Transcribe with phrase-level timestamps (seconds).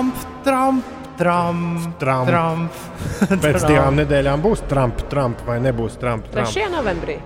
[0.00, 0.84] Trump, Trump,
[1.18, 2.28] Trump, Trump.
[2.30, 2.72] Trump.
[3.44, 6.24] Pēc divām nedēļām būs Trump, Trump vai nebūs Trump.
[6.32, 6.48] Trump.
[6.48, 6.72] 3.
[6.72, 7.18] novembrī.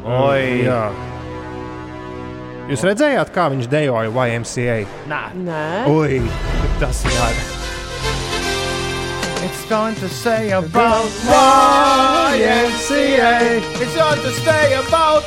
[0.00, 0.88] Oi, Jā.
[2.70, 4.78] Jūs redzējāt, kā viņš dejoja YMCA?
[5.12, 5.60] Nē, Nē,
[5.92, 6.22] Ui,
[6.80, 7.52] tas ir jādara.
[9.44, 11.04] It's time to say about
[12.32, 13.36] YMCA.
[13.76, 15.22] It's time to say about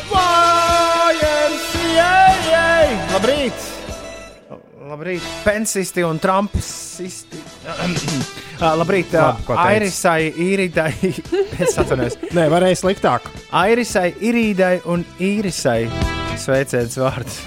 [1.13, 1.85] YMCA.
[3.13, 3.78] Labrīt!
[4.89, 7.11] Labrīt, pensisti un trumpisti.
[8.59, 9.55] Ah, Labrīt, Labi, teici?
[9.55, 10.89] Airisai, Īridai.
[11.63, 12.17] Es atvainojos.
[12.35, 13.29] Nē, varēja sliktāk.
[13.55, 15.85] Airisai, Irīdai un Īrisai.
[16.41, 17.37] Sveiciens vārds.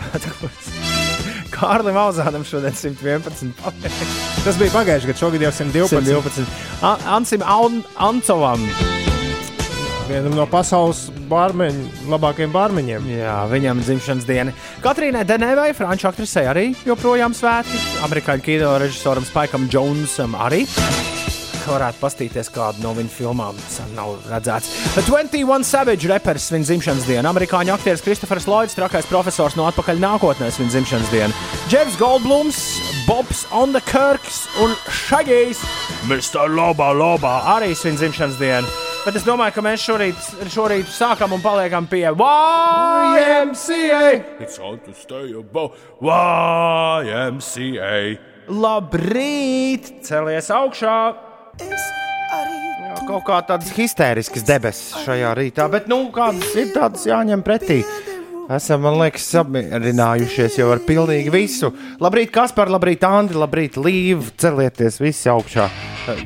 [1.52, 3.52] Kārlim Alzānam šodien 111.
[3.60, 4.16] pabeigts.
[4.46, 6.00] Tas bija pagājušajā gadā, šogad jau 112.
[6.00, 6.58] 112.
[6.80, 8.64] A- Ansim An Ancovam.
[10.12, 13.04] Vienam no pasaules bārmeņu, labākajiem bārmeņiem.
[13.14, 14.52] Jā, viņam dzimšanas diena.
[14.84, 17.80] Katrīnai Denevai, franču aktrisei, arī joprojām svētki.
[18.04, 20.66] Amerikāņu kino režisoram Spikam Jonesam arī.
[21.62, 23.56] Varētu paskatīties kādu no viņa filmām.
[23.72, 24.68] Sen nav redzēts.
[24.98, 27.24] 21 Savage reperis svin dzimšanas dienu.
[27.32, 31.42] Amerikāņu aktieris Kristofers Lloyds, trakais profesors no atpakaļ nākotnē, svin dzimšanas dienu.
[31.72, 32.60] Jeffs Goldblums,
[33.08, 35.64] Bobs Ondekirks un Šagijs
[36.04, 36.50] Mr.
[36.52, 38.91] Loba Loba arī svin dzimšanas dienu.
[39.02, 40.14] Bet es domāju, ka mēs šorīt,
[40.54, 42.22] šorīt sākam un paliekam pie YMCA.
[44.38, 47.96] It's all to stay above YMCA.
[48.46, 50.06] Labrīt!
[50.06, 50.94] Celies augšā!
[51.58, 57.82] Jā, kaut kā tādas histēriskas debesis šajā rītā, bet nu, kādas ir tādas jāņem pretī.
[58.50, 61.68] Esam, man liekas, samierinājušies jau ar pilnīgi visu.
[62.02, 64.24] Labrīt, Kaspar, labrīt, Andri, labrīt, Līva.
[64.40, 65.68] Celieties visi augšā.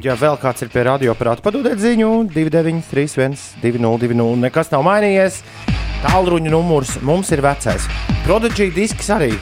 [0.01, 5.43] Ja vēl kāds ir pie radioaparāta, padodiet ziņu 2931, 202, nekas nav mainījies.
[6.07, 7.85] Tālruņa numurs mums ir vecais.
[8.25, 9.35] Prodigy disks arī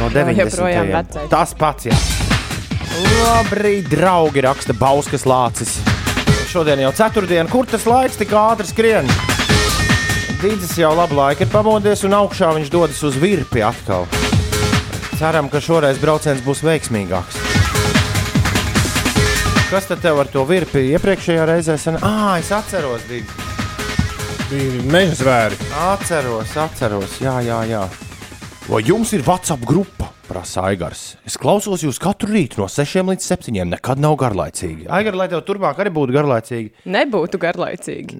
[0.00, 0.40] no 90.
[0.42, 1.30] joprojām vecais.
[1.30, 2.00] Tas pats, jā.
[3.22, 5.78] Labrīt, draugi, raksta Bauskas Lācis.
[6.50, 9.14] Šodien jau ceturtdiena, kur tas laiks tik ātri skrien?
[10.44, 14.04] Dīdzis jau labu laiku ir pamodies, un augšā viņš dodas uz virpi atkal.
[15.16, 17.38] Ceram, ka šoreiz brauciens būs veiksmīgāks.
[19.70, 21.78] Kas tad tev ar to virpi iepriekšējā reizē?
[21.80, 21.96] Sen...
[22.04, 24.44] Ah, es atceros, Dīdzis.
[24.50, 25.60] Bija meža zvēri.
[25.86, 27.86] Atceros, atceros, jā, jā, jā.
[28.68, 30.03] Vai jums ir WhatsApp grupa?
[30.24, 31.02] Prasa Aigars.
[31.28, 33.58] Es klausos jūs katru rītu no 6 līdz 7.
[33.74, 34.86] Nekad nav garlaicīgi.
[34.88, 36.70] Aigar, lai tev turpmāk arī būtu garlaicīgi.
[36.88, 38.16] nebūtu garlaicīgi.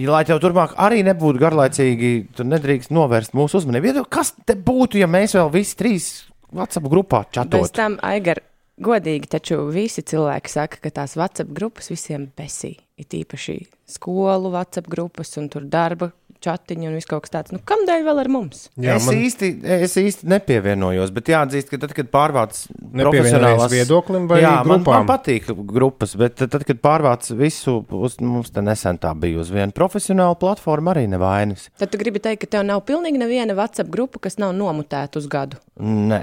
[0.00, 3.90] Ja, lai tev turpmāk arī nebūtu garlaicīgi, tu nedrīkst novērst mūsu uzmanību.
[3.90, 6.06] Iedomā, Kas te būtu, ja mēs vēl visi trīs
[6.54, 7.72] WhatsApp grupā Bez čatot?
[7.74, 8.38] tam, Aigar,
[8.80, 12.76] godīgi, taču visi cilvēki saka, ka tās WhatsApp grupas visiem besī.
[13.00, 16.12] Ir īpaši skolu WhatsApp grupas un tur darba
[16.44, 17.52] chatiņi un viss kaut kas tāds.
[17.54, 18.62] Nu, kamdēļ vēl ar mums?
[18.80, 19.18] Jā, es, man...
[19.26, 19.50] īsti,
[19.84, 24.80] es īsti nepievienojos, bet jāatzīst, ka tad, kad pārvāc Nepievienojies profesionālās viedoklim vai jā, man,
[24.80, 25.04] grupām?
[25.04, 29.52] man patīk grupas, bet tad, kad pārvāc visu, uz, mums te nesen tā bija uz
[29.54, 31.68] vienu profesionālu platformu, arī nevainas.
[31.80, 35.28] Tad tu gribi teikt, ka tev nav pilnīgi neviena WhatsApp grupa, kas nav nomutēta uz
[35.30, 35.60] gadu.
[35.80, 36.22] Nē,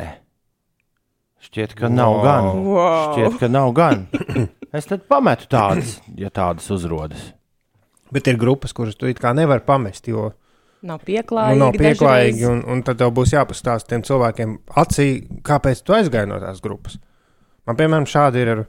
[1.47, 2.23] šķiet, ka nav Wow.
[2.25, 2.51] gan.
[2.65, 3.01] Wow.
[3.13, 4.07] Šķiet, ka nav gan.
[4.75, 7.29] Es tad pametu tādas, ja tādas uzrodas.
[8.13, 10.31] Bet ir grupas, kuras tu it kā nevar pamest, jo
[10.85, 11.59] Nav nu, pieklājīgi.
[11.59, 12.43] nav pieklājīgi.
[12.47, 15.07] Un, un tad tev būs jāpastāsta tiem cilvēkiem acī,
[15.45, 16.99] kāpēc tu aizgāji no tās grupas.
[17.67, 18.51] Man, piemēram, šādi ir.
[18.53, 18.61] Ar,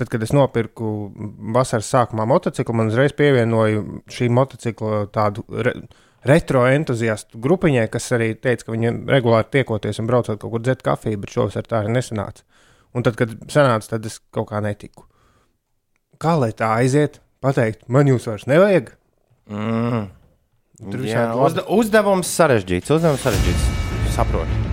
[0.00, 1.12] tad, kad es nopirku
[1.54, 5.74] vasaras sākumā motociklu, man uzreiz pievienoja šī motocikla tādu re,
[6.26, 10.82] retro entuziastu grupiņai, kas arī teica, ka viņi regulāri tiekoties un braucot kaut kur dzert
[10.86, 12.46] kafiju, bet šovasar tā arī nesanāca.
[12.96, 15.06] Un tad, kad sanāca, tad es kaut kā netiku.
[16.20, 17.20] Kā lai tā aiziet?
[17.42, 18.92] Pateikt, man jūs vairs nevajag.
[19.50, 20.04] Mm.
[20.82, 22.94] Tur Jā, uzde, uzdevums sarežģīts.
[22.94, 23.66] Uzdevums sarežģīts.
[24.14, 24.71] Saprotu.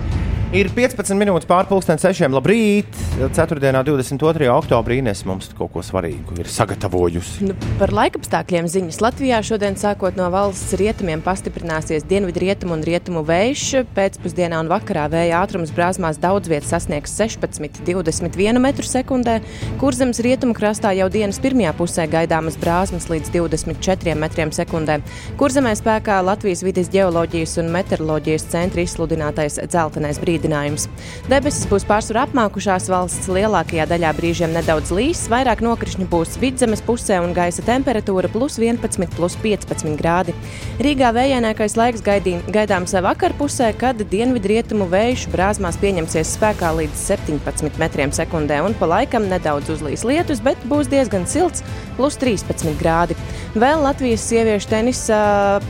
[0.50, 2.32] Ir 15 minūtes pārpusdienas sešiem.
[2.34, 2.96] Labrīt!
[3.20, 3.60] 4.
[3.70, 4.48] un 22.
[4.50, 7.46] oktobrī Ines mums kaut ko svarīgu ir sagatavojusi.
[7.46, 13.22] Nu, par laikapstākļiem ziņas Latvijā šodien, sākot no valsts rietumiem, pastiprināsies dienvidu rietumu un rietumu
[13.28, 13.84] vējš.
[13.94, 19.38] Pēcpusdienā un vakarā vēja ātrums brāzmās daudz vietas sasniegs 16,21 m2.
[19.78, 24.98] Kurzemes rietumu krastā jau dienas pirmajā pusē gaidāmas brāzmas līdz 24 m2.
[25.38, 30.88] Kurzemē spēkā Latvijas vidas geoloģijas un meteoroloģijas centra izsludinātais dzeltenais brīdinājums.
[31.28, 37.20] Debesis būs pārsvarā apmākušās valsts lielākajā daļā brīžiem nedaudz līs, vairāk nokrišņu būs vidzemes pusē
[37.20, 40.34] un gaisa temperatūra plus 11, plus 15 grādi.
[40.80, 48.12] Rīgā vējainākais laiks gaidī, gaidāms vakarpusē, kad dienvidrietumu vējš brāzmās pieņemsies spēkā līdz 17 metriem
[48.12, 51.64] sekundē un pa laikam nedaudz uzlīs lietus, bet būs diezgan silts,
[51.96, 53.18] plus 13 grādi.
[53.50, 55.16] Vēl Latvijas sieviešu tenisa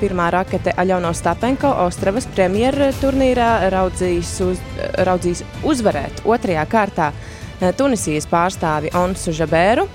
[0.02, 4.58] pirmā rakete Aļona Stapenko Ostravas premjeras turnīrā raudzīs, uz,
[5.08, 7.06] raudzīs uzvarēt otrajā kārtā.
[7.76, 9.86] Tunisijas pārstāvi Onsu Žabēru.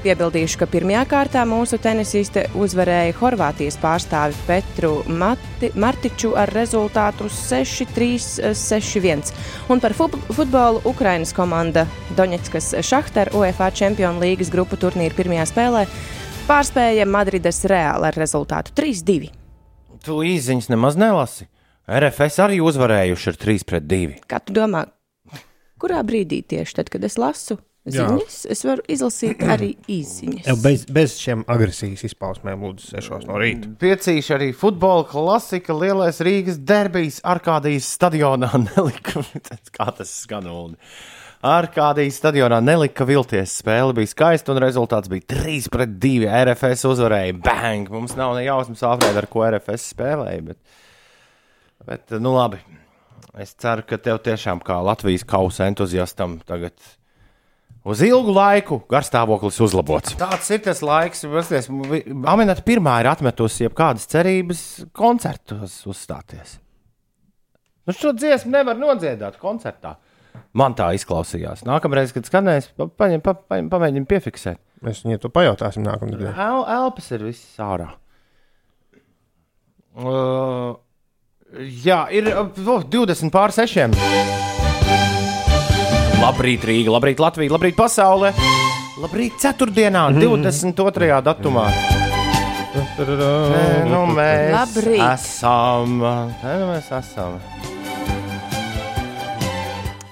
[0.00, 8.54] Piebildīšu, ka pirmajā kārtā mūsu tenisiste uzvarēja Horvātijas pārstāvi Petru Mati, Martiču ar rezultātu 6-3,
[8.56, 9.34] 6-1.
[9.68, 11.84] Un par futbolu Ukrainas komanda
[12.16, 15.84] Doņetskas Šahtar UEFA Čempionu līgas grupu turnīru pirmajā spēlē
[16.50, 19.30] pārspēja Madrides Reāli ar rezultātu 3-2.
[20.02, 21.46] Tu īsiņas nemaz nelasi.
[21.90, 24.20] RFS arī uzvarējuši ar 3 pret 2.
[24.30, 24.84] Kā tu domā,
[25.80, 27.58] kurā brīdī tieši tad, kad es lasu
[27.90, 28.50] ziņas, Jā.
[28.54, 30.50] es varu izlasīt arī īsiņas?
[30.62, 33.70] Bez, bez šiem agresijas izpausmēm, lūdzu, 6 no rīta.
[33.80, 39.24] Piecīši arī futbola klasika, lielais Rīgas derbijs Arkādijas stadionā nelika.
[39.76, 40.50] Kā tas skan?
[41.40, 43.54] Arkādijas stadionā nelika vilties.
[43.62, 46.26] Spēle bija skaista un rezultāts bija 3 pret 2.
[46.28, 47.38] RFS uzvarēja.
[47.46, 47.88] Bang!
[47.88, 50.42] Mums nav ne jausmas, Alfrēda, ar ko RFS spēlēja.
[50.50, 50.60] Bet...
[51.88, 52.60] Bet, nu labi.
[53.40, 56.76] Es ceru, ka tev tiešām kā Latvijas kausa entuziastam tagad
[57.88, 60.18] uz ilgu laiku garstāvoklis uzlabots.
[60.20, 66.58] Tāds ir tas laiks, kas manā pirmā ir atmetusi jebkādas cerības koncertos uzstāties.
[67.88, 69.96] Nu, šo dziesmu nevar nodziedāt koncertā.
[70.56, 71.64] Man tā izklausījās.
[71.68, 74.58] Nākamreiz, kad skanēs, paņem, pa, paņem, pamēģinām piefiksēt.
[74.84, 76.34] Mēs viņai to pajautāsim nākamajā dienā.
[76.46, 77.90] El, elpas ir viss ārā.
[80.00, 80.78] Uh,
[81.58, 83.96] Jā, ir oh, 20 pār 6.
[86.20, 88.30] Labrīt, Rīga, labrīt, Latvija, labrīt, pasaule.
[89.00, 91.10] Labrīt, ceturtdienā, 22.
[91.26, 91.66] datumā.
[92.70, 93.06] Te,
[93.90, 95.02] nu mēs labrīt.
[95.08, 95.98] esam.
[96.38, 97.40] Te, nu mēs esam.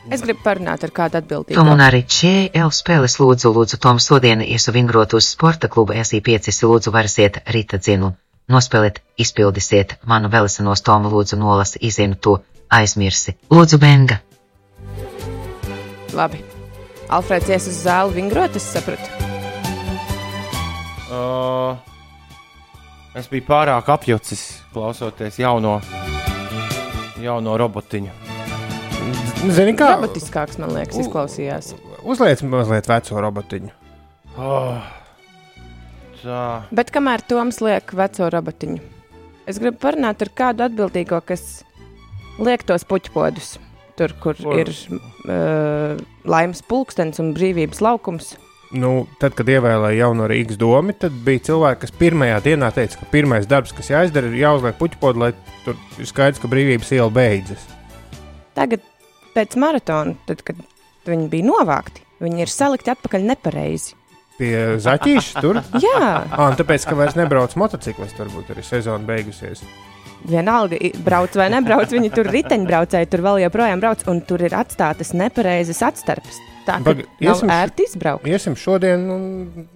[0.08, 1.56] Es gribu parunāt ar kādu atbildību.
[1.58, 6.48] Tom un arī ČL spēles lūdzu, lūdzu, Tom šodien iesu vingrot uz sporta klubu SI5,
[6.64, 8.14] lūdzu, varasiet rīta dzinu.
[8.48, 12.38] Nospēliet, izpildīsiet manu vēlēšanos, Toma, lūdzu, nolasi, izinu to,
[12.72, 13.36] aizmirsi.
[13.52, 14.22] Lūdzu, Benga!
[16.16, 16.40] Labi.
[17.12, 19.12] Alfrēds ies uz zāli vingrot, es sapratu.
[21.12, 21.76] Uh,
[23.16, 25.78] es biju pārāk apjucis, klausoties jauno,
[27.20, 28.27] jauno robotiņu.
[29.38, 29.92] Zini, kā?
[29.94, 31.70] Robotiskāks, man liekas, izklausījās.
[32.02, 33.70] Uzliec mazliet veco robotiņu.
[34.38, 34.80] Oh.
[36.18, 36.42] Tā.
[36.74, 38.80] Bet kamēr Toms liek veco robotiņu,
[39.48, 41.62] es gribu parunāt ar kādu atbildīgo, kas
[42.42, 43.54] liek tos puķpodus.
[43.98, 44.58] Tur, kur Or.
[44.62, 45.96] ir uh,
[46.26, 48.36] laimes pulkstenis un brīvības laukums.
[48.74, 53.08] Nu, tad, kad ievēlēja jauno Rīgas domu, tad bija cilvēki, kas pirmajā dienā teica, ka
[53.10, 55.32] pirmais darbs, kas jāizdara, ir jāuzliek puķpodu, lai
[55.64, 57.64] tur ir skaidrs, ka brīvības iela beidzas.
[58.54, 58.84] Tagad,
[59.36, 60.60] pēc maratona, tad, kad
[61.08, 63.98] viņi bija novākti, viņi ir salikti atpakaļ nepareizi
[64.38, 65.60] pie zaķīša tur?
[65.84, 69.64] Jā, ah, tāpēc, ka vairs nebrauc motociklists, varbūt arī sezona beigusies.
[70.28, 75.12] Vienalga, brauc vai nebrauc, viņi tur riteņbraucēji tur vēl joprojām brauc, un tur ir atstātas
[75.16, 76.40] nepareizas atstarpes.
[76.66, 78.26] Tā kā iesim, ērti izbraukt.
[78.28, 79.68] Iesim šodien, un,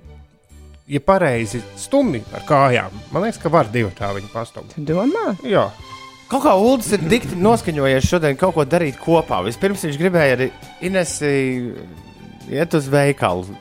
[0.91, 4.75] ja pareizi stumji ar kājām, man liekas, ka var divi tā viņi pastumt.
[4.77, 5.31] Domā?
[5.47, 5.69] Jā.
[6.33, 9.43] Kaut kā Ulas ir dikti noskaņojies šodien kaut ko darīt kopā.
[9.45, 10.47] Vispirms viņš gribēja arī
[10.89, 11.33] Inesi
[12.49, 13.53] iet uz veikalu,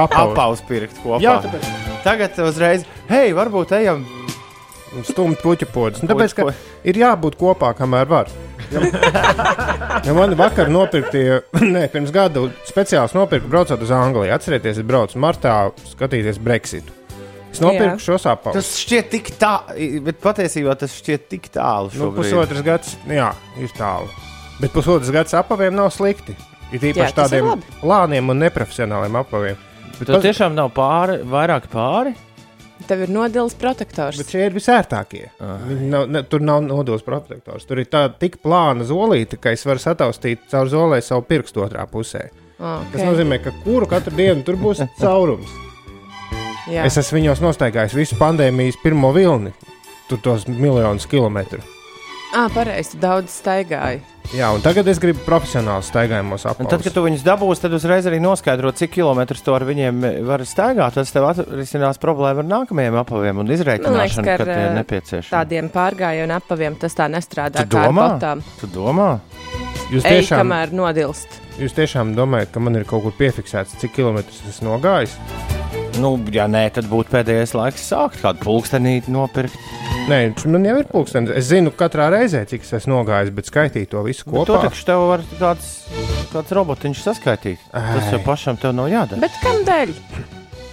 [0.00, 1.20] apaus pirkt kopā.
[1.20, 1.66] Jā, tāpēc.
[2.06, 4.06] Tagad uzreiz, hei, varbūt ejam.
[5.06, 6.00] Stumt puķu podas.
[6.00, 6.48] Nu, tāpēc, ka
[6.88, 8.32] ir jābūt kopā, kamēr var.
[8.72, 11.42] ja man vakar nopirktie,
[11.74, 14.32] ne, pirms gada speciāls nopirku braucot uz Angliju.
[14.34, 15.58] Atcerieties, es braucu martā
[15.92, 16.99] skatīties Brexitu.
[17.50, 18.02] Es nopirku jā.
[18.04, 18.58] šos apavus.
[18.60, 21.90] Tas šķiet tik tālu, bet patiesībā tas šķiet tik tālu.
[21.98, 24.10] Nu, pusotrs gads, jā, ir tālu.
[24.60, 26.36] Bet pusotrs gads apaviem nav slikti.
[26.70, 29.62] Ir īpaši Jā, tādiem plāniem un neprofesionāliem apaviem.
[29.98, 32.14] Bet tas tiešām nav pāri, vairāk pāri.
[32.88, 34.16] Tev ir nodils protektors.
[34.20, 35.26] Bet šie ir visērtākie.
[35.42, 35.66] Ah.
[35.68, 37.66] Nav, ne, tur nav nodils protektors.
[37.68, 41.84] Tur ir tāda tik plāna zolīte, ka es varu sataustīt caur zolē savu pirkstu otrā
[41.90, 42.30] pusē.
[42.56, 42.94] Ah, okay.
[42.94, 45.52] Tas nozīmē, ka kuru katru dienu tur būs caurums.
[46.70, 46.86] Jā.
[46.86, 49.52] Es esmu viņos nostaigājis visu pandēmijas pirmo vilni,
[50.10, 51.62] tur tos miljonus kilometru.
[52.30, 54.04] Ah, pareizi, daudz staigāju.
[54.30, 56.68] Jā, un tagad es gribu profesionāli staigājumos apgūt.
[56.70, 60.44] Tad, kad tu viņus dabūsi, tad uzreiz arī noskaidrot, cik kilometrus to ar viņiem var
[60.46, 60.94] staigāt.
[60.94, 65.32] Tas tev atrisinās problēmu ar nākamajiem apaviem un izreikināšanu, ka, ka tie ir nepieciešami.
[65.34, 67.66] Tādiem pārgājienu apaviem tas tā nestrādā.
[67.66, 68.12] Tu domā?
[68.62, 69.12] Tu domā?
[69.90, 71.40] Jūs Ej, tiešām, kamēr nodilst.
[71.58, 75.18] Jūs tiešām domājat, ka man ir kaut kur piefiksēts, cik kilometrus es nogājis?
[75.98, 79.56] Nu, ja nē, tad būtu pēdējais laiks sākt kādu pulkstenīti nopirkt.
[80.10, 80.20] Nē,
[80.52, 81.32] man jau ir pulkstenis.
[81.40, 84.44] Es zinu, katrā reizē, cik es esmu nogājis, bet skaitīt to visu kopā.
[84.44, 85.70] Bet to taču tev var kāds,
[86.32, 87.64] kāds robotiņš saskaitīt.
[87.72, 87.84] Ai.
[87.98, 89.22] Tas jau pašam tev nav jādara.
[89.26, 89.94] Bet kādēļ?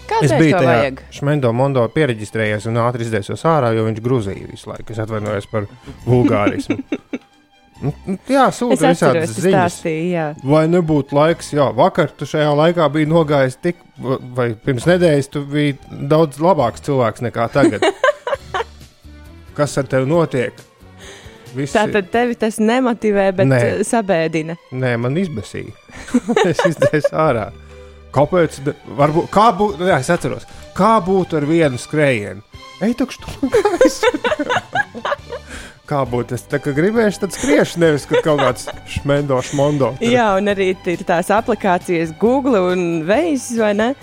[0.08, 4.72] Kādēļ es biju tajā Šmendo Mondo pieregistrējies un ātri izdēsos ārā, jo viņš grūzīja visu
[4.72, 4.94] laiku.
[4.96, 5.68] Es atvainojos par
[6.08, 6.80] vulgārismu.
[7.78, 9.34] Nu, nu, Jā, sūta tu ziņas.
[9.38, 10.28] stāstīji, jā.
[10.46, 13.84] Vai nebūtu laiks, jā, vakar tu šajā laikā biji nogājis tik,
[14.38, 15.76] vai pirms nedēļas tu biji
[16.10, 17.86] daudz labāks cilvēks nekā tagad.
[19.58, 20.58] Kas ar tevi notiek?
[21.56, 21.74] Visi...
[21.78, 23.62] Tātad tevi tas nemotivē, bet Nē.
[23.88, 24.58] Sabēdina.
[24.78, 25.74] Nē, man izbēsīja.
[26.50, 27.48] es izdevu ārā.
[28.14, 28.60] Kāpēc?
[28.98, 32.42] Varbūt, kā būtu, jā, es atceros, kā būtu ar vienu skrējienu?
[32.82, 34.12] Ej, tukšu tu gaisu.
[35.88, 36.36] Kā būtu?
[36.36, 39.94] Es tā gribēju, tad skriešu, nevis kad kaut kāds šmendo, šmondo.
[40.00, 40.10] tur.
[40.12, 43.94] Jā, un arī ir tās aplikācijas Google un Waze, vai ne?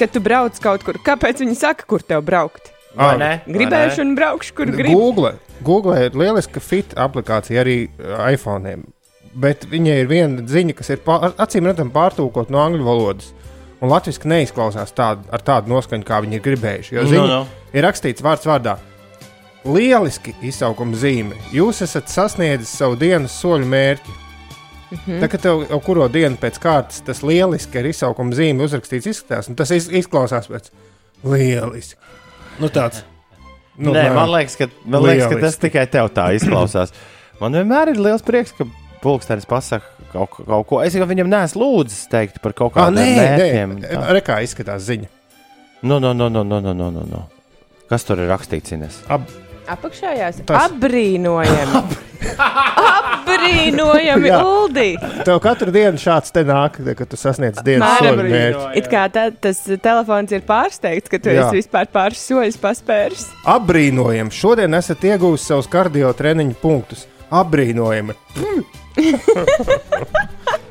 [0.00, 2.72] Kad tu brauc kaut kur, kāpēc viņi saka, kur tev braukt?
[2.98, 3.30] Vai Ah, ne?
[3.46, 4.94] Gribēšu un braukšu, kur gribu.
[4.98, 5.32] Google,
[5.66, 8.76] Google ir lieliska fit aplikācija arī uh, iPhone.
[9.34, 13.32] Bet viņai ir viena ziņa, kas ir pār, acīm redzama pārtulkot no angļu valodas.
[13.82, 16.94] Un latviešu neizklausās tādu, ar tādu noskaņu, kā viņi ir gribējuši.
[16.94, 17.40] Jo Nu, ziņa nu.
[17.74, 18.76] ir rakstīts vārds vārdā.
[19.64, 21.38] Lieliski izsaukuma zīme.
[21.54, 24.16] Jūs esat sasniedzis savu dienas soļu mērķi.
[24.90, 25.22] Mm -hmm.
[25.22, 29.48] Tā kā tev jau kuru dienu pēc kārtas tas lieliski ar izsaukuma zīmi uzrakstīts, izskatās,
[29.48, 30.70] un tas iz, izklausās pēc
[31.24, 31.96] lieliski.
[32.60, 33.02] Nu, tāds,
[33.76, 36.92] nu, Nē, man liekas, ka, man liekas, ka tas tikai tev tā izklausās.
[37.40, 38.64] Man vienmēr ir liels prieks, ka
[39.02, 40.80] pulkstenis pasakā kaut, kaut ko.
[40.84, 44.04] Es jau viņam nesu lūdzis teikt par kaut kādiem tādiem lietām.
[44.14, 45.10] Re, kā izskatās ziņa.
[45.82, 47.24] No, no, no, no, no, no, no.
[47.90, 49.02] Kas tur ir rakstīts?
[49.12, 49.26] Ab,
[49.64, 51.82] Apakšējās Tas- apbrīnojami.
[52.94, 54.38] apbrīnojami, Jā.
[54.44, 54.86] Uldi.
[55.24, 58.64] tev katru dienu šāds te nāk, kad tu sasniedz dienas mērķi.
[58.80, 61.46] It kā tā, tas telefons ir pārsteigts, ka tu Jā.
[61.48, 63.26] esi vispār pāris soļus paspēris.
[63.56, 64.32] Apbrīnojami.
[64.34, 67.06] Šodien esat iegūmis savus kardio treniņu punktus.
[67.34, 68.14] Apbrīnojami.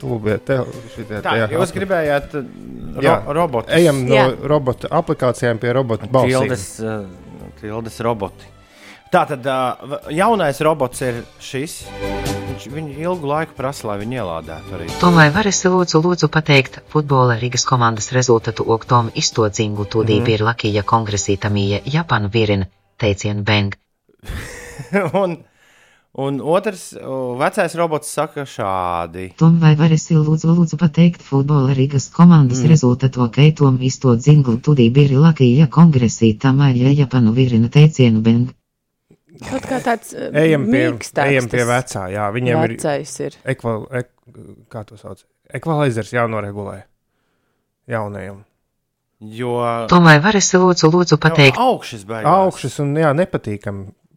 [0.00, 2.44] Stulbie, tev šitie Tā, tie jūs gribējāt uh,
[2.96, 3.16] ro Jā.
[3.36, 3.68] robotu.
[3.76, 4.28] Ejam no Jā.
[4.48, 6.54] robota aplikācijām pie robota balsīm.
[7.60, 8.48] Tildes, roboti.
[9.10, 9.46] Tā tad
[10.14, 11.80] jaunais robots ir šis.
[12.50, 14.86] Viņš viņu ilgu laiku prasa, lai viņu ielādētu arī.
[15.00, 20.26] Tomai varēsi lūdzu, lūdzu pateikt futbola Rīgas komandas rezultātu oktom iztodzingu tūdī Mhm.
[20.28, 22.66] bija Lakija kongresītamīja Japanu virina
[22.98, 23.74] teicienu beng.
[25.22, 25.38] un,
[26.12, 26.92] un otrs,
[27.38, 29.30] vecais robots saka šādi.
[29.38, 32.72] Tomai varēsi lūdzu, lūdzu pateikt futbola Rīgas komandas mm.
[32.72, 38.50] rezultātu oktom iztodzingu tūdī bija Lakija kongresītamīja Japanu virina teicienu beng.
[39.40, 42.04] Kaut kā tāds uh, Ejam pie, mīkstāks ejam pie vecā.
[42.12, 43.36] Jā, viņiem ir Vecais ir.
[43.48, 44.10] ekval, ek,
[44.72, 45.22] kā to sauc.
[45.54, 46.82] Ekvalizers jānoregulē
[47.90, 48.42] jaunajam.
[49.20, 49.54] Jo
[49.88, 51.58] Tomai varēsi lūdzu, lūdzu pateikt.
[51.60, 52.28] augšas beigās.
[52.44, 53.14] Augšas un jā,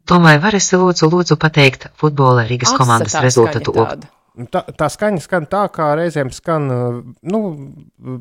[0.03, 0.09] nepatīkami.
[0.09, 3.73] Tomai varēsi lūdzu, lūdzu pateikt futbola Rīgas Asa komandas tā rezultātu.
[4.49, 7.39] Tā, tā skaņa skan tā, kā reizēm skan, uh, nu,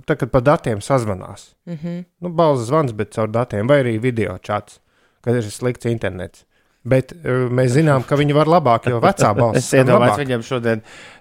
[0.05, 1.55] tā, kad pa datiem sazvanās.
[1.67, 2.05] Mhm.
[2.21, 4.81] Nu, balss zvans, bet caur datiem, vai arī video čats,
[5.23, 6.45] kad ir slikts internets.
[6.83, 10.81] Bet uh, mēs zinām, ka viņi var labāk, jo vecā balss Es iedomājos, viņiem šodien,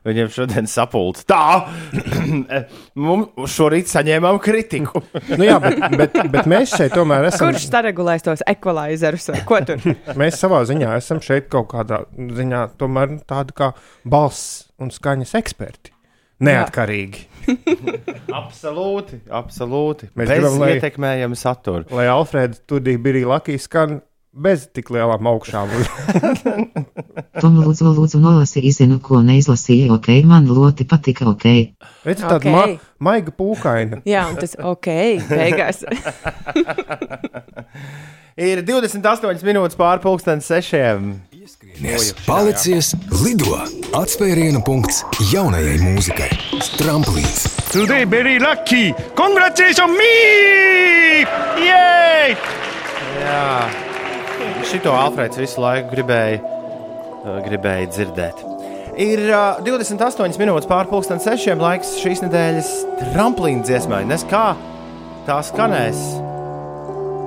[0.10, 1.25] viņiem šodien sapulcē.
[1.30, 1.44] Tā!
[3.06, 5.03] Mums šorīt saņēmām kritiku.
[5.38, 7.51] Nu, jā, bet, bet, bet mēs šeit tomēr esam.
[7.51, 9.86] Kurš saregulēs tos ekvalizerus vai ko tur?
[10.22, 13.72] Mēs savā ziņā esam šeit kaut kādā ziņā, tomēr tādi kā
[14.03, 15.94] balss un skaņas eksperti.
[16.41, 17.27] Neatkarīgi.
[18.34, 20.10] absolūti, absolūti.
[20.18, 21.86] Mēs Bez gribam, lai- ietekmējama satura.
[21.94, 24.00] Lai Alfrēds Tudī bija Lakijas skan
[24.33, 25.71] bez tik lielām augšām.
[27.41, 31.45] Tom lūdzu, lūdzu nolasi izinu, ko neizlasīju, ok, man ļoti patika, ok.
[32.07, 32.47] Redz, tāda Ok.
[32.53, 32.63] ma
[33.11, 34.01] maiga pūkaina.
[34.07, 34.88] Jā, un tas ok,
[35.31, 35.83] beigās.
[38.41, 41.11] Ir 28 minūtes pāri pusdienas sešiem.
[41.81, 43.57] Ies, palicies, lido!
[43.97, 45.01] Atspēriena punkts
[45.33, 46.29] jaunajai mūzikai.
[46.79, 47.43] Tramplīns.
[47.73, 48.93] Today very lucky.
[49.19, 51.25] Congratulations me!
[51.65, 52.38] Yay!
[53.19, 53.90] Jā,
[54.72, 58.38] šito Alfrēds visu laiku gribēja, uh, gribēja dzirdēt.
[59.01, 64.04] Ir uh, 28 minūtes pāri pusdienas sešiem laiks šīs nedēļas tramplīna dziesmai.
[64.08, 64.51] Nes kā
[65.28, 66.00] tā skanēs,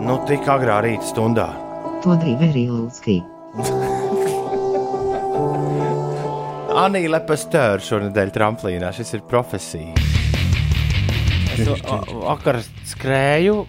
[0.04, 1.48] nu tik agrā rīta stundā.
[2.04, 3.20] To drīvērī lūdzu.
[6.84, 8.88] Anija Lepasteur šonadēļ tramplīnā.
[8.96, 9.94] Šis ir profesija.
[11.54, 12.58] Es va- vakar
[12.90, 13.60] skrēju,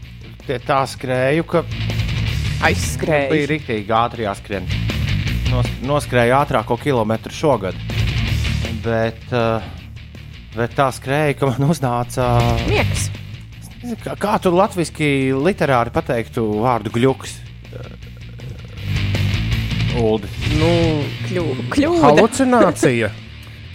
[0.48, 1.62] tie tā skrēju, ka
[2.65, 3.48] bija Aizskrēja.
[3.51, 4.67] rīktīgi ātri jāskrien.
[5.51, 7.77] Nos, noskrēju ātrāko kilometru šogad.
[8.86, 9.62] Bet, uh,
[10.55, 12.29] bet tā skrēja, ka man uznāca.
[12.69, 13.10] Miegs.
[14.01, 17.38] Kā, kā tu latviešu literāri pateiktu vārdu gluks?
[19.95, 20.27] Uldi.
[20.60, 20.72] Nu,
[21.29, 21.67] Kļūda.
[21.72, 22.01] Kļūda.
[22.03, 23.12] halucinācija,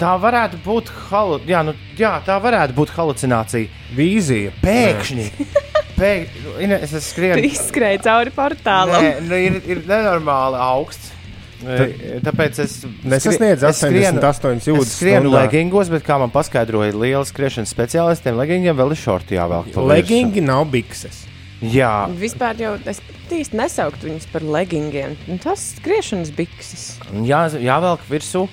[0.00, 1.40] Tā varētu būt halu...
[1.44, 3.68] jā, nu, jā, tā varētu būt halucinācija.
[3.97, 4.52] vīzija.
[4.62, 5.26] Pēkšņi.
[6.00, 6.80] Pēkšņi.
[6.80, 7.45] Es skrienu.
[7.50, 9.02] izskrēji cauri portālam.
[9.04, 11.12] Nē, nu, ir, ir nenormāli augsts.
[11.61, 15.42] E, Tāpēc es Nesasniedz es skrienu- 88 jūdzes Es skrienu stundā.
[15.45, 19.76] leggingos, bet kā man paskaidroja liela skriešanas speciālistiem, leggingiem vēl ir šorti jāvelk.
[19.90, 21.26] Legingi nav bikses.
[21.61, 25.19] Jā, Vispār jau es īsti nesauktu viņus par leggingiem.
[25.28, 26.87] Nu, Tas skriešanas bikses,
[27.28, 28.47] jā, jāvelk virsū.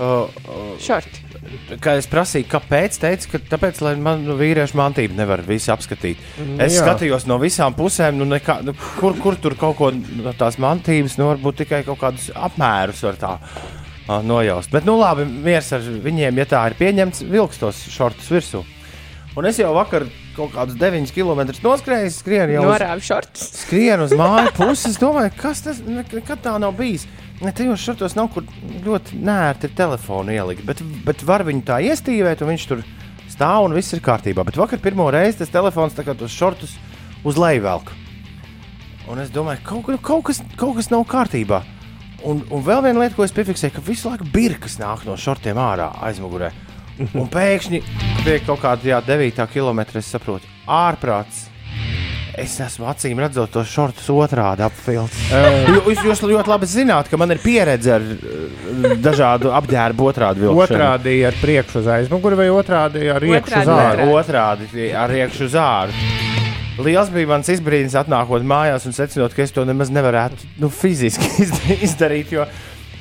[0.00, 0.26] Uh,
[0.80, 1.20] šorti.
[1.82, 2.96] Kā es prasīju, kāpēc?
[3.02, 6.20] Teica, ka tāpēc, lai man nu, vīriešu mantību nevar visi apskatīt.
[6.58, 6.84] Es jā.
[6.84, 11.18] skatījos no visām pusēm, nu, nekā, nu, kur, kur tur kaut ko no tās mantības,
[11.20, 14.72] nu, varbūt tikai kaut kādus apmērus var tā uh, nojaust.
[14.74, 18.64] Bet, nu, labi, miers ar viņiem, ja tā ir pieņemts, vilks tos šortus virsū.
[19.34, 20.04] Un es jau vakar
[20.36, 24.92] kaut kādus 9 km noskrēju, skrienu jau uz, skrienu uz māju pusi.
[24.92, 27.08] Es domāju, kas tas nekad tā nav bijis.
[27.42, 28.44] Ne, tajos šortos nav kur
[28.84, 32.84] ļoti nērti telefonu ielikt, bet, bet var viņu tā iestīvēt, un viņš tur
[33.32, 34.44] stāv un viss ir kārtībā.
[34.46, 36.76] Bet vakar pirmo reizi tas telefons tā kā tos šortus
[37.26, 37.90] uz leju velk.
[39.10, 41.64] Un es domāju, ka kaut, kaut, kas, kaut kas nav kārtībā.
[42.24, 45.58] Un, un vēl viena lieta, ko es piefiksēju, ka visu laiku birkas nāk no šortiem
[45.60, 46.52] ārā aizmugurē.
[47.18, 47.82] Un pēkšņi
[48.22, 51.48] pie kaut kāda jā, 9 km es saprotu, ārprāts.
[52.40, 55.20] Es esmu acīm redzot tos šortus otrādi apvilcis.
[55.70, 60.64] Jūs, jūs ļoti labi zināt, ka man ir pieredze ar eh, dažādu apģērbu otrādi vilkšanu.
[60.66, 64.08] Otrādi ar priekšu uz aizmuguri vai otrādi ar iekšu uz ārā.
[64.18, 65.94] Otrādi, ar iekšu uz āru.
[66.82, 71.28] Liels bija mans izbrīns, atnākot mājās un secinot, ka es to nemaz nevarētu nu, fiziski
[71.44, 72.32] izda- izdarīt.
[72.34, 72.48] Jo,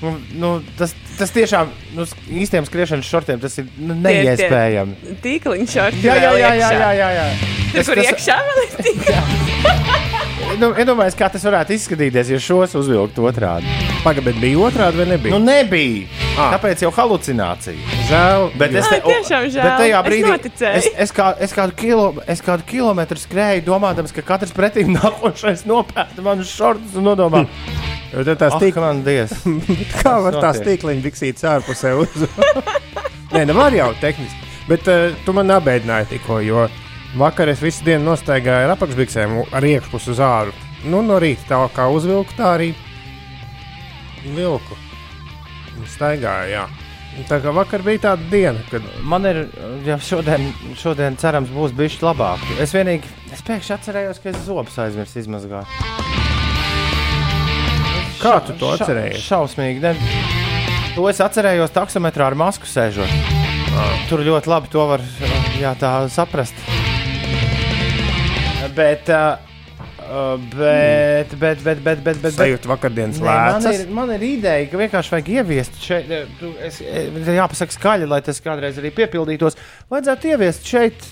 [0.03, 2.05] nu, nu, tas, tas tiešām nu,
[2.43, 5.17] īstiem skriešanas šortiem tas ir nu, neiespējami.
[5.23, 6.03] Tīkliņš šorti.
[6.07, 7.27] Jā, jā, jā, jā, jā, jā, jā.
[7.73, 10.19] Tur, kur iekšā vēl ir tīkliņš.
[10.61, 13.65] Nu, Iedomājieties, kā tas varētu izskatīties, ja šos uzvilktu otrādi.
[14.03, 15.33] Pagaidām, bija otrādi vai nebija?
[15.33, 16.03] Nu, nebija.
[16.35, 16.51] Ah.
[16.53, 17.97] Tāpēc jau halucinācija.
[18.09, 18.45] Žēl.
[18.59, 19.63] Bet es, Ai, te, tiešām žēl.
[19.65, 20.81] bet tajā Es brīdī noticēju.
[20.81, 25.65] es, es, kā, es, kādu kilo, es kādu kilometru skrēju, domājot, ka katrs pretim nākošais
[25.69, 27.45] nopērta manus šortus un nodomā,
[28.13, 28.77] Jo tad tās tīk...
[28.77, 29.41] man dievs.
[30.03, 32.27] Kā var tās tīkliņa biksītes ārpusē uz?
[33.33, 34.51] Nē, nu var jau tehniski.
[34.69, 36.67] Bet uh, tu man apbēdināji tikko, jo
[37.19, 40.53] vakar es visu dienu nostaigāju ar apakšbiksēm ar iekšpusi uz āru.
[40.85, 42.71] Nu, no rīta tā kā uzvilku, tā arī
[44.35, 44.77] vilku.
[45.89, 46.63] Staigāju, jā.
[47.29, 49.43] Tā kā vakar bija tāda diena, kad Man ir,
[49.85, 50.49] ja šodien,
[50.79, 52.41] šodien cerams, būs bijis labāk.
[52.63, 56.12] Es vienīgi, es pēkšņi atcerējos, ka es zobus aizmirsu izmazgāt.
[58.23, 59.23] Kā tu to Ša- atcerējies?
[59.27, 59.83] Šausmīgi.
[59.83, 59.93] Ne?
[60.95, 63.09] To es atcerējos taksometrā ar masku sēžot.
[64.09, 65.01] Tur ļoti labi to var
[65.59, 66.53] jā, tā saprast.
[68.75, 69.37] Bet, uh,
[70.57, 73.79] bet, bet, bet, bet, bet, bet, bet Sajūta vakardienas Nē, man, lēcas.
[73.83, 78.21] ir, man ir ideja, ka vienkārši vajag ieviest šeit, eh, tu- es, jāpasaka skaļi, lai
[78.25, 79.57] tas kādreiz arī piepildītos.
[79.93, 81.05] Vajadzētu ieviest šeit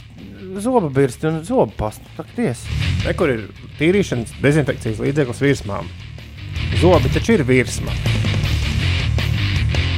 [0.61, 2.25] zobu birsti un zobu pastu.
[2.35, 2.63] Ties.
[3.05, 3.45] Ne, kur ir
[3.79, 5.89] tīrīšanas dezinfekcijas līdzeklis virsmām?
[6.81, 7.93] Zobi taču ir virsma.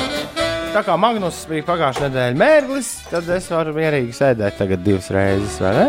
[0.71, 5.59] Tā kā Magnus bija pagājušā nedēļa mērglis, tad es varu mierīgi sēdēt tagad divas reizes,
[5.61, 5.85] vai ne?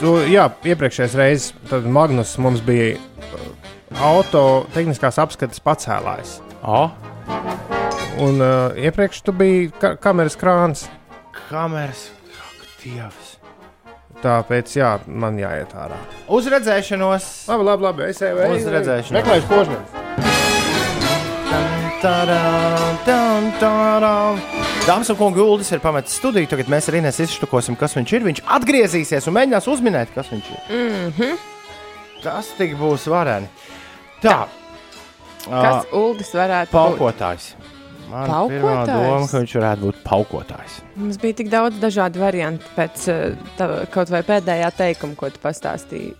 [0.00, 3.46] Tu, jā, iepriekšējais reizes, tad Magnus mums bija uh,
[4.10, 4.42] auto
[4.74, 6.40] tehniskās apskates pacēlājs.
[6.66, 6.88] O,
[8.24, 10.84] Un uh, iepriekš tu biji ka kameras krāns.
[11.48, 13.33] kameras, ak, dievs.
[14.24, 15.98] Tāpēc, jā, man jāiet ārā.
[16.32, 17.26] Uz redzēšanos!
[17.50, 18.08] Labi, labi, labi.
[18.08, 19.18] Es jau Uz redzēšanos.
[19.18, 19.50] Meklēšu
[23.60, 24.40] tadam.
[24.84, 26.48] Dāmas un kungi, Uldis ir pametis studiju.
[26.50, 28.26] Tagad mēs arī izštukosim, kas viņš ir.
[28.28, 30.60] Viņš atgriezīsies un mēģinās uzminēt, kas viņš ir.
[30.68, 31.38] Mm -hmm.
[32.24, 33.48] Tas tik būs vareni.
[34.22, 34.46] Tā.
[35.44, 36.76] Kas Uldis varētu būt?
[36.76, 37.54] Paukotājs.
[38.10, 38.90] Man Paukotājs?
[38.90, 40.76] doma, ka viņš varētu būt paukotājs.
[41.00, 45.40] Mums bija tik daudz dažādu variantu pēc uh, tava, kaut vai pēdējā teikuma, ko tu
[45.42, 46.12] pastāstīji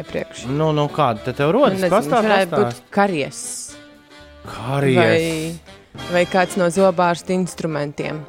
[0.00, 0.46] iepriekš.
[0.50, 1.80] Nu, nu kāda tad tev rodas?
[1.80, 3.42] Nezinu, viņš varētu būt karies
[4.46, 5.06] Karjeras.
[5.06, 8.22] vai, vai kāds no zobārsta instrumentiem.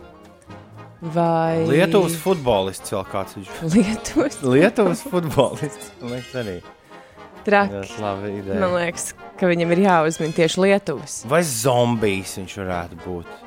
[1.14, 3.54] vai Lietuvas futbolists vēl kāds viņš.
[3.76, 4.40] Lietuvas.
[4.44, 5.92] Lietuvas futbolists.
[6.02, 6.58] Man liekas, arī.
[7.44, 7.86] Traki.
[8.02, 11.16] Man liekas, ka viņam ir jāuzmina tieši Lietuvas.
[11.30, 13.40] Vai zombijs viņš varētu būt?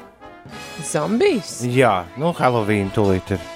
[0.87, 1.61] Zombijs?
[1.75, 3.47] Jā, nu, Halloween tūlīt ir.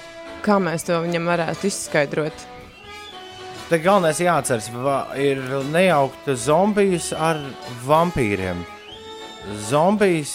[0.45, 2.47] Kā mēs to viņam varētu izskaidrot?
[3.71, 4.67] Te galvenais jāatceras,
[5.15, 5.39] ir
[5.71, 7.39] nejaukta zombijas ar
[7.87, 8.65] vampīriem.
[9.69, 10.33] Zombijs.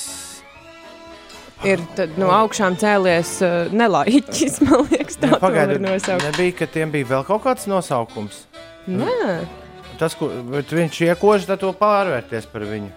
[1.67, 6.25] Ir tad no augšām cēlies uh, nelaiķis, man liekas, tā to var Pagaidiet, nosaukt.
[6.25, 8.43] nebija, ka tiem bija vēl kaut kāds nosaukums.
[8.89, 9.41] Nē,
[10.01, 12.91] Tas, ko viņš iekož, tad to pārvērties par viņu.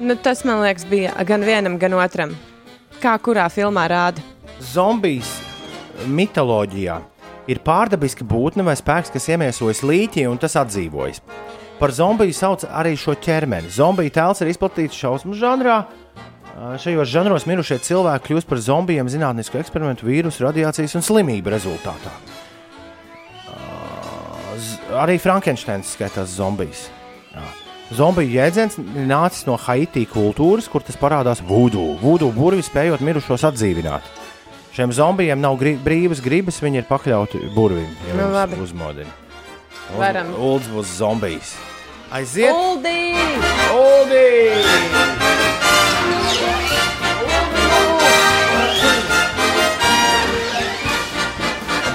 [0.00, 2.34] nu, tas man liekas bija gan vienam, gan otram.
[3.02, 4.22] Kā kurā filmā rāda?
[4.58, 5.36] Zombijs
[6.06, 6.98] mitoloģijā
[7.48, 11.22] ir pārdabiska būtne vai spēks, kas iemiesojas līķī un tas atdzīvojas.
[11.78, 13.70] Par zombiju sauc arī šo ķermeni.
[13.70, 15.84] Zombiju tēls ir izplatīts šausmu žanrā.
[16.82, 22.10] Šajos žanros mirušie cilvēki kļūst par zombijiem zinātnisku eksperimentu, vīrusu, radiācijas un slimību rezultātā.
[24.96, 26.86] Arī Frankensteins skaitās zombijs.
[27.34, 27.42] Jā.
[27.98, 28.76] Zombiju jēdziens
[29.08, 31.98] nācis no Haiti kultūras, kur tas parādās vūdu.
[32.02, 34.04] Vūdu burvi spējot mirušos atdzīvināt.
[34.76, 37.88] Šiem zombijiem nav gri brīvas gribas, viņi ir pakļauti burvim.
[38.08, 38.60] Ja Nu, labi.
[38.62, 39.10] uzmodina.
[39.90, 40.34] Uz- Varam.
[40.36, 41.54] Ulds būs zombijs.
[42.12, 42.52] Aiziet!
[42.52, 43.12] Uldī!
[43.72, 45.17] Uldi!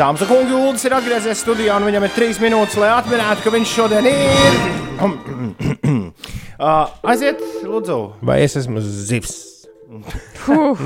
[0.04, 3.52] Dāmas un kungi, Ulas ir atgriezies studijā, un viņam ir trīs minūtes, lai atminētu, ka
[3.54, 4.58] viņš šodien ir.
[6.60, 7.96] uh, aiziet, lūdzu.
[8.28, 9.32] Vai es esmu zivs,
[10.44, 10.80] Huh,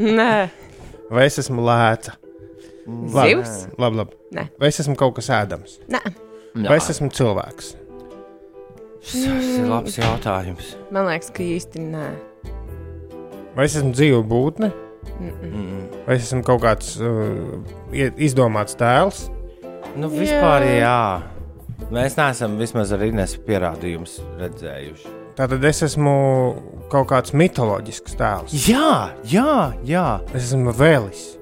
[0.00, 0.48] nē,
[1.12, 2.14] vai es esmu lēca?
[3.12, 3.66] zivs?
[3.76, 4.16] Labi, labi.
[4.38, 4.46] Nē.
[4.56, 5.76] Vai es esmu kaut kas ēdams?
[5.92, 6.00] Nē,
[6.64, 7.74] Vai es esmu cilvēks?
[9.02, 10.72] Tas ir labs jautājums.
[10.94, 12.08] man liekas, ka īsti nē.
[13.52, 14.72] Vai es esmu dzīva būtne?
[16.06, 17.60] Vai es esmu kaut kāds uh,
[17.92, 19.26] izdomāts tēls?
[19.98, 21.22] Nu, vispār jā.
[21.92, 25.18] Mēs neesam vismaz ar Inês pierādījumus redzējuši.
[25.36, 26.14] Tātad es esmu
[26.92, 28.56] kaut kāds mitoloģisks tēls.
[28.68, 30.06] Jā, jā, jā.
[30.32, 31.32] Es esmu vēlis.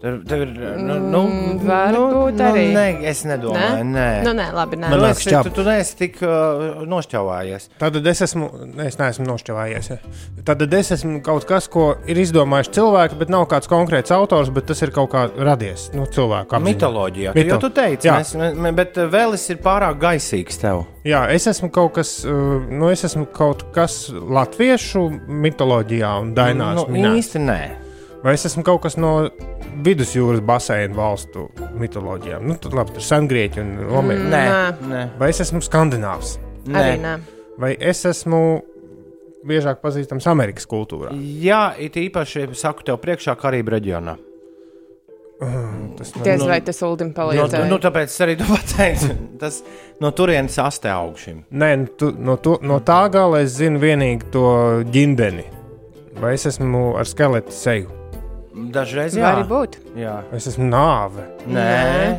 [0.00, 0.50] Tev, tev ir.
[0.76, 2.64] Nu, nu, Mm, varbūt arī.
[2.72, 3.94] Nu, nē, es nedomāju, nē.
[3.96, 4.08] nē.
[4.26, 4.90] Nu, nē, labi, nē.
[4.90, 5.42] Man Tu liekas, esi, šķab.
[5.48, 7.68] tu, tu neesi tik uh, nošķauvājies.
[7.80, 9.88] Tātad es esmu, ne, es neesmu nošķelājies.
[9.90, 9.96] Ja.
[10.50, 14.66] Tātad es esmu kaut kas, ko ir izdomājuši cilvēki, bet nav kāds konkrēts autors, bet
[14.68, 16.68] tas ir kaut kā radies no cilvēka apziņā.
[16.68, 17.34] Mitoloģijā.
[17.34, 18.18] Mito- jau tu teici, Jā.
[18.20, 20.84] mēs, mē- bet uh, vēlis ir pārāk gaisīgs tev.
[21.06, 22.30] Jā, es esmu kaut kas, uh,
[22.68, 26.76] nu, es esmu kaut kas latviešu mitoloģijā un dainās.
[26.82, 27.18] nu, minēts.
[27.24, 27.60] īsti nē.
[28.24, 29.10] Vai es esmu kaut kas no
[29.86, 31.46] vidusjūras baseina valstu
[31.78, 32.46] mitoloģijām?
[32.48, 34.22] Nu, tad labi, tur ir sengrieķi un romieši.
[34.24, 34.32] Mm.
[34.32, 34.92] Nē, Nē.
[34.92, 35.02] nē.
[35.20, 36.36] Vai es esmu skandināvs?
[36.72, 37.12] Arī nē.
[37.62, 38.40] Vai es esmu
[39.46, 41.12] biežāk pazīstams Amerikas kultūrā?
[41.44, 44.16] Jā, it īpaši saku tev priekšā Karību reģionā.
[45.98, 47.66] Tas Diez nu- vai tas Uldim No, palīdzēja?
[47.68, 49.12] nu, tāpēc es arī to pateicu.
[49.38, 49.62] Tas
[50.00, 51.42] no turienes astē augšim.
[51.52, 54.44] Nē, nu, tu, no, to, no tā gala es zinu tikai to
[54.90, 55.44] ģimeni.
[56.20, 57.92] Vai es esmu ar skeletu seju?
[58.56, 59.22] Dažreiz jā.
[59.26, 59.76] Var arī būt.
[60.00, 60.16] jā.
[60.36, 61.26] Es esmu nāve?
[61.46, 62.16] Nē.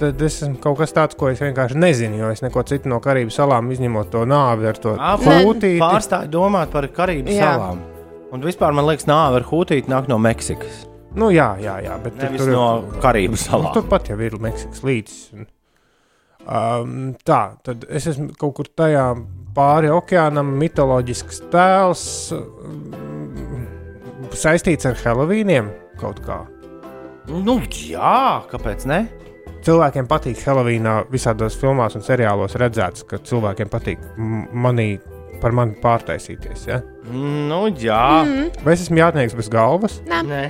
[0.00, 2.98] Tad es esmu kaut kas tāds, ko es vienkārši nezinu, jo es neko citu no
[3.04, 5.76] Karību salām izņemot to nāvi ar to hūtīti.
[5.82, 7.52] Pārstāj domāt par Karību Jā.
[7.52, 7.82] salām.
[8.32, 10.86] Un vispār man liekas, nāve ar hūtīti nāk no Meksikas.
[11.14, 12.66] Nu, jā, jā, jā, bet Nevis tur, no
[13.04, 13.74] Karību nu, salām.
[13.76, 15.20] turpat jau ir Meksikas līcis.
[15.36, 15.46] Un,
[16.48, 19.06] um, tā, tad es esmu kaut kur tajā
[19.54, 23.11] pāri okeānam, mitoloģisks tēls, um,
[24.38, 26.42] saistīts ar Helovīniem kaut kā.
[27.30, 29.04] Nu, jā, kāpēc ne?
[29.62, 34.96] Cilvēkiem patīk Helovīnā, visādos filmās un seriālos redzēts, ka cilvēkiem patīk manī
[35.42, 36.66] par mani pārtaisīties.
[36.70, 36.80] Ja?
[37.10, 38.02] Nu, jā.
[38.26, 38.50] Mm.
[38.66, 39.98] Vai es esmu jātnieks bez galvas?
[40.10, 40.44] Nē.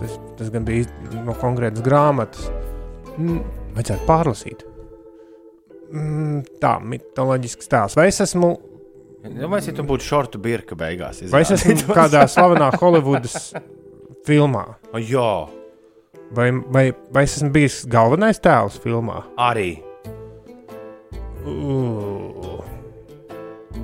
[0.00, 0.88] Tas, tas gan bija
[1.26, 2.48] no konkrētas grāmatas.
[3.16, 3.42] Mm,
[3.76, 4.64] vajadzētu pārlasīt.
[5.90, 7.96] Mm, tā, mitoloģisks tēls.
[7.98, 8.54] Vai es esmu,
[9.20, 11.20] Nu, vai tu būtu šortu birka beigās?
[11.32, 13.52] vai es esmu kādā slavenā Holivudas
[14.26, 14.66] filmā?
[14.94, 15.48] O, Jā,
[16.30, 19.24] Vai, vai, vai es esmu bijis galvenais tēls filmā?
[19.36, 19.80] arī.
[21.44, 22.60] Uh,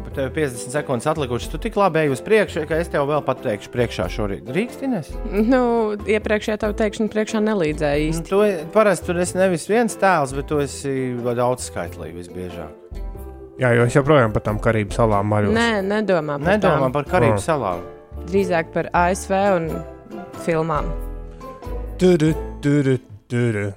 [0.04, 1.50] Bet tev ir 50 sekundes atlikušas.
[1.52, 4.48] Tu tik labi ej uz priekšu, ka es tev vēl pateikšu priekšā šorīt.
[4.54, 5.10] Rīkstinies?
[5.48, 5.60] Nu,
[6.06, 8.28] iepriekšējā tavu teikšanu priekšā nelīdzēja Nu, īsti.
[8.30, 13.02] tu parasti tur esi nevis viens tēls, bet tu esi daudz skaitlīgi visbiežāk.
[13.60, 15.54] Jā, jo es joprojām par tām Karību salām maļos.
[15.56, 17.44] Nē, nedomā par Nedomā par Karību Oh.
[17.44, 17.80] salām.
[18.26, 19.68] Drīzāk par ASV un
[20.44, 20.88] filmām.
[21.98, 23.72] Turu, turu, turu.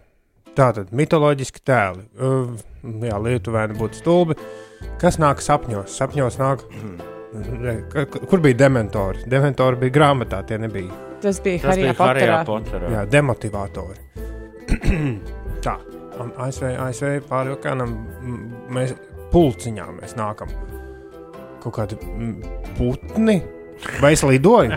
[0.56, 2.04] Tā tad mitoloģiski tēli.
[2.20, 4.36] Uh, jā, lietuvēni būtu stulbi.
[5.00, 5.94] Kas nāk sapņos?
[6.00, 6.64] Sapņos nāk
[7.94, 9.24] ka- Kur bija dementori?
[9.30, 10.92] Dementori bija grāmatā, tie nebija.
[11.22, 12.16] Tas bija Tas bija Harijā Poterā.
[12.16, 12.90] Harijā Poterā.
[12.92, 14.00] Jā, demotivatori.
[15.66, 15.76] Tā,
[16.20, 18.38] un ASV, ASV pāri okeānam m,
[18.72, 18.94] mēs
[19.34, 20.52] pulciņā mēs nākam.
[21.64, 22.38] Kaut kādi m,
[22.78, 23.40] putni.
[24.02, 24.76] Vai es lidoju?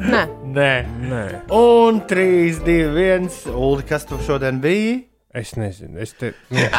[0.00, 0.22] Nē,
[0.56, 0.72] Nē.
[1.10, 1.22] Nē,
[1.54, 3.28] Un 3, 2, 1.
[3.52, 5.04] Ulu, kas tu šodien biji?
[5.34, 5.98] es nezinu.
[6.02, 6.32] Es te.
[6.50, 6.68] Nē.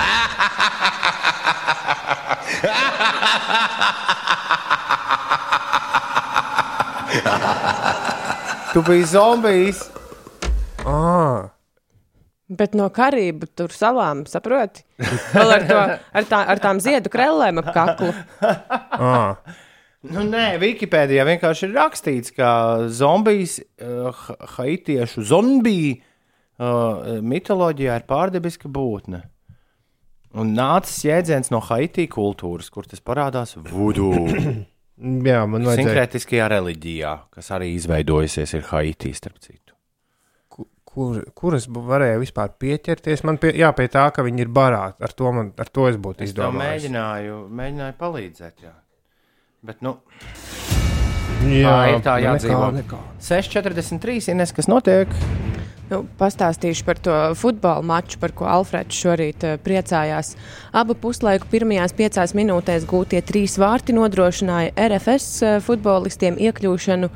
[8.73, 9.79] Tu biji zombijs.
[10.85, 11.49] Ah,
[12.49, 14.83] bet no Karību tur salām, saproti?
[15.35, 15.79] Vēl ar, to,
[16.19, 18.12] ar, tā, ar tām ziedu krellēm ap kaklu.
[18.99, 19.57] ah.
[20.09, 22.51] Nu, nē, Wikipēdijā vienkārši ir rakstīts, ka
[22.88, 24.15] zombijs, uh,
[24.55, 29.25] haitiešu zombiju uh, mitoloģijā ir pārdabiska būtne.
[30.39, 34.12] Un nācis jēdziens no Haiti kultūras, kur tas parādās vudu.
[34.99, 35.79] Jā, man vajadzēja.
[35.79, 39.78] Sinkrētiskajā reliģijā, kas arī izveidojusies ir Haiti, starp citu.
[40.89, 43.21] Ku- Kur, kur es bu- varēju vispār pieķerties?
[43.23, 44.97] Man pie, jā, pie tā, ka viņi ir barāti.
[45.06, 46.89] Ar to, man, ar to es būtu Es izdomājis.
[46.89, 48.63] mēģināju, mēģināju palīdzēt.
[48.65, 48.73] Jā.
[49.63, 49.97] Bet, nu,
[51.45, 52.71] Jā, tā ir tā nu, jādzīvo.
[52.75, 52.99] nekā, nekā.
[53.23, 55.08] 6,43 Ines, kas notiek?
[55.89, 60.36] Nu, pastāstīšu par to futbola maču, par ko Alfrēds šorīt uh, priecājās.
[60.73, 67.10] Abu puslaiku pirmajās piecās minūtēs gūtie trīs vārti nodrošināja RFS uh, futbolistiem iekļūšanu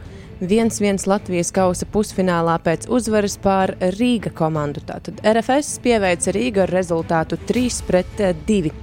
[0.48, 4.84] 1-1 Latvijas kausa pusfinālā pēc uzvaras pār Rīga komandu.
[4.88, 8.74] Tātad RFS pieveica Rīga ar rezultātu 3-2.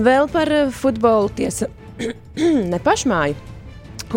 [0.00, 1.70] Vēl par uh, futbolu tiesa
[2.72, 3.50] ne pašmāju.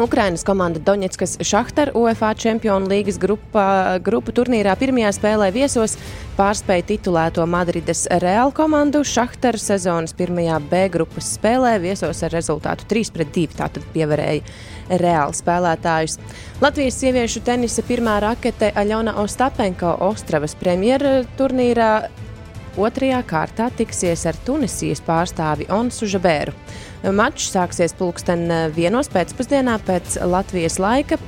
[0.02, 5.94] Ukrainas komanda Donetskas Šahtar UEFA Čempionu līgas grupā, grupu turnīrā pirmajā spēlē viesos
[6.38, 9.04] pārspēja titulēto Madrides Real komandu.
[9.06, 14.42] Šahtar sezonas pirmajā B grupas spēlē viesos ar rezultātu 3-2, tātad pievarēja
[14.90, 16.18] Real spēlētājus.
[16.64, 21.94] Latvijas sieviešu tenisa pirmā rakete Aļona Ostapenko Ostravas premjera turnīrā
[22.74, 26.56] Otrajā kārtā tiksies ar Tunisijas pārstāvi Onsu Žabēru.
[27.14, 31.20] Mačs sāksies pulksten vienos pēcpusdienā pēc Latvijas laika.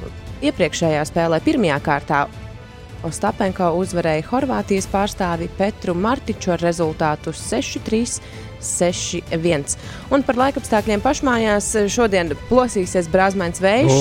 [0.41, 2.25] Iepriekšējā spēlē pirmajā kārtā
[3.05, 8.17] Ostapenko uzvarēja Horvātijas pārstāvi Petru Martiču ar rezultātu 6-3.
[8.65, 9.75] 6-1.
[10.13, 13.95] Un par laikapstākļiem pašmājās šodien plosīsies brāzmēns vējš.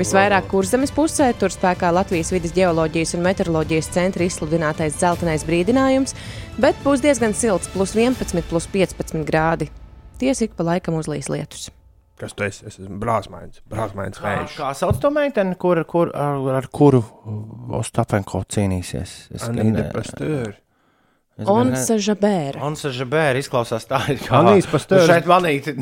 [0.00, 6.16] Visvairāk kurzemes pusē tur spēkā Latvijas vidas geoloģijas un meteoroloģijas centra izsludinātais dzeltenais brīdinājums,
[6.60, 9.70] bet būs diezgan silts, plus 11, plus 15 grādi.
[10.20, 11.70] Tiesa ik pa laikam uzlīs lietus.
[12.20, 12.66] Kas tu esi?
[12.68, 13.62] Es esmu brāzmains.
[13.72, 14.56] Brāzmains Kā, vējš.
[14.60, 17.00] kā sauc to meiteni, kur, kur, ar, ar kuru
[17.80, 19.14] Ostapenko cīnīsies?
[19.32, 20.58] Es Anīte Pasteur.
[21.40, 22.60] Onsa Žabēra.
[22.66, 25.06] Ansa Žabēra izklausās tā, it kā Anīs Pasteur.
[25.08, 25.72] Šeit manīti,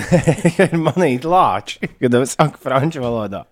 [0.63, 3.43] ir manīti lāči, kad es saku franču valodā.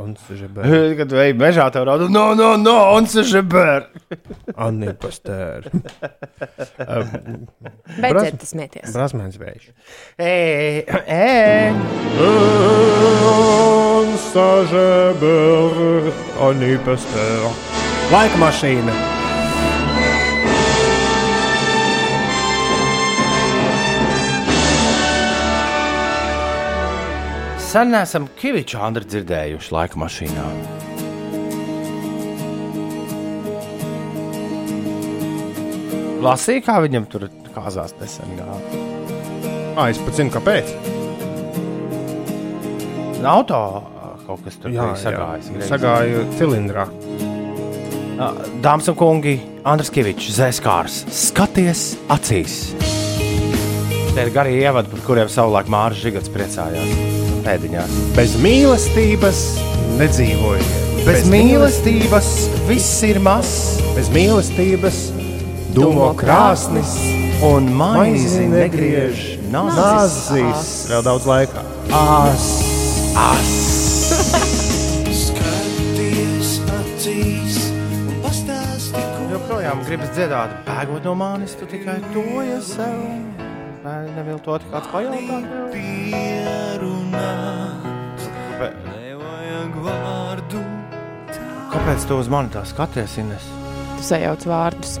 [0.00, 0.94] Un Žebēr.
[1.02, 3.90] Kad veidi mežā tev rāda, no, no, no, Ansa Žabēra.
[4.66, 5.68] Anīte Pasteur.
[7.98, 8.92] Beidziet smieties.
[8.94, 9.68] Brāzmains vējš.
[10.16, 10.36] Ē,
[11.02, 11.72] ē.
[13.28, 14.14] Un
[14.72, 16.12] Žebēr.
[16.48, 17.50] Anīte Pasteur.
[18.12, 19.21] Laika mašīna.
[27.72, 30.42] Sen neesam Kaviču Andru dzirdējuši laika mašīnā.
[36.20, 38.82] Lasīju, kā viņam tur kāzās nesen gāja.
[39.72, 40.74] Ah, es pat zinu, kāpēc.
[43.24, 43.62] Auto
[44.26, 45.48] kaut kas tur bija sagājis.
[45.54, 45.70] greizi.
[45.72, 46.84] Sagāju cilindrā.
[48.60, 52.60] Dāmas un kungi, Andris Kavičs, Zēskārs, skaties acīs.
[54.12, 57.21] Tie ir garie ievadi, par kuriem savulaik Mārcis Žigats priecājās.
[57.46, 57.94] Pēdiņās.
[58.16, 59.40] Bez mīlestības
[59.98, 60.66] nedzīvoju.
[61.02, 62.28] Bez mīlestības
[62.68, 65.00] viss ir mazs, Bez mīlestības
[65.74, 66.94] dūmo krāsnis.
[67.42, 70.86] un maizi negriež nazis.
[70.92, 71.64] Vēl daudz laika.
[71.90, 72.46] As,
[73.18, 73.52] as.
[79.32, 82.24] Joprojām gribas dziedāt, bēgot no manis, tu tikai to
[82.66, 82.98] sev.
[83.82, 85.48] Vai neviltot kāds pajautāt?
[87.12, 90.60] Kāpēc- Nevajag vārdu.
[91.72, 93.44] Kāpēc tu uz mani tā skaties, Ines?
[93.98, 94.98] Tu sajauc vārdus.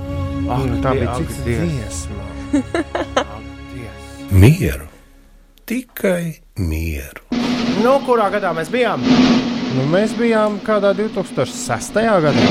[0.50, 2.06] Ak, Nu, tā bija cits Dievs,
[2.52, 3.24] dziesma.
[4.32, 4.86] Mieru,
[5.66, 7.22] tikai mieru.
[7.82, 9.00] Nu, kurā gadā mēs bijām?
[9.72, 11.92] Nu, mēs bijām kādā 2006.
[11.96, 12.46] gadā.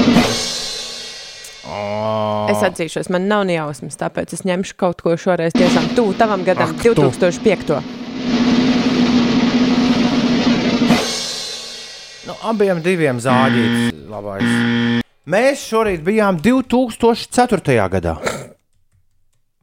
[2.52, 6.74] Es atzīšos, man nav jausmas, tāpēc es ņemšu kaut ko šoreiz tiešām tuvu tavam gadam,
[6.74, 7.12] Ak, tu.
[12.50, 15.04] Abiem diviem zāģītis labais.
[15.32, 17.78] Mēs šorīt bijām 2004.
[17.94, 18.16] gadā.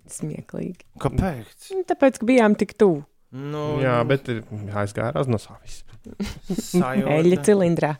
[0.09, 0.87] Smieklīgi.
[1.03, 1.69] Kāpēc?
[1.75, 3.03] Nu, Tāpēc, ka bijām tik tuvu.
[3.33, 5.59] Nu, Jā, bet ir aizgāja Raznosā.
[5.63, 5.85] viss.
[6.09, 7.91] Eļļa sajūta, cilindrā.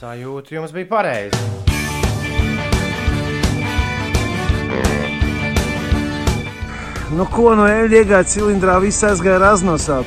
[0.00, 1.38] sajūta jums bija pareiza.
[7.16, 10.00] Nu, ko no eļļas iegāja cilindrā, viss aizgāja raznosā.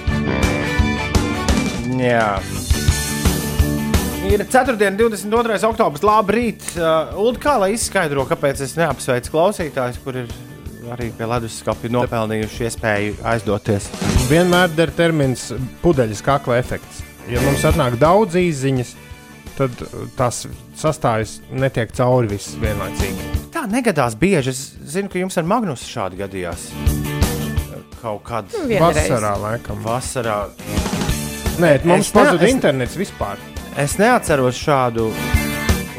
[1.99, 2.25] Jā.
[4.29, 4.87] Ir 4.
[4.87, 5.57] un 22.
[5.67, 6.03] oktobris.
[6.05, 6.61] Labrīt!
[6.77, 10.29] Uh, Ulu, kā lai izskaidro, kāpēc es neapsveicu klausītājus, kur ir
[10.93, 13.89] arī pie leduskapja nopelnījuši iespēju aizdoties.
[14.29, 15.47] Vienmēr der termins
[15.81, 17.01] pudeļas kakla efekts.
[17.29, 18.93] Ja mums atnāk daudz īsiņas,
[19.57, 20.43] tad uh, tās
[20.77, 23.29] sastājas netiek cauri viss vienlaicīgi.
[23.53, 24.53] Tā negadās bieži.
[24.53, 24.63] Es
[24.93, 26.69] zinu, ka jums ar Magnusu šādi gadījās.
[27.99, 29.09] Kaut kad Nu, vienreiz.
[29.09, 29.81] Vasarā, laikam.
[29.83, 30.37] vasarā.
[31.59, 33.41] Nē, mums pazuda internets vispār.
[33.79, 35.05] Es neatceros šādu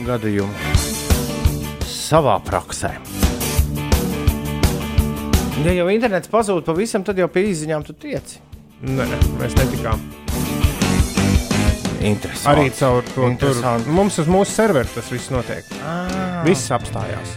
[0.05, 0.53] gadījumu
[1.89, 2.91] savā praksē.
[5.65, 8.43] Ja jau internets pazūd pavisam, tad jau pie izziņām tu tieci.
[8.85, 9.07] Nē,
[9.41, 10.03] mēs netikām.
[12.01, 12.53] Interesanti.
[12.53, 13.29] Arī caur to tur.
[13.31, 13.97] Interesanti.
[13.97, 15.73] Mums uz mūsu servera tas viss notiek.
[16.45, 17.37] Viss apstājās.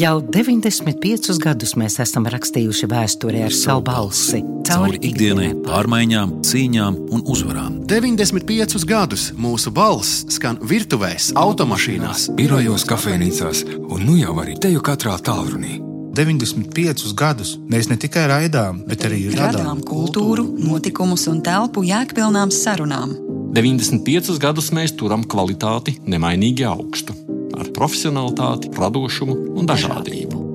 [0.00, 7.24] Jau 95 gadus mēs esam rakstījuši vēsturē ar savu balsi, Cauri ikdienai, pārmaiņām, cīņām un
[7.28, 7.80] uzvarām.
[7.90, 15.18] 95 gadus mūsu balss skan virtuvēs, automašīnās, birojos, kafejnīcās un nu jau arī teju katrā
[15.26, 15.76] tālrunī.
[16.16, 22.54] 95 gadus mēs ne tikai raidām, bet arī radām radām kultūru, notikumus un telpu jēgpilnām
[22.54, 23.18] sarunām.
[23.52, 27.18] 95 gadus mēs turam kvalitāti nemainīgi augstu,
[27.62, 30.46] ar profesionalitāti, radošumu un dažādību.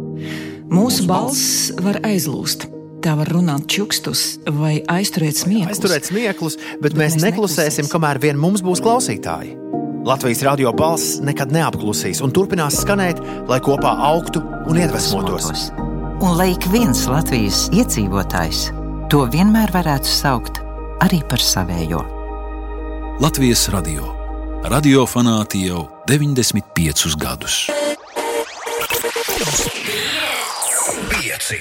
[0.72, 2.70] Mūsu balss var aizlūst.
[3.06, 5.76] Tā var runāt čukstus vai aizturēt smieklus.
[5.76, 9.54] Aizturēt smieklus, bet mēs neklusēsim, kamēr vien mums būs klausītāji.
[10.06, 15.70] Latvijas radio balss nekad neapklusīs un turpinās skanēt, lai kopā augtu un iedvesmotos.
[16.22, 18.68] Un lai ik viens Latvijas iedzīvotājs
[19.14, 20.62] to vienmēr varētu saukt
[21.06, 22.06] arī par savējo.
[23.22, 24.15] Latvijas radio.
[24.64, 27.68] Radio fanāti jau 95 gadus.
[31.10, 31.60] Pieci.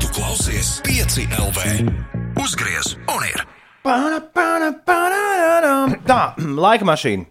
[0.00, 1.60] Tu klausies pieci LV.
[2.42, 3.46] Uzgriez un ir.
[3.82, 7.26] Pana, pana, pana, Tā, laika mašīna.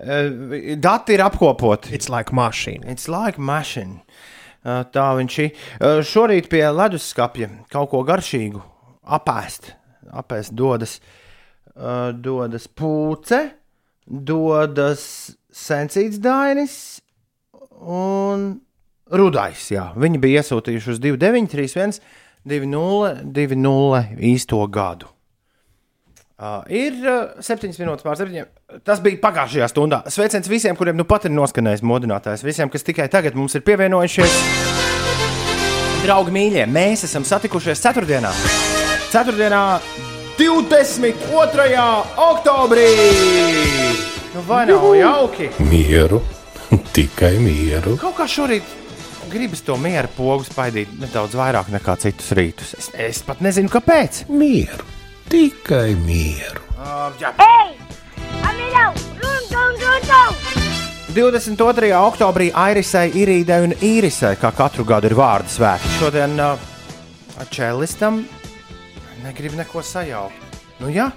[0.00, 1.92] Eh, Dati ir apkopoti.
[1.94, 2.86] It's like mašīna.
[2.90, 4.00] It's like machine.
[4.60, 5.52] Eh, Tā viņš ir.
[5.80, 8.60] Eh, Šorīt pie leduskapja kaut ko garšīgu
[9.08, 9.72] apēst.
[10.12, 10.98] Apēst dodas,
[11.76, 13.52] eh, dodas pūce,
[14.06, 17.00] dodas sensīts dainis
[17.80, 18.60] un
[19.10, 19.70] rudais.
[19.70, 19.94] Jā.
[19.96, 22.00] Viņi bija iesūtījuši uz 2931,
[22.44, 25.08] 20, 20 īsto gadu.
[26.40, 28.46] Uh, ir uh, 7 minūtes pār 7.
[28.86, 29.98] Tas bija pagājušajā stundā.
[30.08, 32.44] Sveiciens visiem, kuriem nu pat ir noskanējis modinātājs.
[32.46, 34.38] Visiem, kas tikai tagad mums ir pievienojušies.
[36.00, 38.30] Draugi mīļie, mēs esam satikušies ceturtdienā.
[39.12, 39.60] Ceturtdienā,
[40.40, 41.82] 22.
[42.24, 42.88] oktobrī.
[44.32, 45.50] Nu, vai nav jauki?
[45.68, 46.22] Mieru,
[46.96, 47.98] tikai mieru.
[48.00, 48.78] Kaut kā šorīt
[49.30, 52.72] gribas to mieru pogu spaidīt nedaudz vairāk nekā citus rītus.
[52.80, 54.24] Es, es pat nezinu, kāpēc.
[54.32, 54.88] Mieru,
[55.30, 56.64] tikai mieru.
[56.74, 57.30] Uh, jā.
[57.38, 57.76] Ei!
[58.46, 58.90] Amiļau!
[59.20, 60.60] Run, run, run, run!
[61.10, 61.90] 22.
[61.98, 65.96] oktobrī Airisai, Irīdai un Īrisai, kā katru gadu ir vārdu svētki.
[65.98, 66.68] Šodien uh,
[67.50, 68.22] čēlistam
[69.24, 70.58] negrib neko sajaukt.
[70.80, 71.10] Nu, jā,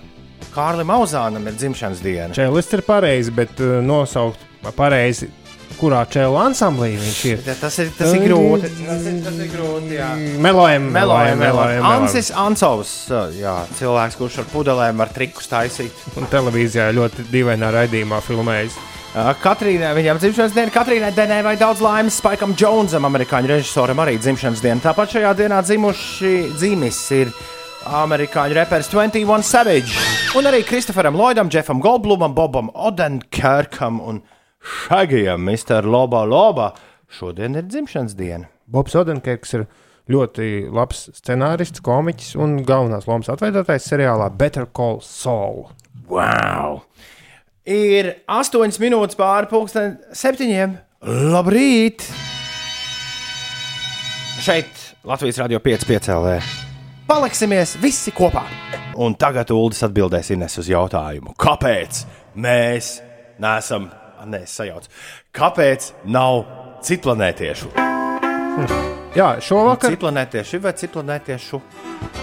[0.54, 2.34] Kārlim Auzānam ir dzimšanas diena.
[2.36, 4.42] Čēlis ir pareizi, bet uh, nosaukt
[4.78, 5.30] pareizi,
[5.80, 7.44] kurā čēlu ansamblī viņš ir.
[7.48, 8.70] Ja Tas ir, tas ir grūti.
[8.84, 10.10] Tas ir, tas ir grūti jā.
[10.44, 11.88] Melojam, Melojam, melojam.
[11.90, 12.94] Ansis Ansovs,
[13.38, 16.04] jā, cilvēks, kurš ar pudelēm var trikus taisīt.
[16.20, 18.80] Un televīzijā ļoti dīvainā raidījumā filmējis.
[19.14, 24.64] Katrīnai, viņam dzimšanas diena, Katrīnai Denē vai daudz laimes Spikam Jonesam, amerikāņu režisoram, arī dzimšanas
[24.64, 24.82] diena.
[24.82, 27.30] Tāpat šajā dienā dzimuši dzimis ir
[27.84, 30.02] amerikāņu reperis 21 Savage
[30.34, 34.24] un arī Kristoferam Lloydam, Jeffam Goldblumam, Bobam Odenkirkam un
[34.64, 35.86] Šagijam, Mr.
[35.86, 36.72] Loba Loba.
[37.12, 38.48] Šodien ir dzimšanas diena.
[38.66, 39.66] Bobs Odenkirks ir
[40.12, 45.68] ļoti labs scenārists, komiķis un galvenās lomas atveidotājs seriālā Better Call Saul.
[46.10, 46.82] Wow!
[47.64, 50.76] Ir 8 minūtes pāri pusdien septiņiem.
[51.32, 52.08] Labrīt!
[54.44, 54.72] Šeit
[55.08, 56.36] Latvijas Rādio 5,5 LV.
[57.08, 58.44] Paliksimies visi kopā!
[59.04, 62.04] Un tagad Ulas atbildēs Ines uz jautājumu, kāpēc
[62.40, 62.98] mēs
[63.44, 63.88] neesam,
[64.30, 64.92] nē, es sajaucu,
[65.36, 66.44] kāpēc nav
[66.84, 67.74] citplanētiešu?
[69.14, 69.94] Jā, šovakar.
[69.94, 71.58] Ciplanētieši vai ciplanētiešu?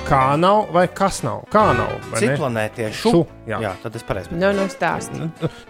[0.08, 1.44] Kā nav vai kas nav?
[1.52, 1.92] Kā nav?
[2.10, 2.32] vai ne?
[2.32, 3.12] Ciplanētiešu.
[3.14, 3.60] Šu, jā.
[3.62, 4.32] jā, tad es pareizi.
[4.34, 5.14] Nu, nu stāst.
[5.14, 5.28] Nu,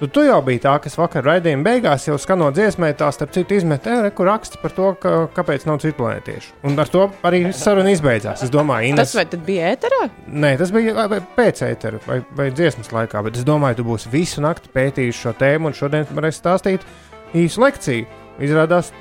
[0.09, 3.99] tu jau biji tā, kas vakar raidījuma beigās jau skanot dziesmē, tā starp citu izmetē,
[4.17, 6.55] kur raksta par to, ka, kāpēc nav citu planētiešu.
[6.71, 8.47] Un ar to arī saruna izbeidzās.
[8.47, 10.01] Es domāju, Ines, Tas vai tad bija ēterā?
[10.33, 11.05] Nē, tas bija
[11.37, 15.37] pēc ētera vai, vai dziesmas laikā, bet es domāju, tu būsi visu nakti pētījis šo
[15.37, 16.89] tēmu un šodien varēsi stāstīt
[17.37, 18.09] īsu lekciju.
[18.41, 18.95] Izrādās,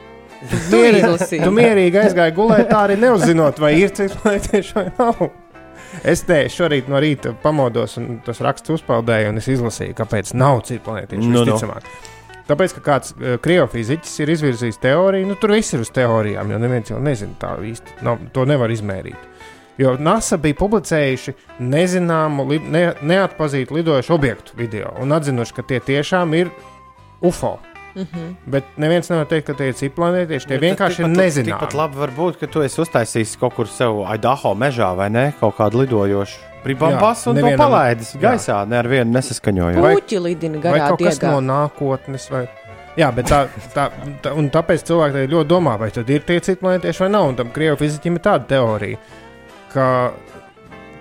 [0.72, 1.44] tu, izlasīji.
[1.44, 5.28] tu mierīgi aizgāji gulēt, tā arī neuzzinot, vai ir planētieši vai nav.
[6.06, 10.62] Es te šorīt no rīta pamodos, un tas raksts uzpeldēja, un es izlasīju, kāpēc nav
[10.68, 11.26] citu planētiešu.
[11.26, 11.46] Nu, nu.
[11.50, 11.88] visticamāk.
[12.50, 16.62] Tāpēc, ka kāds uh, krievifiziķis ir izvirzījis teoriju, nu tur viss ir uz teorijām, jo
[16.62, 18.00] neviens jau nezina tā īsti.
[18.06, 19.28] Nav, to nevar izmērīt.
[19.80, 21.34] Jo NASA bija publicējuši
[21.64, 26.52] nezināmu, li, ne, neatpazītu lidojošu objektu video un atzinuši, ka tie tiešām ir
[27.24, 27.54] UFO.
[28.00, 28.28] Mhm.
[28.48, 30.48] Bet neviens nevar teikt, ka tie ir ciplanētieši.
[30.48, 31.74] Tie vienkārši ir nezināmi.
[31.76, 35.58] labi var būt, ka tu esi uztaisījis kaut kur sev Aidaho mežā vai ne, kaut
[35.58, 36.38] kādu lidojošu.
[36.64, 38.22] Pribambas un to nevienam- palaidis jā.
[38.22, 39.82] gaisā, ne ar vienu nesaskaņojot.
[39.82, 41.32] Vai- Puķi lidina Vai garā kaut kas diegā.
[41.32, 42.30] no nākotnes?
[42.32, 42.48] Vai...
[42.98, 43.90] Jā, bet tā, tā,
[44.22, 47.28] tā, un tāpēc cilvēki tagad ļoti domā, vai tad ir tie ciplanētieši vai nav.
[47.30, 48.98] Un tam krievu fiziķim ir tāda teorija,
[49.74, 50.12] ka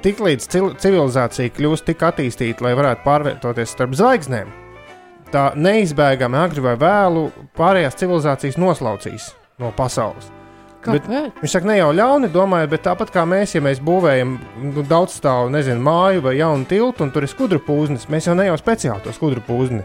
[0.04, 0.46] tiklīdz
[0.78, 4.46] civilizācija kļūst tik attīstīta, lai varētu pārvietoties starp zvaigznēm,
[5.32, 9.30] tā neizbēgami agri vai vēlu pārējās civilizācijas noslaucīs
[9.62, 10.32] no pasaules.
[10.88, 15.18] Viņš saka, ne jau ļauni domājot, bet tāpat kā mēs, ja mēs būvējam nu, daudz
[15.18, 18.56] stāvu, nezinu, māju vai jaunu tiltu, un tur ir skudru pūznis, mēs jau ne jau
[18.60, 19.82] speciāli to skudru pūzni.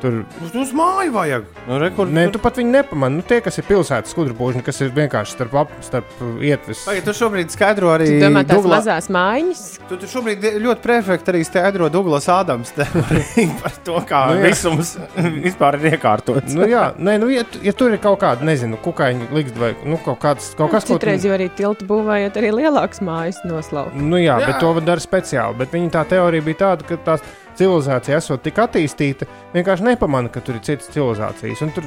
[0.00, 0.16] Tur
[0.60, 1.44] uz māju vajag.
[1.66, 3.16] Nu, re, kur, Nē, tu pat viņu nepamani.
[3.18, 6.82] Nu, tie, kas ir pilsētas skudru pūžņi, kas ir vienkārši starp, ap, starp uh, ietves.
[6.88, 9.62] Vai tu šobrīd skaidro arī Tu domā, tās Dougla- mazās mājiņas?
[9.88, 12.74] Tu, tu šobrīd ļoti perfekti arī skaidro Douglas Ādams
[13.62, 14.50] par to, kā Nu, nu, jā.
[14.52, 14.92] visums
[15.46, 16.52] vispār ir iekārtots.
[16.56, 19.98] Nu, jā, nē, nu, ja, ja tur ir kaut kāda, nezinu, kukaiņa liksta vai nu,
[20.04, 23.96] kaut, kāds, kaut kas, ko tu- Citreiz jau arī tiltu būvējot, arī lielākas mājas noslaukt.
[23.96, 25.56] Nu, jā, jā, bet to dara speciāli.
[25.64, 27.24] Bet viņa tā teorija bija tāda, ka tās
[27.58, 31.62] civilizācija, esot tik attīstīta, vienkārši nepamanā, ka tur ir citas civilizācijas.
[31.66, 31.86] Un, tur,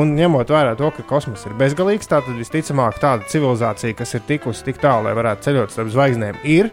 [0.00, 4.68] un ņemot vērā to, ka kosmos ir bezgalīgs, tad visticamāk tāda civilizācija, kas ir tikusi
[4.70, 6.72] tik tālu, lai varētu ceļot starp zvaigznēm, ir.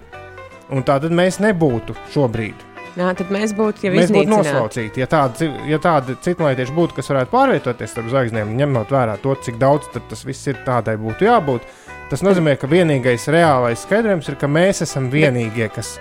[0.72, 2.68] Un tā tad mēs nebūtu šobrīd.
[2.92, 5.00] Jā, tad mēs būtu jau Mēs būtu noslaucīti.
[5.00, 9.60] Ja tādi, ja tādi citlaidieši būtu, kas varētu pārvietoties starp zvaigznēm, ņemot vērā to, cik
[9.62, 11.68] daudz tas viss ir tādai būtu jābūt,
[12.12, 15.96] tas nozīmē, ka vienīgais reālais skaidrojums ir, ka mēs esam vienīgie, kas.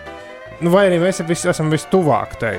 [0.61, 2.59] Nu, vai arī mēs visi esam vistuvāk tai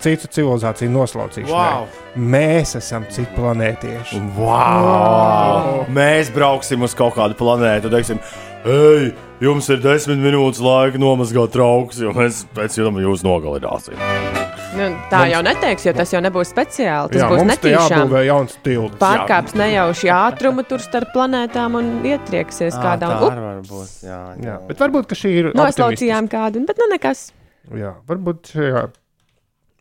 [0.00, 1.52] citu civilizāciju noslaucīšanai.
[1.52, 1.88] Wow!
[2.16, 4.20] Mēs esam citu planētieši.
[4.38, 5.84] Wow!
[5.92, 8.22] Mēs brauksim uz kaut kādu planētu teiksim,
[8.64, 9.12] hei,
[9.44, 14.37] jums ir desmit minūtes laika nomazgāt trauks, jo mēs pēc tam jūs nogalināsim.
[14.76, 17.10] Nu, tā Mums- jau neteiks, jo tas jau nebūs speciāli.
[17.14, 18.12] Tas Jā, būs netīšām.
[18.26, 18.98] jauns tilts.
[19.00, 23.94] Pārkāps nejauši ātrumu tur starp planētām un ietrieksies kādā tā un var būt.
[24.04, 25.50] Jā, Jā, bet varbūt ka šī ir.
[25.56, 27.30] noslaucījām kādu, bet nu nekas.
[27.74, 28.84] Jā, varbūt šajā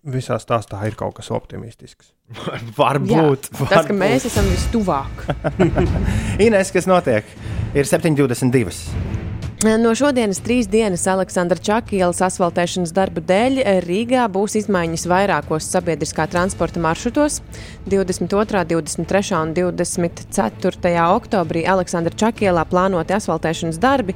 [0.08, 2.14] visā stāstā ir kaut kas optimistisks.
[2.80, 3.52] Varbūt.
[3.52, 5.28] Jā, tas, ka mēs esam vistuvāk.
[6.46, 7.24] Ines, kas notiek?
[7.76, 8.72] Ir 7,22.
[9.66, 16.78] No šodienas trīs dienas Aleksandra Čakielas asfaltēšanas darbu dēļ Rīgā būs izmaiņas vairākos sabiedriskā transporta
[16.78, 17.40] maršrutos.
[17.90, 19.24] 22., 23.
[19.40, 20.92] un 24.
[21.10, 24.14] oktobrī Aleksandra Čakielā plānoti asfaltēšanas darbi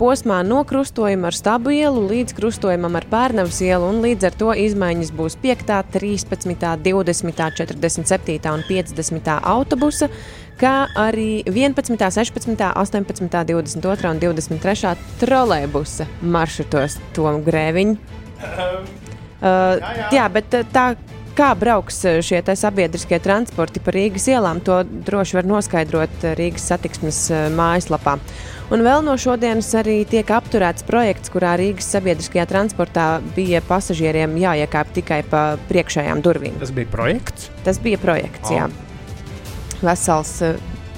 [0.00, 4.50] posmā no krustojuma ar Stabu ielu līdz krustojumam ar Pērnavas ielu, un līdz ar to
[4.64, 5.62] izmaiņas būs 5.,
[5.94, 8.50] 13., 20., 47.
[8.50, 9.32] un 50.
[9.46, 10.10] autobusa
[10.60, 17.98] kā arī 11, 16, 18, 22 un 23 trolēļbusa maršrutos Tomu Grēviņu.
[19.36, 20.86] Uh, jā, jā, bet uh, tā
[21.36, 27.18] kā brauks šie sabiedriskie transporti pa Rīgas ielām, to droši var noskaidrot Rīgas satiksmes
[27.56, 28.16] mājaslapā.
[28.72, 33.04] Un vēl no šodienas arī tiek apturēts projekts, kurā Rīgas sabiedriskajā transportā
[33.36, 36.56] bija pasažieriem jāiekāp tikai pa priekšējām durvīm.
[36.64, 37.50] Tas bija projekts.
[37.68, 38.56] Tas bija projekts, Oh.
[38.56, 38.66] jā.
[39.84, 40.56] Vesels uh,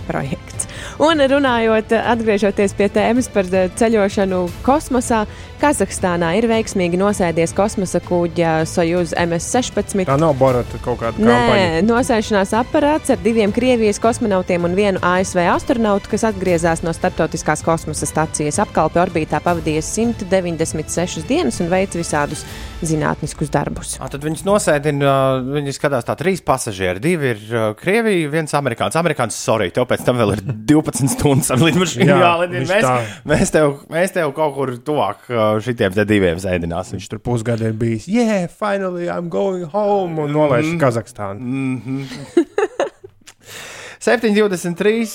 [0.08, 0.68] projekts.
[1.02, 5.24] Un runājot, uh, atgriežoties pie tēmas par uh, ceļošanu kosmosā,
[5.58, 10.04] Kazahstānā ir veiksmīgi nosēdies kosmosa kuģa Sojuz MS-16.
[10.06, 11.56] Tā nav barota kaut kāda kampaņa.
[11.58, 17.64] Nē, nosēšanās aparāts ar diviem Krievijas kosmonautiem un vienu ASV astronautu, kas atgriezās no starptautiskās
[17.66, 22.46] kosmosa stācijas apkalpe orbītā pavadīja 196 dienas un veica visādus
[22.78, 23.96] zinātniskus darbus.
[23.98, 25.16] À, tad viņus nosēdina,
[25.56, 27.02] viņi skatās tā trīs pasažieri.
[27.02, 27.42] Divi ir
[27.80, 28.98] Krievija, viens amerikānis.
[29.02, 32.62] Amerikānis, sorry, tev pēc tam vēl ir 12 stundas ar lidmašīnu Jā, jālidina.
[32.62, 36.98] viņš Mēs, mēs, tev, mēs tev kaut kur tuvāk uh, šitiem diviem sēdināsim.
[36.98, 38.08] Viņš tur pusgadu ir bijis.
[38.10, 40.18] Yeah, finally I'm going home!
[40.24, 40.80] Un nolaiž Mm.
[40.80, 41.40] Kazahstānu.
[41.40, 42.04] Mm -hmm.
[44.00, 45.08] 7,23.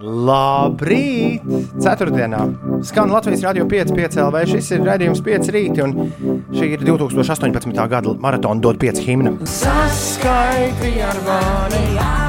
[0.00, 1.40] Labrīt!
[1.80, 2.42] Ceturtdienā
[2.84, 4.42] skan Latvijas radio 5,5 LV.
[4.46, 6.12] Šis ir redzējums 5 rīti, un
[6.52, 7.88] šī ir 2018.
[7.88, 9.32] gada maratona dod 5 himna.
[9.44, 11.84] Saskaiti ar mani!
[11.96, 12.25] Jā,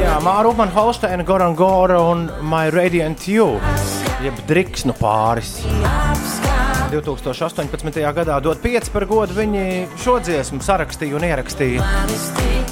[0.00, 3.58] Māra Upmana, Holsteina, Goran Gora un My Radiant You,
[4.24, 5.58] jeb Driksnu pāris.
[6.90, 8.00] 2018.
[8.16, 9.36] gadā dod 5 par godu.
[9.36, 9.64] Viņi
[10.00, 11.84] šo dziesmu sarakstīja un ierakstīja.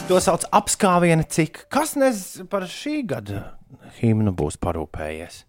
[0.09, 1.67] To sauc par apskāvienu, cik.
[1.73, 3.45] Kas nezina par šī gada
[4.01, 5.43] himnu būs parūpējies?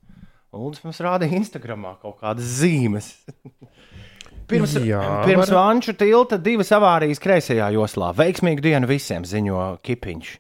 [0.53, 3.13] Lūdzu, mums rādīja Instagramā kaut kādas zīmes.
[4.49, 4.99] Pirms, Jā,
[5.29, 8.11] pirms var- Vanču tilta divas avārijas kreisajā joslā.
[8.17, 10.31] Veiksmīgu dienu visiem ziņo Kipiņš.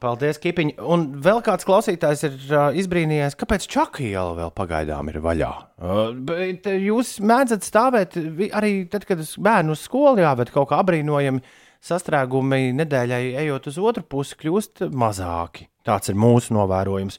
[0.00, 0.74] Paldies, Kipiņ.
[0.92, 5.50] Un vēl kāds klausītājs ir uh, izbrīnījies, kāpēc Čaka iela vēl pagaidām ir vaļā.
[5.80, 8.18] Uh, bet jūs mēdzat stāvēt
[8.52, 11.40] arī tad, kad bērnu uz skolu jāved kaut kā apbrīnojami.
[11.80, 15.70] Sastrēgumi nedēļai ejot uz otru pusi kļūst mazāki.
[15.88, 17.16] Tāds ir mūsu novērojums.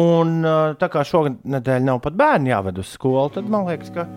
[0.00, 4.08] Un uh, tā kā šonadēļ nav pat bērni jāved uz skolu, tad man liekas, ka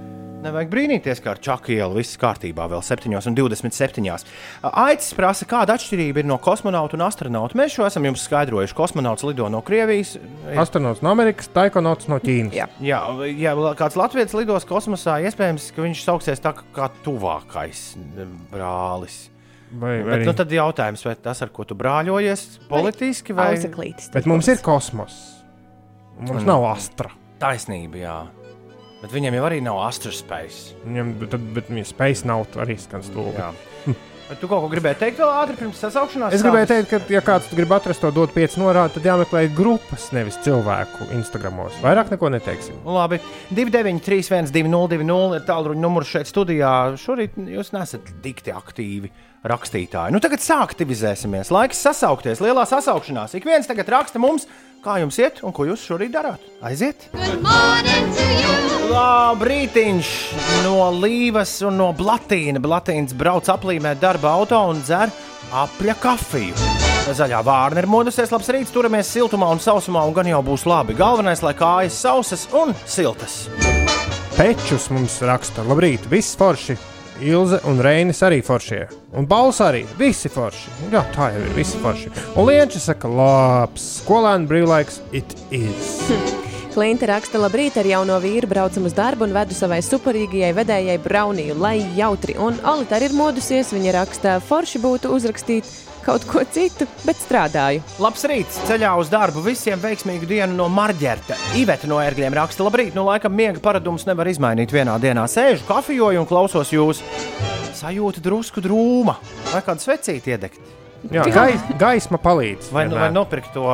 [0.45, 4.25] nevajag brīnīties, ka ar Čaku ielu viss kārtībā vēl 7,27.
[4.71, 7.57] Aicis prasa, kāda atšķirība ir no kosmonauta un astronauta.
[7.59, 8.77] Mēs šo esam jums skaidrojuši.
[8.77, 10.15] Kosmonauts lido no Krievijas.
[10.61, 12.55] Astronauts no Amerikas, taikonauts no Ķīnas.
[12.55, 12.67] Jā.
[12.85, 13.01] Jā,
[13.35, 17.85] ja kāds latviečs lidos kosmosā, iespējams, ka viņš sauksies tā kā tuvākais
[18.53, 19.25] brālis.
[19.75, 24.11] Vai, vai Bet, nu, tad jautājums, vai tas, ar ko tu brāļojies, politiski vai Auseklītis.
[24.13, 25.17] Bet mums ir kosmos.
[26.21, 26.47] Mums Mm.
[26.47, 27.09] nav astra.
[27.41, 27.97] taisnība?
[27.99, 28.44] Jā.
[29.05, 30.59] Bet viņiem jau arī nav astrospējas.
[30.81, 33.03] Viņam tad, bet viņa spējas nav arī skan.
[33.37, 33.51] Jā.
[34.25, 36.33] Vai tu kaut ko gribēji teikt vēl ātri pirms sasaukšanās?
[36.33, 40.07] Es gribēju teikt, ka, ja kāds grib atrast to dot pieci norādi, tad jāmeklē grupas,
[40.17, 41.77] nevis cilvēku Instagramos.
[41.83, 42.79] Vairāk neko neteiksim.
[42.89, 43.19] Labi,
[43.53, 46.73] 293, 202, ir tālruņa numurs šeit studijā.
[46.97, 49.13] Šorīt jūs nesat dikti aktīvi
[49.49, 50.13] rakstītāji.
[50.15, 51.51] Nu, tagad sāk aktivizēsimies.
[51.53, 53.35] Laiks sasaukties, lielā sasaukšanās.
[53.37, 54.47] Ik viens tagad raksta mums,
[54.85, 56.43] kā jums iet un ko jūs šorīt darāt.
[56.65, 57.07] Aiziet!
[58.85, 60.09] Labrītiņš
[60.65, 62.61] no Līvas un no Blatīna.
[62.61, 65.13] Blatīns brauc aplīmēt darba auto un dzer
[65.55, 66.73] apļa kafiju.
[67.05, 70.95] Zaļā vārna ir modusies, labs rīts, turamies siltumā un sausumā, un gan jau būs labi.
[70.97, 73.45] Galvenais, lai kājas sausas un siltas.
[74.35, 76.94] Pečus mums raksta, labrīt, viss forši.
[77.23, 78.85] Ilze un Reinis arī foršie.
[79.15, 79.85] Un Bals arī.
[79.99, 80.73] Visi forši.
[80.91, 81.53] Jā, tā jau ir.
[81.55, 82.11] Visi forši.
[82.35, 83.85] Un Lienča saka, labs.
[84.01, 85.95] Skolēnu brīvlaiks it is.
[86.75, 91.55] Klimta raksta, labrīt, ar jauno vīru braucam uz darbu un vedu savai superīgajai vedējai brauniju,
[91.55, 92.35] lai jautri.
[92.35, 95.69] Un Olita arī ir modusies, viņa raksta, forši būtu uzrakstīt
[96.05, 97.81] kaut ko citu, bet strādāju.
[98.03, 99.43] Labs rīts, ceļā uz darbu.
[99.45, 101.37] Visiem veiksmīgu dienu no Marģerta.
[101.57, 102.93] Iveta no ērgļiem raksta, labrīt.
[102.97, 105.25] Nu, laikam, miega paradumus nevar izmainīt vienā dienā.
[105.31, 107.01] Sēžu, kafiju un klausos jūs.
[107.75, 109.17] Sajūta drusku drūma.
[109.51, 110.73] Vai kādu svecīti iedegt?
[111.11, 112.71] Jā, gais, gaisma palīdz.
[112.73, 113.03] Vai, nu, vienmēr.
[113.03, 113.67] vai nopirkt to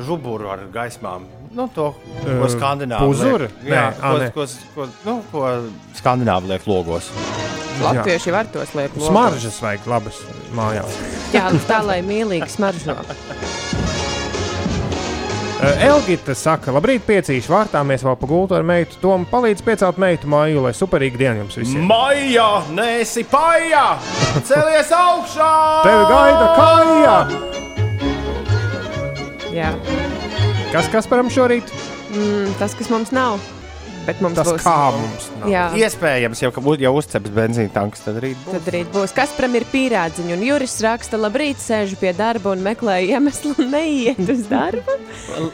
[0.00, 1.26] žuburu ar gaismām?
[1.50, 1.88] Nu, to,
[2.22, 3.14] ko skandināvi.
[3.18, 4.28] liek- Jā, Nē, ā, nē.
[4.34, 5.40] ko, ko, ko, nu, ko
[5.98, 7.10] skandināvi liek logos.
[7.82, 8.94] Latvieši var tos liekt.
[8.96, 9.08] logos.
[9.10, 10.20] Smaržas vajag labas
[10.54, 10.94] mājās.
[11.34, 12.94] Jā, tā lai mīlīgi smaržo.
[15.60, 17.82] Elgita saka, labrīt, piecīši vārtā.
[17.84, 18.96] Mēs vēl pagultu ar meitu.
[19.02, 21.82] Tomu palīdz piecelt meitu māju, lai superīgi diena jums visiem.
[21.84, 23.98] Maija, nesi paija!
[24.48, 25.50] Celies augšā!
[25.84, 27.16] Tevi gaida kāja!
[29.52, 29.74] Jā.
[30.70, 31.70] Kas Kasparam šorīt?
[32.14, 33.40] Mm, tas, kas mums nav.
[34.06, 34.62] Bet mums Tas būs.
[34.64, 35.48] kā mums nav.
[35.50, 35.64] Jā.
[35.76, 38.54] Iespējams, jau, ka būtu jau uzceps benzīna tanks, tad rīt būs.
[38.54, 39.12] Tad rīt būs.
[39.14, 44.22] Kas pram ir pīrādziņš, un Juris raksta, labrīt, sēžu pie darba un meklēju iemeslu neiet
[44.24, 44.96] uz darbu.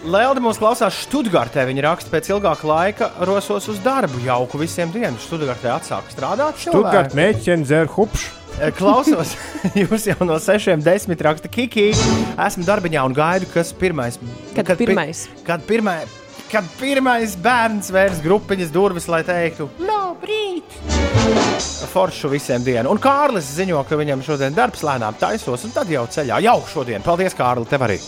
[0.05, 1.64] Lelde mūs klausās Stuttgartē.
[1.73, 4.23] Viņa raksta, pēc ilgāka laika rosos uz darbu.
[4.29, 5.19] Jauku visiem dienu.
[5.27, 6.61] Stuttgartē atsāk strādāt.
[6.62, 8.35] Stuttgart mēģina dzērt hupšu.
[8.57, 9.35] Eh, Klausos,
[9.83, 11.91] jūs jau no 6,10 raksta Kiki.
[12.41, 14.17] Esmu darbiņā un gaidu, kas pirmais.
[14.57, 15.27] Kad pi- pirmais?
[15.45, 16.09] Kad pirmais,
[16.49, 20.79] kad pirmais bērns vērs grupiņas durvis, lai teiktu, labrīt!
[21.93, 22.89] Foršu visiem dienu.
[22.95, 26.41] Un Kārlis ziņo, ka viņam šodien darbs lēnām taisos, un tad jau ceļā.
[26.45, 27.05] Jau šodien.
[27.05, 27.99] Paldies, Kārli, tev arī!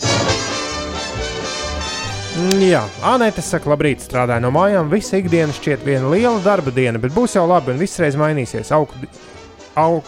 [2.39, 4.89] Mm, Jā, Anēta saka, labrīt, strādāju no mājām.
[4.93, 8.71] Visa ikdiena šķiet viena liela darba diena, bet būs jau labi un viss reiz mainīsies.
[8.77, 8.95] Auku,
[9.81, 9.99] au,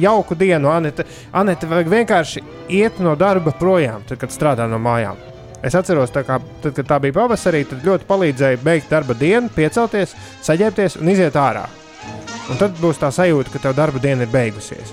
[0.00, 1.06] jauku dienu, Anēta.
[1.32, 5.20] Anēta vajag vienkārši iet no darba projām, tad, kad strādā no mājām.
[5.64, 10.12] Es atceros, kā, tad, kad tā bija pavasarī, tad ļoti palīdzēja beigt darba dienu, piecelties,
[10.44, 11.64] saģērbties un iziet ārā.
[12.52, 14.92] Un tad būs tā sajūta, ka tev darba diena ir beigusies.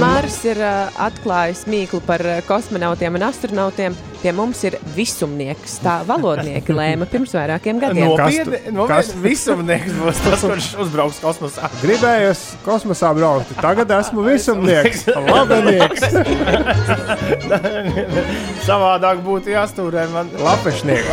[0.00, 3.96] Māris ir uh, atklājis mīklu par uh, kosmonautiem un astronautiem.
[4.20, 5.78] Pie mums ir visumnieks.
[5.80, 8.10] Tā valodnieki lēma pirms vairākiem gadiem.
[8.10, 11.70] Nopietni, Kas- nopietni visumnieks būs tas, kurš uzbrauks kosmosā.
[11.80, 16.04] Gribējos kosmosā braukt, tagad esmu visumnieks, labanieks,
[18.66, 21.08] Savādāk būtu jāstūrē man lapešnieks.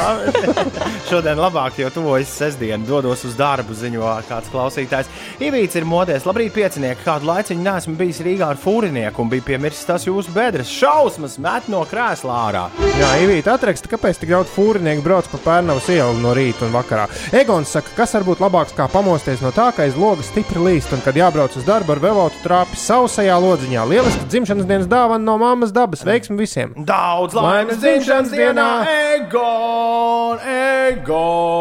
[1.10, 5.08] Šodien labāk, jo tuvojas sestdiena, dodos uz darbu, ziņo kāds klausītājs.
[5.44, 7.06] Ivīts ir modies, labrīt, piecinieki.
[7.08, 10.72] Kādu laiciņu neesmu bijis Rīgā ar fūrinieku un bija piemirsis tas jūsu bedres.
[10.76, 12.66] Šausmas met no krēsla ārā.
[12.98, 17.04] Jā, Ivīta atraksta, kāpēc tik daudz fūrinieku brauc pa Pērnavas ielu no rīta un vakarā.
[17.38, 20.90] Egons saka, kas var būt labāks kā pamosties no tā, ka aiz logas stipri līst
[20.98, 23.86] un kad jābrauc uz darbu ar velotu trāpi sausajā lodziņā.
[23.92, 26.02] Lieliski dzimšanas dienas dāvana no mammas dabas.
[26.10, 26.74] Veiksmi visiem!
[26.90, 28.70] Daudz laimes dzimšanas dienā,
[29.14, 31.54] Egon, Egon!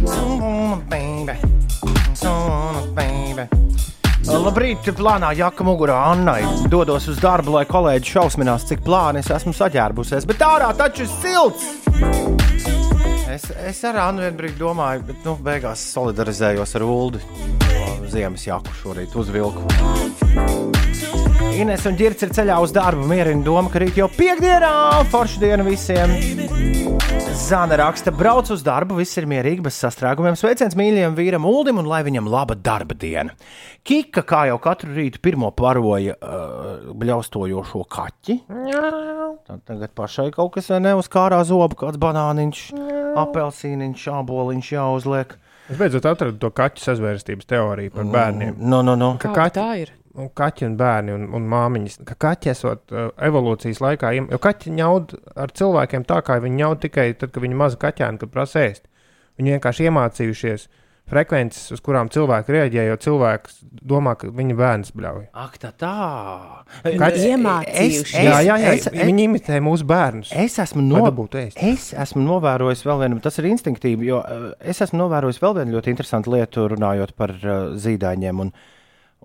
[0.00, 1.36] Mm, baby.
[2.24, 3.44] Mm, baby.
[4.30, 6.40] Labrīt, plānā jaka mugurā Annai.
[6.70, 11.10] Dodos uz darbu, lai kolēģi šausminās, cik plāni es esmu saģērbusies, bet ārā taču ir
[11.16, 11.66] silts!
[13.30, 17.22] Es, es ar Annu vienbrīd domāju, bet nu, beigās solidarizējos ar Ulu.
[18.10, 19.66] Ziemas jaku šorīt uzvilku.
[21.50, 23.04] Ines un Girts ir ceļā uz darbu.
[23.10, 24.70] Mierina doma, ka rīt jau piekdienā,
[25.10, 26.12] forša diena visiem.
[27.40, 30.36] Zana raksta, brauc uz darbu, viss ir mierīgi, bez sastrēgumiem.
[30.38, 33.34] Sveiciens mīļajam vīram Uldim un lai viņam laba darba diena.
[33.86, 38.38] Kika, kā jau katru rītu, pirmo paroja uh, bļaustojošo kaķi.
[39.50, 42.66] Tad tagad pašai kaut kas vai neuzkārā zobu, kāds banāniņš,
[43.26, 45.38] apelsīniņš, āboliņš jāuzliek.
[45.70, 48.56] Es beidzot atradu to kaķu sazvērstības teoriju par bērniem.
[48.58, 49.14] No, no, no.
[49.22, 49.92] Ka Kāda kaķi, tā ir?
[50.20, 54.74] Un kaķi un bērni un, un māmiņas, ka kaķi esot uh, evolūcijas laikā, jo kaķi
[54.76, 58.66] ņaud ar cilvēkiem tā, kā viņi ņaud tikai tad, kad viņi mazi kaķēni, kad prasa
[58.68, 58.86] ēst.
[59.40, 60.68] Viņi vienkārši iemācījušies
[61.10, 63.56] frekvences, uz kurām cilvēki reaģē, jo cilvēks
[63.90, 65.24] domā, ka viņa bērns bļauj.
[65.42, 65.94] Ak, tā tā.
[66.84, 68.26] Kaķis- Iemācījušies.
[68.28, 68.74] Jā, jā, jā.
[68.78, 70.30] Es- es- viņi imitē mūsu bērnus.
[70.38, 71.00] Es esmu, no...
[71.40, 71.58] ēst.
[71.58, 75.78] es esmu novērojis vēl vienu, tas ir instinktīvi, jo uh, es esmu novērojis vēl vienu
[75.78, 78.52] ļoti interesantu lietu, runājot par uh, zīdaiņiem un,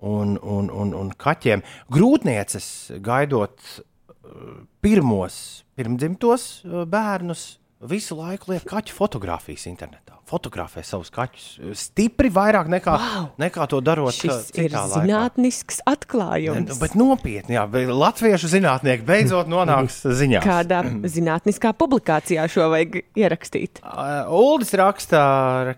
[0.02, 1.64] un, un, un, un kaķiem.
[1.92, 2.68] Grūtnieces
[3.04, 5.38] gaidot uh, pirmos,
[5.78, 10.15] pirmdzimtos uh, bērnus, visu laiku liek kaķu fotografijas internetā.
[10.26, 13.26] Fotografē savus kaķus uh, stipri vairāk nekā, Wow!
[13.38, 15.02] nekā to darot uh, Šis ir citā laikā.
[15.04, 16.66] zinātnisks Ne, atklājums.
[16.72, 17.62] nu, Bet nopietni, jā,
[17.94, 20.40] latviešu zinātnieki beidzot nonāks ziņā.
[20.42, 20.80] Kādā
[21.12, 23.78] zinātniskā publikācijā šo vajag ierakstīt?
[23.86, 25.20] Uh, Uldis raksta,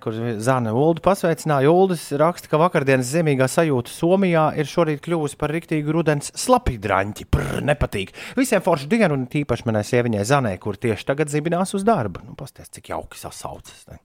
[0.00, 1.68] kur Zana Uldu pasveicināja.
[1.68, 7.28] Uldis raksta, ka vakardienas zemīgā sajūta Somijā ir šorīt kļuvusi par riktīgu rudens slapīdraņķi.
[7.28, 8.14] Prr, nepatīk.
[8.38, 12.24] Visiem foršu dienu, un tīpaši manai sieviņai Zanai, kur tieši tagad zibinās uz darbu.
[12.26, 13.84] Nu, pasties, cik jauki sasaucas.
[13.92, 14.00] Ne?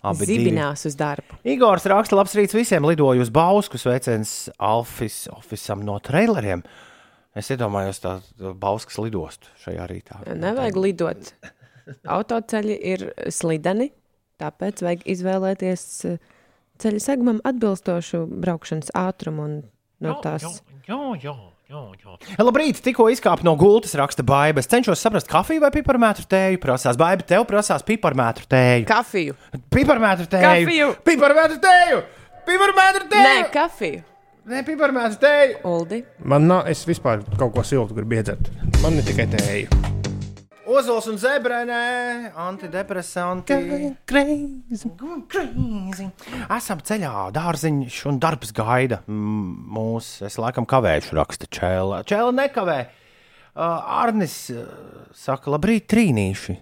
[0.00, 0.46] Abi divi.
[0.46, 1.36] Zibinās uz darbu.
[1.44, 6.64] Igors raksta, labs rīts visiem, lidoju uz Bausku, sveiciens Alfis, Ofisam no traileriem.
[7.36, 10.22] Es iedomājos tādu Bauskas lidostu šajā rītā.
[10.40, 11.32] Nevajag lidot.
[12.16, 13.90] Autoceļi ir slideni,
[14.40, 16.18] tāpēc vajag izvēlēties eh,
[16.80, 19.56] ceļa segmam atbilstošu braukšanas ātrumu un
[20.00, 20.46] no tās.
[20.46, 20.54] Jā,
[20.88, 21.38] jā, jā, jā.
[22.40, 24.58] Labrīt, tikko izkāpu no gultas, raksta Baiba.
[24.62, 26.58] Es cenšos saprast, kafiju vai piparmētru tēju.
[26.62, 28.88] Prasās, Baiba, tev prasās piparmētru tēju.
[28.90, 29.36] Kafiju.
[29.70, 30.64] Piparmētru tēju.
[30.66, 30.88] Kafiju.
[31.06, 32.02] Piparmētru tēju.
[32.50, 33.46] Piparmētru Nē, tēju.
[33.54, 34.02] kafiju.
[34.50, 35.56] Nē, piparmētru tēju.
[35.70, 36.02] Uldi.
[36.24, 38.50] Man nav, es vispār kaut ko siltu gribu iedzert.
[38.82, 39.89] Man ne tikai tēju.
[40.70, 43.56] Ozols un zebrēnē, antidepresanti.
[44.06, 44.90] Crazy.
[45.30, 46.06] Crazy.
[46.46, 50.12] Esam ceļā, dārziņš un darbs gaida mūs.
[50.26, 52.04] Es laikam kavēšu, raksta Čēla.
[52.06, 52.78] Čēla nekavē.
[53.58, 54.36] Arnis
[55.18, 56.56] saka, labrīt, trīnīši.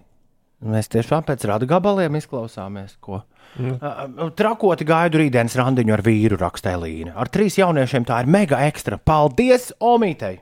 [0.73, 2.97] Mēs tiešām pēc rada gabaliem izklausāmies.
[2.99, 3.21] Ko?
[3.61, 4.33] Mm.
[4.35, 7.13] Trakoti gaidu rītdienas randiņu ar vīru, raksta Elīna.
[7.13, 8.97] Ar trīs jauniešiem tā ir mega ekstra.
[8.97, 10.41] Paldies, Omītei!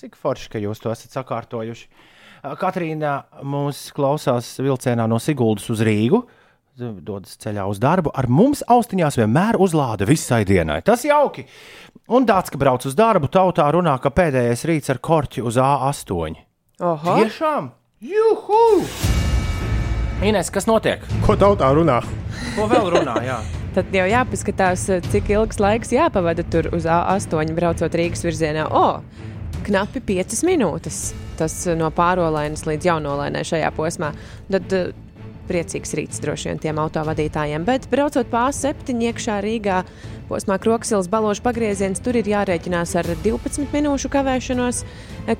[0.00, 1.88] Cik forši, ka jūs to esat sakārtojuši.
[2.40, 6.22] Katrīna mūs klausās vilcienā no Siguldas uz Rīgu.
[6.80, 8.12] Dodas ceļā uz darbu.
[8.16, 10.78] Ar mums austiņās vienmēr uzlāda visai dienai.
[10.86, 11.44] Tas jauki.
[12.08, 16.40] Un tāds, ka brauc uz darbu, tautā runā, ka pēdējais rīts ar korķi uz A8.
[16.80, 17.16] Oho.
[17.20, 17.72] Tiešām!
[18.00, 18.64] Juhu!
[20.24, 21.04] Ines, kas notiek?
[21.26, 21.98] Ko tautā runā?
[22.56, 23.18] Ko vēl runā?
[23.24, 23.42] Jā.
[23.76, 28.64] Tad jau jāpaskatās, cik ilgs laiks jāpavada tur uz A8, braucot Rīgas virzienā.
[28.72, 29.02] O,
[29.70, 31.00] knapi 5 minūtes.
[31.38, 34.12] Tas eh, no pārolainas līdz jaunolainai šajā posmā.
[34.50, 34.90] Tad eh,
[35.48, 37.66] priecīgs rīts droši vien tiem autovadītājiem.
[37.68, 39.82] Bet braucot pāri septiņiem iekšā Rīgā,
[40.30, 44.84] posmā Kroksilas balošu pagrieziens, tur ir jārēķinās ar 12 minūšu kavēšanos.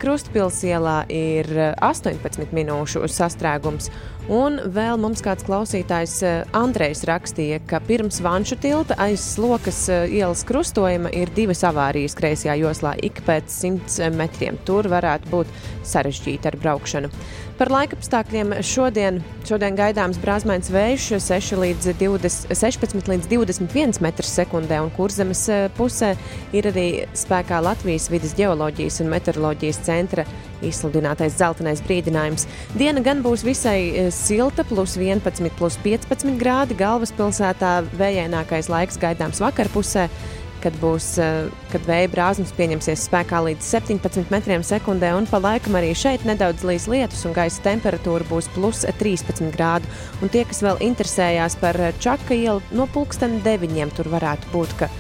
[0.00, 3.90] Krustpils ielā ir 18 minūšu sastrēgums.
[4.30, 10.12] Un vēl mums kāds klausītājs eh, Andrejs rakstīja, ka pirms Vanšu tilta aiz slokas eh,
[10.20, 14.60] ielas krustojuma ir divas avārijas kreisajā joslā ik pēc 100 metriem.
[14.68, 15.50] Tur varētu būt
[15.90, 17.10] sarežģīti ar braukšanu.
[17.60, 24.88] Par laikapstākļiem šodien, šodien gaidāms brāzmains vējš 6 līdz 20, 16 līdz 21 m2, un
[24.96, 26.14] kurzemes eh, pusē
[26.56, 30.24] ir arī spēkā Latvijas vidas geoloģijas un meteoroloģijas centra
[30.64, 32.46] izsludinātais zeltainais brīdinājums.
[32.80, 36.80] Diena gan būs visai silta, plus 11, plus 15 grādi.
[36.80, 40.08] Galvaspilsētā vējainākais laiks gaidāms vakarpusē
[40.62, 41.12] kad, būs,
[41.72, 46.64] kad vēja brāzmas pieņemsies spēkā līdz 17 metriem sekundē, un pa laikam arī šeit nedaudz
[46.68, 49.88] līs lietus, un gaisa temperatūra būs plus 13 grādu.
[50.20, 54.90] Un tie, kas vēl interesējās par Čaka ielu, no pulksten 9 tur varētu būt, ka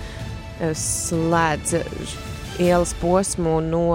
[0.76, 1.78] slēdz
[2.60, 3.86] ielas posmu no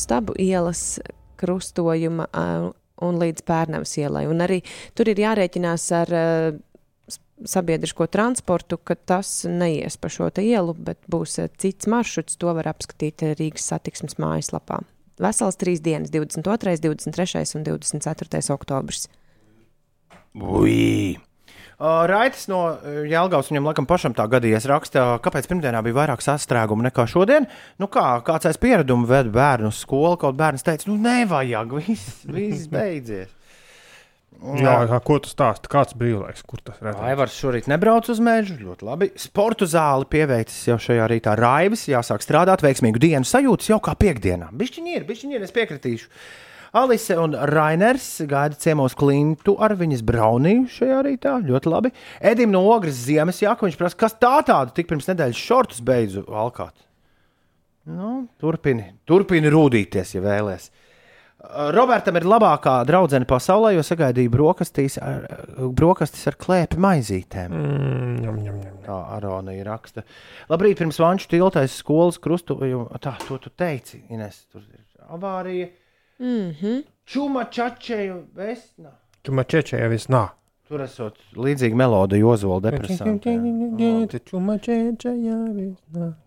[0.00, 1.00] Stabu ielas
[1.40, 2.28] krustojuma
[3.00, 4.26] un līdz Pērnavas ielai.
[4.30, 4.60] Un arī
[4.96, 6.12] tur ir jārēķinās ar
[7.48, 12.38] sabiedrisko transportu, ka tas neies pa šo ielu, bet būs cits maršruts.
[12.40, 14.82] To var apskatīt Rīgas satiksmes mājaslapā.
[15.20, 17.42] Vesels trīs dienas, 22., 23.
[17.58, 18.44] un 24.
[18.54, 19.08] oktobris.
[20.34, 21.18] Ui!
[21.80, 22.76] Raitas no
[23.08, 27.48] Jālgavas viņam laikam pašam tā gadījies raksta, kāpēc pirmdienā bija vairāk sastrēgumu nekā šodien.
[27.80, 32.20] Nu kā, kāds aiz pieredumu ved bērnu uz skolu, kaut bērns teica, nu nevajag, viss,
[32.28, 33.32] viss beidzies.
[34.40, 35.68] Jā, kā, ko tu stāsti?
[35.68, 37.02] Kāds brīvlaiks, kur tas redzams?
[37.10, 39.08] Aivars šorīt nebrauc uz mežu, ļoti labi.
[39.20, 44.48] Sportu zāli pieveicis jau šajā rītā raivis, jāsāk strādāt, veiksmīgu dienu sajūtas jau kā piekdienā.
[44.56, 46.08] Bišķiņi ir, bišķiņi ir, es piekritīšu.
[46.80, 51.36] Alise un Rainers gaida ciemos klintu ar viņas braunīju šajā rītā.
[51.44, 51.92] Ļoti labi.
[52.32, 56.24] Edim no Ogres ziemas jāka, viņš prasa, kas tā tāda, tik pirms nedēļas šortus beidzu
[56.30, 56.76] valkāt.
[57.90, 60.70] Nu, turpini, turpini rūdīties, ja vēlēsies.
[61.74, 65.24] Robertam ir labākā draudzene pasaulē, jo sagaidīja brokastīs ar,
[65.76, 67.54] brokastis ar klēpi maizītēm.
[67.54, 68.74] Mm, jum, jum, jum.
[68.84, 70.04] Tā Aronija raksta.
[70.52, 73.00] Labrīt, pirms vanču tiltais skolas krustojuma.
[73.00, 75.70] Tā, to tu teici, Ines, tur ir avārija.
[76.20, 76.82] Mm -hmm.
[77.04, 78.92] Čuma čačēju vesna.
[79.24, 80.28] Čuma čačēju vesna.
[80.70, 83.08] Tur esot līdzīga melodija Ozola depresijā.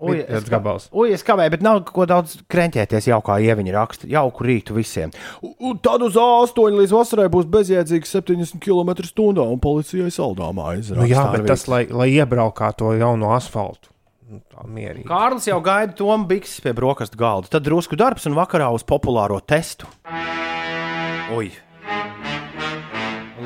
[0.03, 0.89] Es, gabals.
[0.91, 4.09] Ui, es kavēju, bet nav ko daudz krenķēties, jau kā ieviņa raksta.
[4.11, 5.13] Jauku rītu visiem.
[5.39, 10.99] Un tad uz A8 līdz vasarai būs bezjēdzīgs 70 km/h un policijai saldāmā aizrādās.
[10.99, 13.93] Nu jā, bet tas, lai, lai iebraukā to jauno asfaltu.
[14.51, 15.05] Tā mierīgi.
[15.07, 17.47] Kārlis jau gaida Tomu Bikses pie brokastu galda.
[17.53, 19.87] Tad drusku darbs un vakarā uz populāro testu.
[21.31, 21.53] Ui!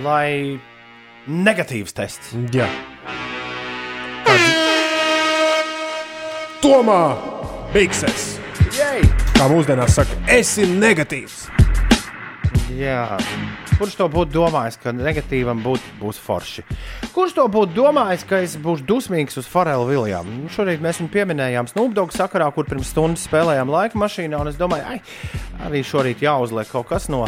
[0.01, 0.57] Lai
[1.27, 2.33] negatīvs tests.
[2.55, 2.67] Jā.
[6.63, 7.01] Tomā
[7.73, 8.37] Bikses!
[8.73, 9.03] Jej!
[9.37, 11.45] Kā mūsdienās saka, esi negatīvs!
[12.77, 13.17] Jā.
[13.77, 16.63] Kurš to būtu domājis, ka negatīvam būt, būs forši?
[17.13, 20.33] Kurš to būtu domājis, ka es būšu dusmīgs uz Farelu Viljamu?
[20.41, 24.39] Nu, šorīt mēs viņu pieminējām Snoopdogu sakarā, kur pirms stundas spēlējām laika mašīnā.
[24.49, 25.01] Es domāju, ai,
[25.67, 27.27] arī šorīt jāuzliek kaut kas no,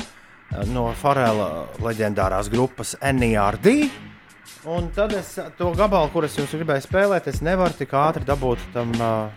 [0.74, 3.70] no Farela leģendārās grupas NERD.
[4.70, 8.92] Un tad es to gabalu, kurus jums gribēju spēlēt, es nevaru tik ātri dabūt tam
[9.00, 9.30] uh,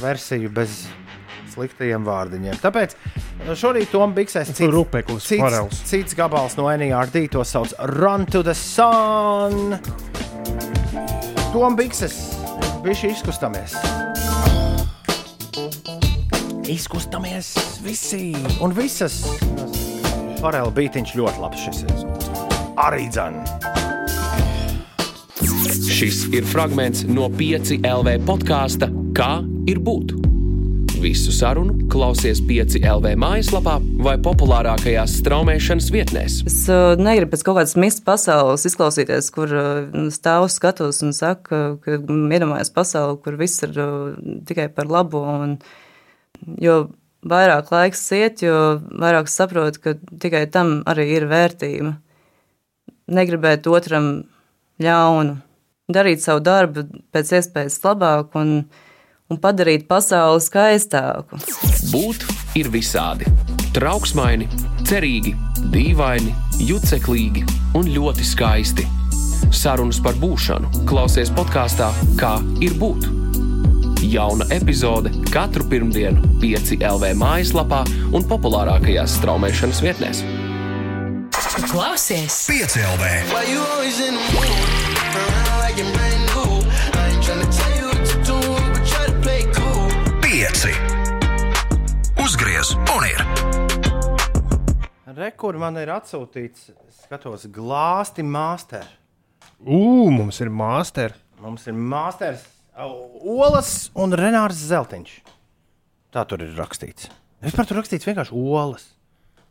[0.00, 0.84] versiju bez
[1.54, 2.58] sliktajiem vārdiņiem.
[2.62, 2.96] Tāpēc
[3.54, 9.78] šorīt Toms Biksēs cits, cits, cits gabals no NERD, to sauc Run to the Sun.
[11.54, 12.18] Toms Bikses,
[12.82, 13.78] viņš izkustamies.
[16.74, 17.54] Izkustamies
[17.84, 18.32] visi
[18.64, 19.22] un visas.
[20.44, 22.00] Farela beigtiņš ļoti labs šis ir.
[22.84, 23.48] Arī dzēns.
[25.88, 29.38] Šis ir fragments no 5 LV podkāsta Kā
[29.70, 30.10] ir būt?
[31.00, 36.36] Visu sarunu klausies 5 LV mājaslapā vai populārākajās straumēšanas vietnēs.
[36.50, 41.62] Es uh, negribu pēc kaut kādas mistas pasaules izklausīties, kur uh, stāvu skatos un saka,
[41.80, 44.12] ka iedomājos pasauli, kur viss ir uh,
[44.44, 45.24] tikai par labu.
[45.24, 45.56] Un,
[46.60, 46.82] jo
[47.28, 51.94] vairāk laiks iet, jo vairāk saprotu, ka tikai tam arī ir vērtība.
[53.14, 54.24] Negribēt otram
[54.80, 55.36] ļaunu,
[55.92, 58.54] darīt savu darbu pēc iespējas labāk un,
[59.28, 61.40] un padarīt pasauli skaistāku.
[61.92, 62.24] Būt
[62.60, 63.28] ir visādi.
[63.74, 64.48] Trauksmaini,
[64.86, 65.34] cerīgi,
[65.74, 66.32] dīvaini,
[66.68, 67.44] juceklīgi
[67.74, 68.86] un ļoti skaisti.
[69.54, 73.23] Sarunas par būšanu klausies podkāstā Kā ir būt.
[74.04, 77.80] Jauna epizode katru pirmdienu, 5 LV mājaslapā
[78.12, 80.20] un populārākajās straumēšanas vietnēs.
[81.70, 83.04] Klausies 5 LV!
[90.20, 90.74] Pieci.
[92.20, 93.24] Uzgriez un ir!
[95.14, 96.74] Rekur man ir atsūtīts,
[97.06, 98.84] skatos, glāsti master.
[99.64, 101.14] Ugh, mums ir master.
[101.40, 105.12] Mums ir masters Olas un Renārs Zeltiņš.
[106.14, 107.06] Tā tur ir rakstīts.
[107.44, 108.88] Vispār tur rakstīts vienkārši olas.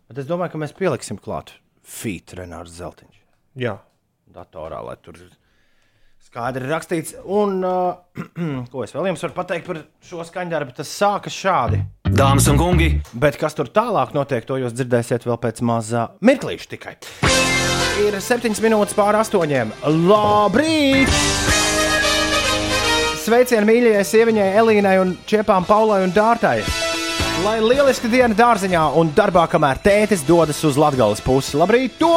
[0.09, 1.53] Bet es domāju, ka mēs pieliksim klāt
[1.87, 3.15] feet Renārs Zeltiņš.
[3.63, 3.77] Jā.
[4.33, 5.21] Datorā, lai tur
[6.23, 7.15] skaidri rakstīts.
[7.23, 7.95] Un uh,
[8.73, 10.75] ko es vēl jums varu pateikt par šo skaņdarbu?
[10.81, 11.83] Tas sākas šādi.
[12.13, 16.71] Dāmas un kungi, Bet kas tur tālāk notiek, to jūs dzirdēsiet vēl pēc mazā mirklīša
[16.75, 16.97] tikai.
[18.03, 19.77] Ir septiņas minūtes pāri astoņiem.
[20.11, 21.62] Labrīt!
[23.23, 26.57] Sveicienu mīļajai sieviņai Elīnai un Čepām Paulai un Dārtai!
[27.45, 31.55] Lai lieliski diena dārziņā un darbā, kamēr tētis dodas uz Latvijas pusi.
[31.55, 31.95] Labrīt!
[32.01, 32.09] To!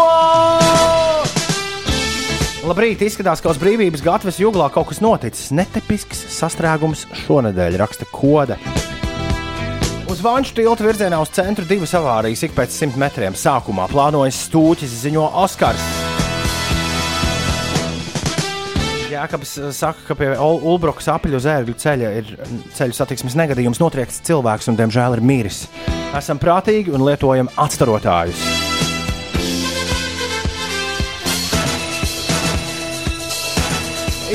[2.67, 3.05] Labrīt!
[3.07, 5.53] Izskatās, ka uz brīvības gatavas jūglā kaut kas noticis.
[5.55, 8.59] Netipisks sastrēgums šonadēļ raksta koda.
[10.11, 13.39] Uz Vanču tilta virzienā uz centru divas avārijas ik pēc simt metriem.
[13.39, 16.06] Sākumā plānojas stūķis, ziņo Oskars.
[19.17, 23.81] Jēkabs eh, saka, ka pie Ul- Ulbrukas apļu zērģu ceļa ir mm, ceļu satiksmes negadījums,
[23.83, 25.65] notriekts cilvēks un, diemžēl, ir miris.
[26.17, 28.45] Esam prātīgi un lietojam atstarotājus.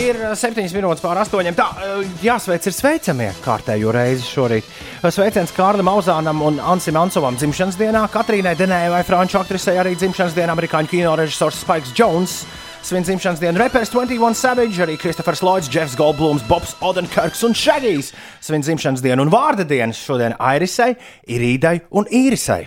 [0.02, 1.56] Ir eh, septiņas minūtes pār astoņiem.
[1.58, 4.70] Tā, eh, jāsveic ir sveicamie kārtējo reizi šorīt.
[5.02, 10.54] Sveiciens Kārlim Auzānam un Ansim Ansovam dzimšanas dienā, Katrīnai Denējai, franču aktrisei arī dzimšanas dienā,
[10.56, 12.44] amerikāņu kino režisors Spikes Jones.
[12.84, 18.12] Svin dzimšanas dienu reperis 21 Savage, arī Kristofers Lloyds, Jeffs Goldblums, Bobs Odenkirks un Šagijs.
[18.42, 20.96] Svin dzimšanas dienu un vārda dienas šodien Airisai,
[21.30, 22.66] Irīdai un Īrisai.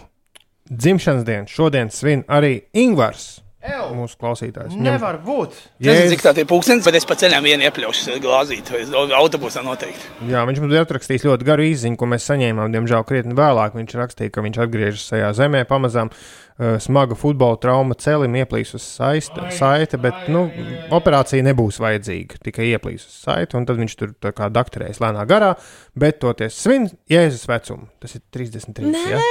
[0.71, 3.44] Dzimšanas dienu šodien svin arī Ingvars.
[3.65, 3.85] Ew.
[3.97, 4.75] Mūsu klausītājs.
[4.77, 5.55] Nevar būt.
[5.81, 8.83] Nezinu, cik tā ir pūkstens, bet es pa ceļam vienu iepļaušu glāzīt, vai
[9.17, 10.11] autobusā noteikti.
[10.29, 12.75] Jā, viņš mums ir atrakstījis ļoti garu īziņu, ko mēs saņēmām.
[12.75, 16.13] Diemžēl krietni vēlāk viņš rakstīja, ka viņš atgriežas šajā zemē pamazām.
[16.55, 20.45] Uh, smaga futbola trauma celim ieplīsus saiste, saite, bet nu,
[20.95, 22.39] operācija nebūs vajadzīga.
[22.47, 25.55] Tikai ieplīsus saite, un tad viņš tur kā dakterēs lēnā garā,
[25.99, 27.89] bet toties svin Jēzus vecumu.
[28.05, 28.87] Tas ir 33.
[28.93, 29.25] Nē, Ja?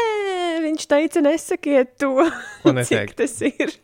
[0.65, 2.11] viņš teica, nesakiet to.
[2.65, 3.15] Ko Cik neteikt?
[3.23, 3.77] tas ir?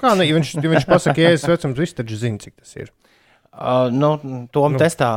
[0.00, 2.92] Kā, nu, ja viņš, ja viņš pasakā, Jēzus vecums, viņš taču zina, cik tas ir.
[3.56, 4.10] Uh, nu,
[4.52, 4.78] Tom Nu.
[4.80, 5.08] testā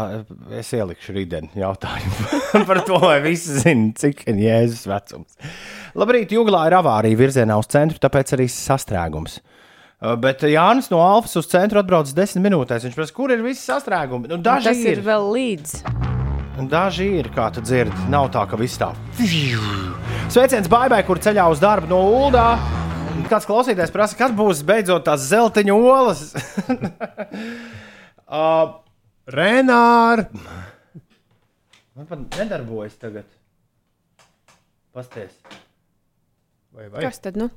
[0.55, 5.35] es ielikšu rītdienu jautājumu par to, vai visi zina, cik ir Jēzus vecums.
[5.99, 9.41] Labrīt, Jūglā ir avārija virzienā uz centru, tāpēc arī sastrēgums.
[9.99, 12.85] Uh, Bet Jānis no Alfas uz centru atbrauc 10 minūtēs.
[12.87, 14.29] Viņš prasa, kur ir visi sastrēgumi.
[14.31, 14.93] Nu, daži Tas ir.
[15.01, 15.73] ir vēl līdz.
[16.71, 18.93] Daži ir, kā tu dzirdi, nav tā, ka viss tā.
[20.31, 22.47] Sveiciens Baibai, kur ceļā uz darbu no Uldā.
[23.27, 26.21] Kāds klausītājs prasa, kad būs beidzot tās zeltaņa olas?
[28.39, 28.77] uh,
[29.29, 30.25] Renāri!
[31.97, 33.27] Man pat nedarbojas tagad.
[34.95, 35.35] Pasties.
[36.71, 37.35] Vai, Kas tad?
[37.39, 37.49] Nu?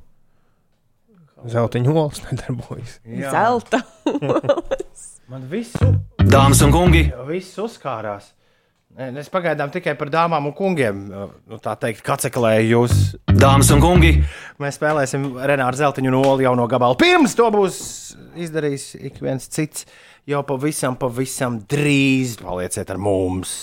[1.46, 2.98] Zeltiņa olas nedarbojas.
[3.06, 3.30] Jā.
[3.34, 3.82] Zelta.
[5.32, 5.94] Man visu,
[6.28, 8.32] dāmas un kungi, viss uzkārās.
[8.92, 12.98] Nē, Es pagaidām tikai par dāmām un kungiem, nu, tā teikt, kaceklēju jūs.
[13.40, 14.12] dāmas un kungi,
[14.60, 16.98] Mēs spēlēsim Renāru Zeltiņu un Olu jau no gabala.
[17.00, 17.78] Pirms to būs
[18.36, 19.86] izdarījis ik viens cits.
[20.28, 23.56] Jau pavisam, pavisam drīz palieciet ar mums.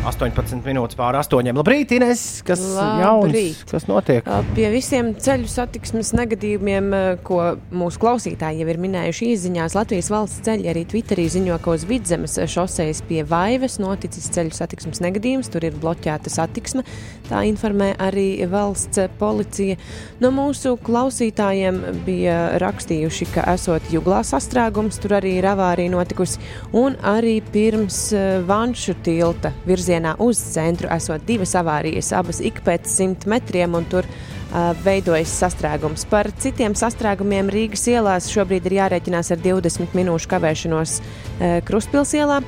[0.00, 1.50] 18 minūtes pāri 8.
[1.52, 2.20] Labrīt, Ines!
[2.46, 3.36] Kas Labrīt.
[3.36, 3.64] jauns?
[3.68, 4.28] Kas notiek?
[4.56, 6.86] Pie visiem ceļu satiksmes negadījumiem,
[7.26, 11.84] ko mūsu klausītāji jau ir minējuši īsiņās, Latvijas valsts ceļi arī Twitterī ziņo, ka uz
[11.88, 15.52] vidzemes šoseis pie Vaivas noticis ceļu satiksmes negadījums.
[15.52, 16.86] Tur ir bloķēta satiksme.
[17.28, 19.76] Tā informē arī valsts policija.
[20.24, 26.40] No mūsu klausītājiem bija rakstījuši, ka esot juglā sastrēgums, tur arī ir avārija notikusi.
[26.72, 28.06] Un arī pirms
[28.48, 34.06] Vanšu tilta virzienā uz centru esot divas avārijas, abas ik pēc simt metriem, un tur
[34.06, 36.06] uh, veidojas sastrēgums.
[36.10, 42.40] Par citiem sastrēgumiem Rīgas ielās šobrīd ir jārēķinās ar 20 minūšu kavēšanos uh, Kruspils ielā.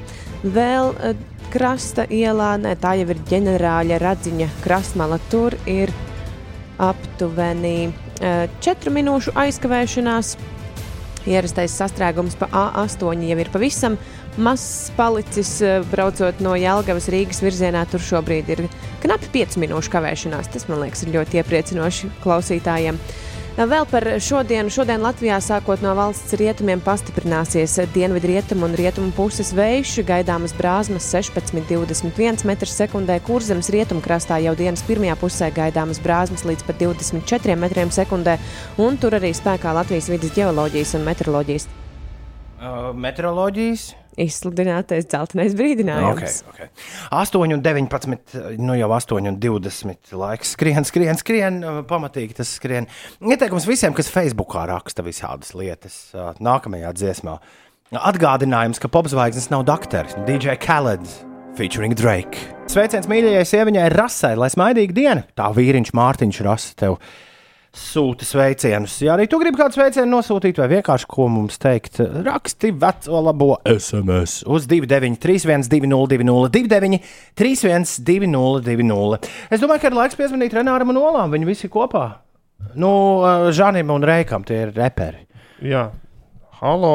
[0.43, 1.19] Vēl uh,
[1.53, 5.93] krasta ielā, ne, tā jau ir ģenerāļa radziņa krastmala, tur ir
[6.83, 10.37] aptuveni uh, 4 minūšu aizkavēšanās.
[11.23, 13.95] Ierastais sastrēgums pa A8 jau ir pavisam
[14.37, 17.85] mazs palicis, eh, braucot no Jālgavas Rīgas virzienā.
[17.91, 18.65] Tur šobrīd ir
[19.03, 20.53] knapi 5 minūšu kavēšanās.
[20.53, 23.01] Tas, man liekas, ir ļoti iepriecinoši klausītājiem.
[23.53, 24.73] Vēl par šodienu.
[24.73, 30.07] Šodien Latvijā sākot no valsts rietumiem pastiprināsies dienvidu rietumu un rietumu puses vējš.
[30.09, 37.59] Gaidāmas brāzmas 16,21 m2, kurzemes rietumkrastā jau dienas pirmajā pusē gaidāmas brāzmas līdz pat 24
[37.61, 38.39] m2,
[38.79, 41.69] un tur arī spēkā Latvijas vidas geoloģijas un meteoroloģijas
[42.63, 44.02] Uh, meteoroloģijas.
[44.21, 46.43] Izsludinātais dzeltenais brīdinājums.
[46.51, 46.87] Okay, okay.
[47.17, 51.59] 8 un 19, nu jau 8 un 20 laiks skrien, skrien, skrien,
[51.89, 52.89] pamatīgi tas skrien.
[53.25, 55.99] Ieteikums visiem, kas Facebookā raksta visādas lietas
[56.43, 57.39] nākamajā dziesmā.
[57.93, 61.05] Atgādinājums, ka popzvaigznes nav dakteris, DJ Khaled
[61.59, 62.39] featuring Drake.
[62.73, 65.27] Sveiciens mīļajai sieviņai Rasai, lai smaidīga diena!
[65.37, 66.97] Tā vīriņš Mārtiņš Rasa tev
[67.73, 68.99] sūta sveicienus.
[69.01, 73.55] Ja arī tu gribi kādu sveicienu nosūtīt, vai vienkārši ko mums teikt, raksti veco labo
[73.69, 79.23] SMS uz 293, 202, 293, 202.
[79.49, 81.33] Es domāju, ka ir laiks piezvanīt Renāram un Olām.
[81.33, 82.07] Viņi visi kopā.
[82.79, 82.93] Nu,
[83.53, 85.25] Žanim un Reikam tie ir reperi.
[85.65, 85.89] Jā,
[86.61, 86.95] halo!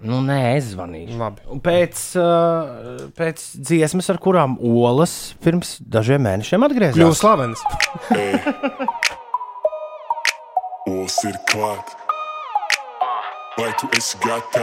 [0.00, 1.16] Nu, nē, es zvanīšu.
[1.20, 1.58] Labi.
[1.60, 6.96] Pēc, uh, pēc dziesmas, ar kurām Olas pirms dažiem mēnešiem atgriezās.
[6.96, 7.60] Kļūst slavens.
[10.90, 11.92] Olas ir klāt.
[13.54, 14.56] Vai tu esi gatavs?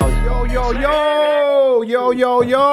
[0.00, 0.92] Jo, jo, jo,
[1.84, 2.68] jo, jo, jo!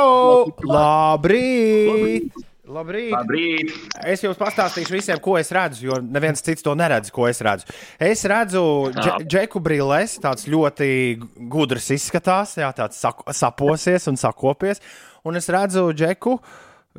[0.64, 2.32] Labrīt!
[2.70, 3.12] Labrīt.
[3.12, 3.74] Labrīt!
[4.06, 7.68] Es jums pastāstīšu visiem, ko es redzu, jo neviens cits to neredz, ko es redzu.
[8.00, 8.64] Es redzu
[8.96, 11.20] dže, džeku brilles, tāds ļoti
[11.52, 13.04] gudrs izskatās, jā, tāds
[13.42, 14.80] saposies un sakopies.
[15.28, 16.40] Un es redzu džeku,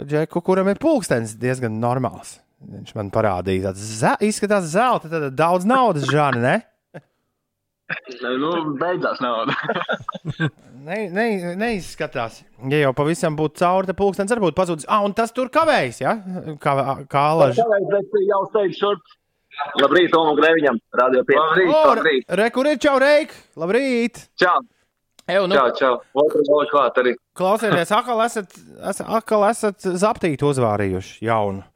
[0.05, 2.37] džeku kuram ir pulkstenis diezgan normāls.
[2.61, 6.57] Viņš man parādīja, tāds ze, izskatās zelta, tad daudz naudas, Žāni, ne?
[8.39, 9.55] Nu, beidzās nauda.
[10.89, 11.25] ne, ne,
[11.59, 12.43] neizskatās.
[12.71, 14.87] Ja jau pavisam būtu cauri, tad pulkstenis arī būtu pazudis.
[14.87, 16.15] Ah, un tas tur kavējas, ja?
[16.63, 16.75] Kā,
[17.11, 17.65] kā alaži.
[17.65, 19.17] Kavējas, bet jau steidz šurp.
[19.81, 21.41] Labrīt, Tomu Greviņam, Radio 5.
[21.41, 22.29] Labrīt, labrīt.
[22.39, 23.35] Re, kur ir čau, Reik?
[23.61, 24.23] Labrīt!
[24.41, 24.61] Čau!
[25.31, 25.91] Eju, nu, čau, čau.
[26.23, 27.13] Otru vēl klāt arī.
[27.39, 28.55] Klausieties, atkal esat,
[28.93, 31.67] esat, atkal esat zaptīti uzvārījuši jaunu.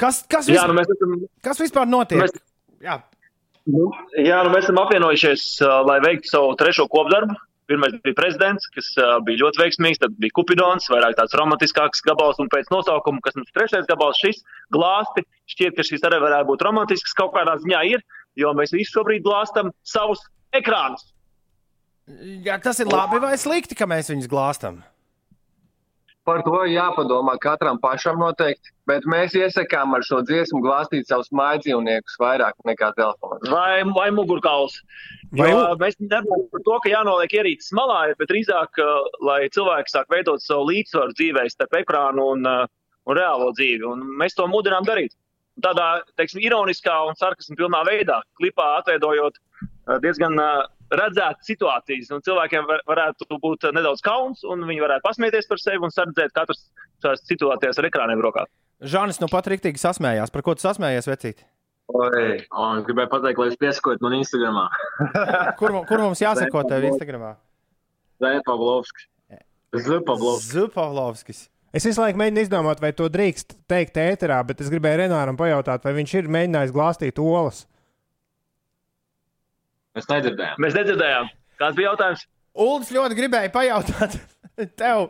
[0.00, 1.18] Kas, kas, Jā, nu esam...
[1.44, 2.22] kas vispār notiek?
[2.22, 2.38] Mēs...
[2.84, 2.98] Jā.
[3.68, 5.44] Nu, jā, nu mēs esam apvienojušies,
[5.88, 7.36] lai veiktu savu trešo kopdarbu.
[7.68, 8.90] Pirmais bija prezidents, kas
[9.24, 13.54] bija ļoti veiksmīgs, tad bija Kupidons, vairāk tāds romantiskāks gabals, un pēc nosaukuma, kas mums
[13.56, 14.42] trešais gabals, šis
[14.76, 18.04] glāsti, šķiet, ka šis arī varētu būt romantisks, kaut kādā ziņā ir,
[18.36, 21.08] jo mēs visi šobrīd glāstam savus ekrānus.
[22.44, 24.82] Jā, tas ir labi vai slikti, ka mēs viņus glāstam?
[26.24, 32.16] Par to jāpadomā katram pašam noteikti, bet mēs iesakām ar šo dziesmu glāstīt savus mājdzīvniekus
[32.20, 33.40] vairāk nekā telefonu.
[33.52, 34.78] Vai, vai mugurkauls.
[35.36, 35.50] Vai...
[35.50, 38.80] Jo, mēs nerunājam par to, ka jānoliek ierīces malā, bet drīzāk,
[39.28, 43.84] lai cilvēki sāk veidot savu līdzsvaru dzīvē starp ekrānu un, un reālo dzīvi.
[43.92, 45.12] Un mēs to mudinām darīt.
[45.62, 49.36] Tādā, teiksim, ironiskā un sarkasmu pilnā veidā, klipā atveidojot
[50.02, 50.40] diezgan
[50.92, 55.86] redzēt situācijas, un cilvēkiem var, varētu būt nedaudz kauns, un viņi varētu pasmieties par sevi
[55.86, 56.66] un sardzēt katrs
[57.04, 58.46] šajās situācijās ar ekrāniem rokā.
[58.84, 60.32] Žānis nu pat rīktīgi sasmējās.
[60.34, 61.44] Par ko tu sasmējies, vecīt?
[61.94, 62.28] Oi,
[62.64, 64.68] un gribēju pateikt, lai es piesakot man Instagramā.
[65.60, 67.34] kur, kur mums jāsako tev Instagramā?
[68.24, 69.10] Zepavlovskis.
[69.74, 70.52] Zupavlovskis.
[70.54, 71.42] Zupavlovskis.
[71.74, 75.82] Es visu laiku mēģinu izdomāt, vai to drīkst teikt ēterā, bet es gribēju Renāram pajautāt,
[75.82, 77.64] vai viņš ir mēģinājis glāstīt olas.
[79.94, 80.62] Mēs nedzirdējām.
[80.62, 81.28] Mēs nedzirdējām.
[81.60, 82.24] Kāds bija jautājums?
[82.64, 84.16] Uldis ļoti gribēja pajautāt
[84.80, 85.08] tev,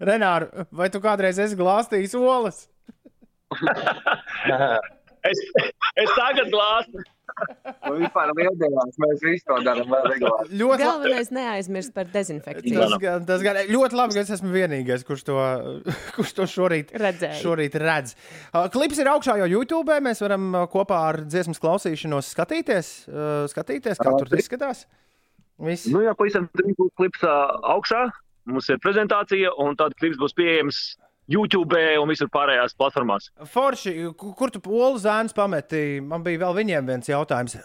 [0.00, 2.64] Renār, vai tu kādreiz esi glāstījis olas?
[5.28, 5.40] es,
[6.00, 7.02] es tagad glāstu.
[7.86, 10.56] Nu, vispār lieldienās mēs visi to darām vēl regulāri.
[10.60, 12.76] Ļoti Galvenais neaizmirst par dezinfekciju.
[12.76, 15.36] Tas, gan, tas gan ļoti labi, ka es esmu vienīgais, kurš to,
[16.16, 17.40] kurš to šorīt, Redzēju.
[17.40, 18.16] šorīt redz.
[18.50, 20.00] Uh, klips ir augšā jau YouTube.
[20.04, 24.84] Mēs varam uh, kopā ar dziesmas klausīšanos skatīties, uh, skatīties kā tur izskatās.
[25.60, 25.88] Viss.
[25.92, 28.08] Nu, jā, pavisam drīz būs klips augšā.
[28.50, 30.78] Mums ir prezentācija, un tad klips būs pieejams
[31.30, 33.30] YouTube un visur pārējās platformās.
[33.52, 36.00] Forši, kur tu polu zēnus pameti?
[36.02, 37.56] Man bija vēl viņiem viens jautājums.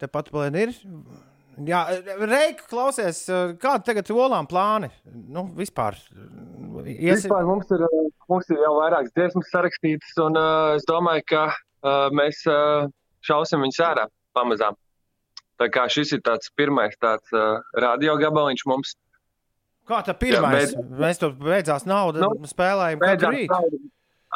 [0.00, 0.74] Tepat plēn ir.
[1.66, 1.80] Jā,
[2.22, 3.24] Reika, klausies,
[3.58, 4.90] kāda tagad ir olām plāni?
[5.06, 5.96] Nu, vispār.
[6.84, 7.24] Iesi...
[7.24, 7.82] vispār mums, ir,
[8.30, 12.86] mums ir jau vairākas dziesmas sarakstītas, un uh, es domāju, ka uh, mēs uh,
[13.26, 14.06] šausim viņus ārā
[14.38, 14.78] pamazām.
[15.58, 18.94] Tā kā šis ir tāds pirmais tāds uh, radio gabaliņš mums.
[19.88, 20.74] Kā tā bet...
[21.00, 23.60] Mēs tur beidzās naudu, nu, spēlējam katru rītu.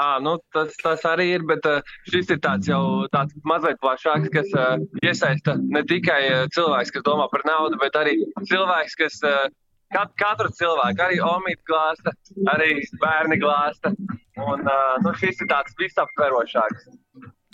[0.01, 1.67] À, nu, tas, tas arī ir, bet
[2.09, 7.27] šis ir tāds jau tāds mazliet plašāks, kas uh, iesaista ne tikai cilvēks, kas domā
[7.29, 8.17] par naudu, bet arī
[8.49, 9.51] cilvēks, kas uh,
[9.93, 12.15] kat, katru cilvēku, arī omītu glāsta,
[12.55, 12.73] arī
[13.03, 13.93] bērni glāsta.
[14.41, 16.89] Un uh, nu, šis ir tāds visaptverošāks.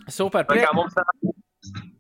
[0.07, 0.47] Super.
[0.49, 0.63] Prie...
[0.79, 0.95] Mums...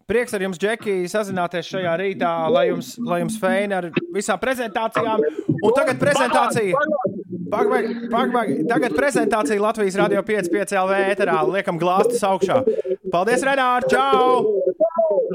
[0.08, 5.20] Prieks ar jums, Džeki, sazināties šajā rītā, lai jums, lai jums feina ar visām prezentācijām.
[5.52, 6.80] Un tagad prezentācija.
[7.52, 8.54] Pagbaig, pagbaig.
[8.70, 11.36] Tagad prezentācija Latvijas Radio 5,5 LV ēterā.
[11.52, 12.62] Liekam glāstus augšā.
[13.12, 13.84] Paldies, Renār!
[13.92, 14.48] Čau!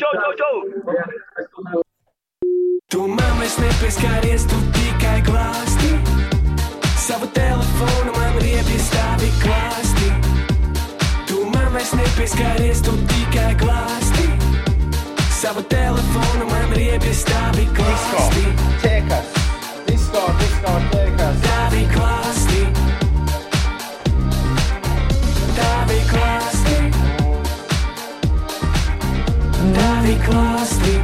[0.01, 1.85] Čau, čau, čau!
[2.89, 5.93] Tu man vairs nepieskaries, tu tikai glāsti.
[6.97, 10.09] Savu telefonu man riebi stāvi klāsti.
[11.29, 14.32] Tu man vairs nepieskaries, tu tikai glāsti.
[15.43, 18.43] Savu telefonu man riebi stāvi klāsti.
[18.79, 19.27] Ķekas,
[19.89, 21.35] disko, disko, ķekas.
[21.41, 22.61] Stāvi klāsti.
[25.49, 26.77] Stāvi klāsti.
[29.59, 30.95] Stāvi klāsti.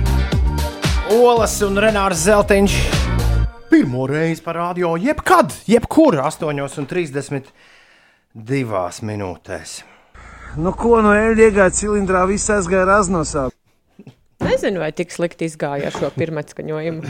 [1.20, 2.80] Olas un Renārs Zeltiņš.
[3.68, 7.52] Pirmo reizi parādīja, jebkad, jebkur 8,32
[9.12, 9.84] minūtēs.
[10.56, 13.52] Nu, ko no eļļas iegāja cilindrā, viss aizgāja raznosā.
[14.40, 17.02] Nezinu, vai tik slikti izgāja ar šo pirmatskaņojumu.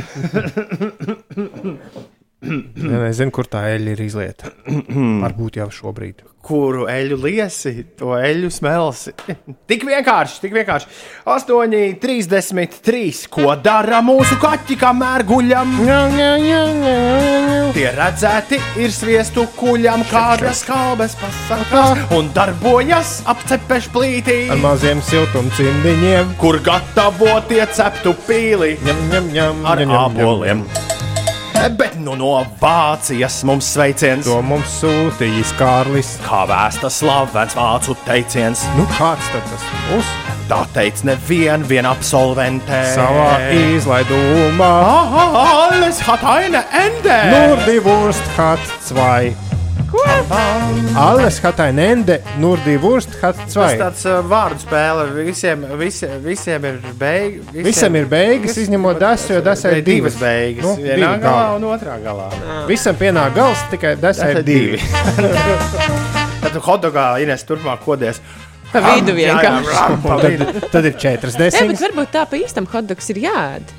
[2.89, 4.51] Ja nezinu, kur tā eļļa ir izlieta.
[5.25, 6.23] Varbūt jau šobrīd.
[6.49, 9.11] Kuru eļu liesi, to eļu smelsi.
[9.69, 10.87] tik vienkārši, tik vienkārši.
[11.27, 13.27] 8,33.
[13.33, 15.75] Ko dara mūsu kaķi, kamēr guļam?
[17.75, 24.39] Tie redzēti ir sviestu kuļam, kādas kalbas pasakās un darbojas apcepešu plītī.
[24.55, 30.07] Ar maziem siltumcimdiņiem, kur gatavotie ceptu pīli ņem, ņem, ņem, ar ņem, ņem, ņem.
[30.07, 30.65] āboliem.
[31.67, 34.23] Bet nu no Vācijas mums sveiciens.
[34.27, 36.13] To mums sūtījis Kārlis.
[36.23, 38.63] Kā vēsta slavens vācu teiciens.
[38.77, 40.13] Nu, kāds tad tas būs?
[40.49, 42.81] Tā teica neviena vien absolventē.
[42.95, 43.35] Savā
[43.75, 44.71] izlaidumā.
[45.43, 47.19] Alles hat eine Ende.
[47.35, 49.35] Nur die Wurst hat zwei.
[49.89, 50.01] Ko?
[50.99, 53.77] Alles hat ein Ende, nur die Wurst hat Tas zwei.
[53.79, 55.05] tāds uh, vārdu spēle.
[55.25, 57.47] Visiem, visi, visiem ir beigas.
[57.65, 60.65] Visam ir beigas, izņemot dasu, jo dasai ir divas beigas.
[60.65, 61.55] Nu, Vienā galā gali.
[61.57, 62.27] un otrā galā.
[62.69, 64.81] Visam pienāk gals, tikai dasai ir divi.
[66.43, 68.21] Tad hotdogā Ines turpmāk kodies.
[68.69, 69.97] Pa vidu vienkārši.
[70.05, 70.45] Pa vidu.
[70.53, 71.81] Tad, tad ir četras Jā, bet desmitas.
[71.87, 73.73] varbūt tā pa īstam hotdogs ir jāēd.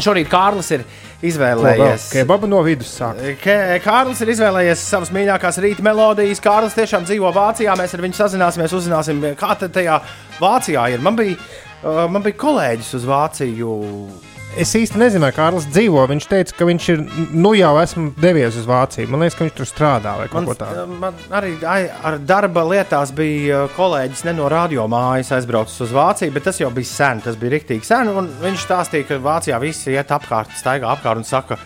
[0.00, 0.84] Šorīt Kārlis ir
[1.26, 2.08] izvēlējies.
[2.14, 3.20] Kebabu no vidus sāk.
[3.42, 6.40] Ke- Kārlis ir izvēlējies savas mīļākās rīta melodijas.
[6.40, 7.76] Kārlis tiešām dzīvo Vācijā.
[7.76, 10.00] Mēs ar viņu sazināsimies, uzzināsim, kā tajā
[10.40, 11.04] Vācijā ir.
[11.04, 11.36] Man bija,
[11.84, 14.29] uh, man bija kolēģis uz Vāciju.
[14.58, 16.02] Es īsti nezinu, vai Kārlis dzīvo.
[16.10, 17.02] Viņš teica, ka viņš ir
[17.38, 19.06] nu jau esmu devies uz Vāciju.
[19.12, 20.86] Man liekas, ka viņš tur strādā vai kaut ko tādu.
[21.00, 25.94] man arī ai, ar darba lietās bija uh, kolēģis ne no radio mājas aizbraucis uz
[25.94, 27.22] Vāciju, bet tas jau bija sen.
[27.24, 28.10] Tas bija rīktīgi sen.
[28.10, 31.60] un Viņš stāstīja, ka Vācijā visi iet apkārt, staigā apkārt un saka,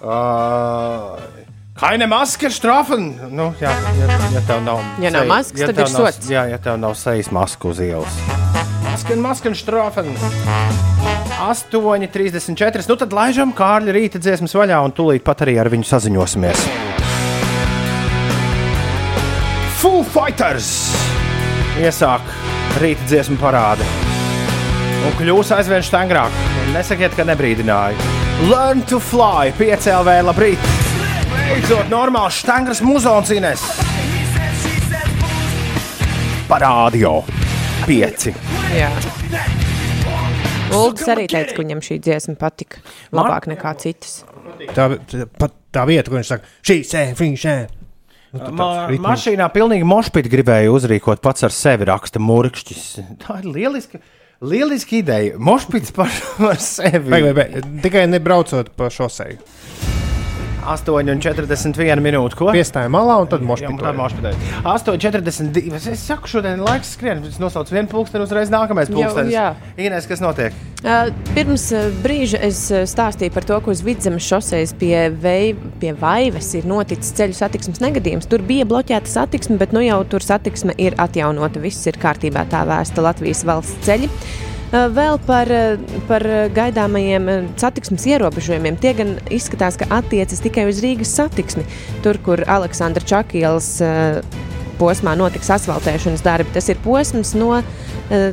[0.00, 1.20] uh,
[1.74, 3.08] Kaine maske strafen!
[3.34, 3.68] Nu, jā,
[3.98, 6.30] ja, ja tev nav, Ja nav maskas, tad tev ir nav- sots.
[6.30, 8.20] Jā, ja tev nav sejas masku uz ielas.
[8.94, 10.06] Masken, masken strafen!
[11.42, 12.86] 8,34.
[12.86, 16.62] Nu tad laižam Kārļa rīta dziesmas vaļā un tūlīt pat arī ar viņu saziņosimies.
[19.80, 20.70] Full Fighters
[21.82, 22.22] iesāk
[22.78, 23.82] rīta dziesmu parādi.
[25.10, 26.38] Un kļūs aizvien stangrāk.
[26.70, 27.98] Nesakiet, ka nebrīdināju.
[28.46, 30.70] Learn to fly, piecēlē, labrīt!
[31.34, 33.66] Beidzot, normāls stangras muzons Ines.
[36.46, 37.24] Parādio.
[37.84, 38.32] Pieci.
[38.72, 38.88] Jā.
[40.74, 42.80] Ulds arī teica, ka viņam šī dziesma patika
[43.14, 44.22] labāk nekā citas.
[44.72, 47.80] Tā, tā, pat tā vieta, kur viņš saka, šī šī sēž.
[48.34, 48.68] Ma
[49.04, 52.86] mašīnā pilnīgi mošpīt gribēja uzrīkot pats ar sevi, raksta Mūrkšķis.
[53.22, 54.00] Tā ir lieliska,
[54.42, 55.36] lieliska ideja.
[55.38, 56.10] Mošpīts par,
[56.40, 57.04] par sevi.
[57.12, 59.93] Vai, vai, vai, tikai nebraucot pa šoseju.
[60.64, 62.36] 8,41 minūte.
[62.38, 62.50] Ko?
[62.54, 64.32] Piestāja malā un tad Jā, mošpītē.
[64.64, 65.72] 8,42.
[65.92, 67.22] Es saku, šodien laiks skrien.
[67.28, 69.34] Es nosaucu vienu pulksteni, uzreiz nākamais pulkstenis.
[69.34, 69.50] jā.
[69.80, 70.56] Ines, kas notiek?
[70.84, 71.70] Uh, Pirms
[72.04, 72.58] brīža es
[72.90, 77.80] stāstīju par to, ka uz vidzemes šoseis pie, vei, pie Vaivas ir noticis ceļu satiksmes
[77.84, 78.28] negadījums.
[78.28, 81.62] Tur bija bloķēta satiksme, bet nu jau tur satiksme ir atjaunota.
[81.64, 84.10] Viss ir kārtībā, tā vēsta Latvijas valsts ceļi.
[84.72, 86.24] Uh, Vēl par, uh, par
[86.56, 88.78] gaidāmajiem uh, satiksmes ierobežojumiem.
[88.80, 91.66] Tie gan izskatās, ka attiecas tikai uz Rīgas satiksmi.
[92.06, 93.76] Tur, kur Aleksandra Čakielas
[94.80, 98.28] posmā notiks asfaltēšanas darbi, tas ir posms no uh,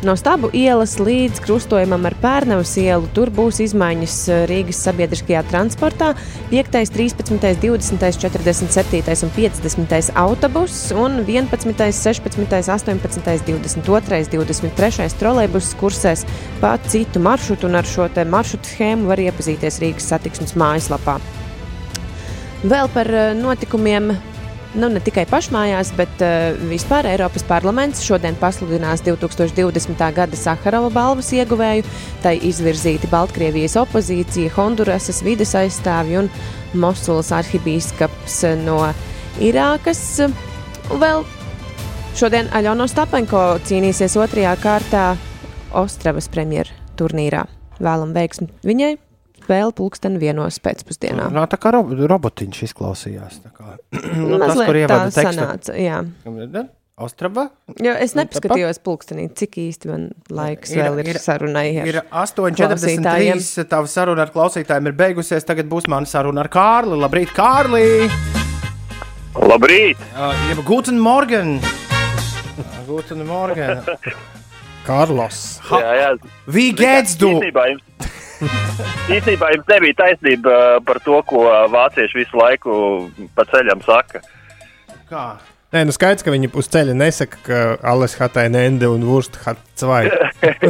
[0.00, 6.14] No stabu ielas līdz krustojumam ar Pērnavas ielu tur būs izmaiņas eh, Rīgas sabiedriskajā transportā.
[6.48, 16.24] 5, 13, 20, 47 un 50 autobus un 11, 16, 18, 22, 23 trolejbus kursēs
[16.64, 21.18] pa citu maršrutu un ar šo maršrutu schēmu var iepazīties Rīgas satiksmes mājaslapā.
[22.64, 24.14] Vēl par eh, notikumiem
[24.74, 30.04] nu, ne tikai pašmājās, bet uh, vispār Eiropas parlaments šodien pasludinās 2020.
[30.16, 31.86] gada Saharova balvas ieguvēju.
[32.24, 36.30] Tai izvirzīti Baltkrievijas opozīcija, Hondurasas vides aizstāvji un
[36.78, 38.82] Mosulas arhibīskaps no
[39.42, 40.02] Irākas.
[40.90, 41.24] Vēl
[42.18, 45.06] šodien Aļona Stapenko cīnīsies otrajā kārtā
[45.80, 47.46] Ostravas premjeras turnīrā.
[47.80, 49.09] Vēlam veiksmi viņai!
[49.50, 51.30] Spēle pulksten vienos pēcpusdienā.
[51.34, 53.40] Nā, tā kā ro robotiņš izklausījās.
[53.42, 53.78] Tā kā,
[54.30, 55.24] nu, tas, kur ievada tekstu.
[55.26, 56.04] sanāca, jā.
[57.00, 57.46] Ostrava?
[57.80, 61.64] Jo es nepaskatījos pulkstenī, cik īsti man laiks ir, vēl ir, ir sarunai.
[61.80, 63.38] ar Ir klausītājiem.
[63.40, 63.64] 8,43.
[63.72, 65.48] Tava saruna ar klausītājiem ir beigusies.
[65.48, 67.00] Tagad būs mana saruna ar Kārli.
[67.00, 68.10] Labrīt, Kārli!
[69.32, 70.02] Labrīt!
[70.12, 71.56] Uh, jeb Guten Morgen!
[72.84, 73.80] Guten Morgen!
[74.90, 75.56] Karlos!
[75.72, 76.14] Jā, jā.
[76.52, 77.38] Wie geht's du?
[79.14, 82.74] Īstenībā jums, nebija taisnība uh, par to, ko vācieši visu laiku
[83.36, 84.22] pa ceļam saka.
[85.10, 85.24] Kā?
[85.70, 89.60] Nē, nu skaidrs, ka viņi uz ceļa nesaka, ka alles hatai nende un vurst hat
[89.78, 90.08] cvai.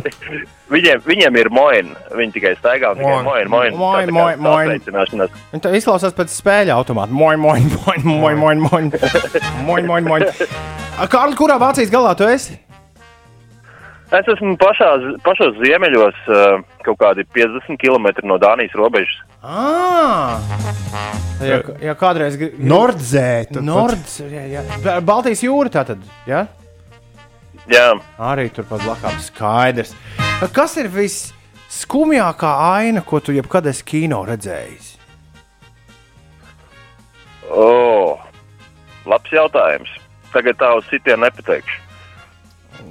[0.71, 1.97] Viņiem, viņiem ir moina.
[2.15, 3.75] Viņi tikai staigā un tikai moina, moina.
[3.75, 5.25] Moin, moin, moin.
[5.51, 7.11] Un tā izklausās pēc spēļu automāta.
[7.11, 8.93] Moin, moin, moin, moin, moin, moin.
[9.69, 10.29] moin, moin, moin.
[11.11, 12.55] Kārli, kurā Vācijas galā tu esi?
[14.11, 14.89] Es esmu pašā,
[15.23, 19.21] pašos ziemeļos, uh, kaut kādi 50 km no Dānijas robežas.
[19.43, 20.41] Ah!
[21.41, 23.53] Ja, ja kādreiz gri- Nordzē.
[23.53, 24.65] tu Nords, jā, jā.
[24.85, 26.43] Ba- Baltijas jūra tā tad, jā?
[27.71, 27.87] Jā.
[28.19, 29.95] Arī turpat blakām skaidrs.
[30.53, 34.97] Kas ir visskumjākā aina, ko tu jebkad esi kino redzējis?
[37.51, 38.19] O,
[39.07, 39.89] labs jautājums.
[40.35, 41.79] Tagad tā uz sitienu nepateikšu.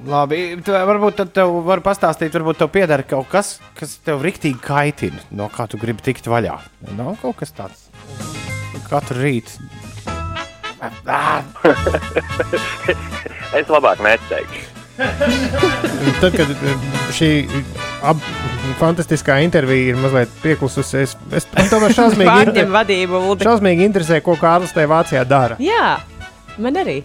[0.08, 4.60] Labi, tu, varbūt tad tev var pastāstīt, varbūt tev pieder kaut kas, kas tev riktīgi
[4.64, 6.56] kaitina, no kā tu gribi tikt vaļā.
[6.96, 7.88] Nav kaut kas tāds.
[8.90, 9.60] Katru rītu.
[13.60, 14.68] es labāk neteikšu.
[16.20, 16.50] Tad, kad
[17.16, 17.30] šī
[18.04, 18.20] ab,
[18.82, 24.76] fantastiskā intervija ir mazliet pieklususi, es, es tomēr šausmīgi, Pārņem vadību, šausmīgi interesē, ko Kārlis
[24.76, 25.56] tajā Vācijā dara.
[25.64, 25.94] Jā,
[26.60, 26.98] man arī.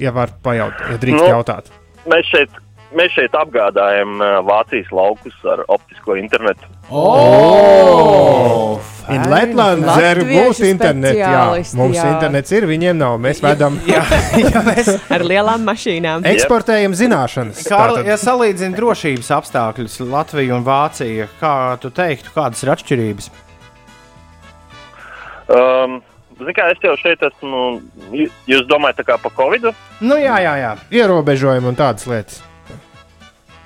[0.00, 1.30] Ja var pajautāt, ja drīkst Nu.
[1.30, 1.70] jautāt.
[2.08, 2.54] Mēs šeit,
[2.96, 6.64] mēs šeit apgādājam uh, Vācijas laukus ar optisko internetu.
[6.90, 8.80] Oh!
[9.10, 11.18] In Latvijas ir būs internets.
[11.18, 11.42] Jā,
[11.78, 12.06] mums jā.
[12.14, 13.16] internets ir, viņiem nav.
[13.22, 14.04] Mēs vedam, jā,
[14.38, 16.24] jā, mēs Ar lielām mašīnām.
[16.30, 17.64] eksportējam zināšanas.
[17.66, 23.30] Kārli, Tātad- ja salīdzina drošības apstākļus Latviju un Vāciju, kā tu teiktu, kādas ir atšķirības?
[25.50, 25.98] Um,
[26.56, 27.80] kā es jau šeit esmu.
[28.12, 29.70] jū- Jūs domājat, tā kā pa Covid?
[30.00, 30.72] Nu, jā, jā, jā.
[30.90, 32.42] Ierobežojumi un tādas lietas.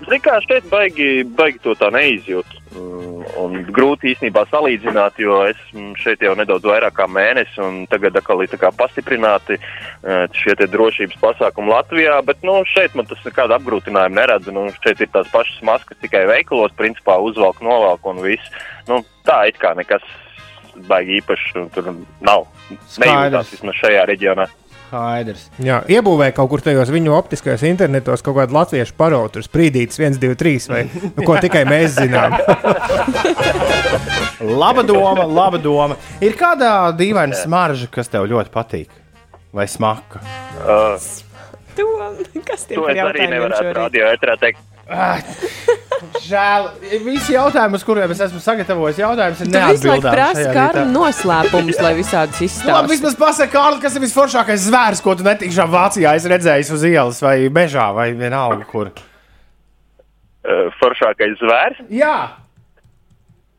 [0.04, 2.44] Ziniet, kā šeit baigi, baigi to tā neizjūt.
[2.74, 3.02] Mm,
[3.40, 8.42] Un grūti īstenībā salīdzināt, jo esmu šeit jau nedaudz vairāk kā mēnesi, un tagad atkal
[8.42, 12.22] ir pastiprināti eh, šie drošības pasākumi Latvijā.
[12.24, 14.52] Bet nu, šeit man tas nekādu apgrūtinājumu neredzu.
[14.52, 18.42] Nu, šeit ir tās pašas maskas tikai veikalos, principā uzvelk, novelk un viss.
[18.88, 20.02] Nu, tā it kā nekas
[20.88, 22.46] baigi īpašs un tur nav.
[22.70, 24.46] Nejūtās vismaz šajā reģionā.
[24.94, 25.48] Skaidrs.
[25.64, 30.36] Jā, iebūvēja kaut kur tajos viņu optiskajos internetos kaut kādu latviešu parotu, sprīdītas 1, 2,
[30.38, 32.36] 3 vai nu, ko tikai mēs zinām.
[34.44, 35.96] Laba doma, laba doma.
[36.22, 38.92] Ir kāda dīvaina smarža, kas tev ļoti patīk?
[39.54, 40.20] Vai smaka?
[40.60, 40.98] Uh,
[41.78, 43.78] Tom, kas tie to par es arī nevarētu šorīt?
[43.78, 44.73] radio ētrā teikt.
[44.90, 45.18] Ah,
[46.24, 46.66] Žēl.
[47.04, 50.14] Visi jautājumi, uz kuriem es esmu sagatavojis, jautājums ir Tu visu laiku neatbildāms.
[50.14, 50.92] prasa šajā kādu rītā.
[50.92, 52.92] noslēpumus, lai visādus Nu, Labi, izstāstītu.
[52.92, 57.22] vismaz pasaka, Kārli, kas ir visforšākais zvērs, ko tu netikšā Vācijā esi redzējis uz ielas
[57.24, 58.92] vai mežā vai vienalga kur.
[60.44, 61.84] Uh, foršākais zvērs.
[61.90, 62.16] Jā,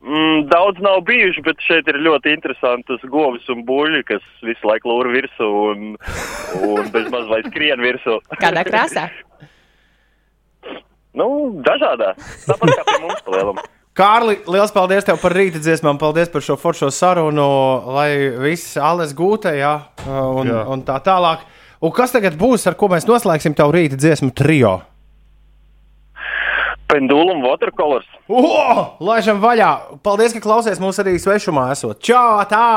[0.06, 4.86] Mm, daudz nav bijuši, bet šeit ir ļoti interesantas govis un buļļi, kas visu laiku
[4.86, 5.96] lūr virsū un,
[6.62, 8.20] un bez maz vai skrien virsū.
[8.38, 9.08] Kādā krāsā?
[11.18, 11.28] Nu,
[11.66, 12.12] dažādā.
[12.46, 13.60] Tāpat kā pie mums palielam.
[13.96, 17.46] Kārli, liels paldies tev par rīta dziesmām, paldies par šo foršo sarunu,
[17.96, 18.10] lai
[18.42, 19.72] viss alles gūta, jā,
[20.04, 20.64] un, jā.
[20.68, 21.46] Un tā tālāk.
[21.80, 24.78] Un kas tagad būs, ar ko mēs noslēgsim tavu rīta dziesmu trio?
[26.92, 28.06] Pendulum watercolors.
[28.28, 28.44] O,
[29.02, 29.72] laižam vaļā!
[30.04, 31.98] Paldies, ka klausies mūs arī svešumā esot.
[32.04, 32.68] Čau, tā!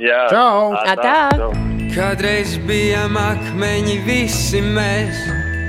[0.00, 0.72] Jā, Čau!
[0.74, 1.28] Atā.
[1.94, 5.20] Kādreiz bijām akmeņi visi mēs,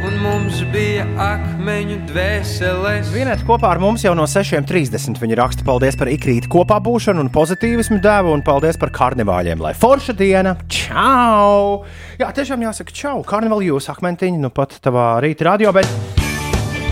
[0.04, 3.12] un mums bija akmeņu dvēseles.
[3.14, 5.20] Vienēt kopā ar mums jau no 6.30.
[5.22, 9.62] Viņa raksta paldies par ikrītu kopā būšanu un pozitīvismu devu, un paldies par karnevāļiem.
[9.64, 10.56] Lai forša diena!
[10.72, 11.86] Čau!
[12.20, 13.22] Jā, tiešām jāsaka, čau!
[13.28, 15.88] Karnevāli jūs akmentiņi, nu pat tavā rīta radio, bet,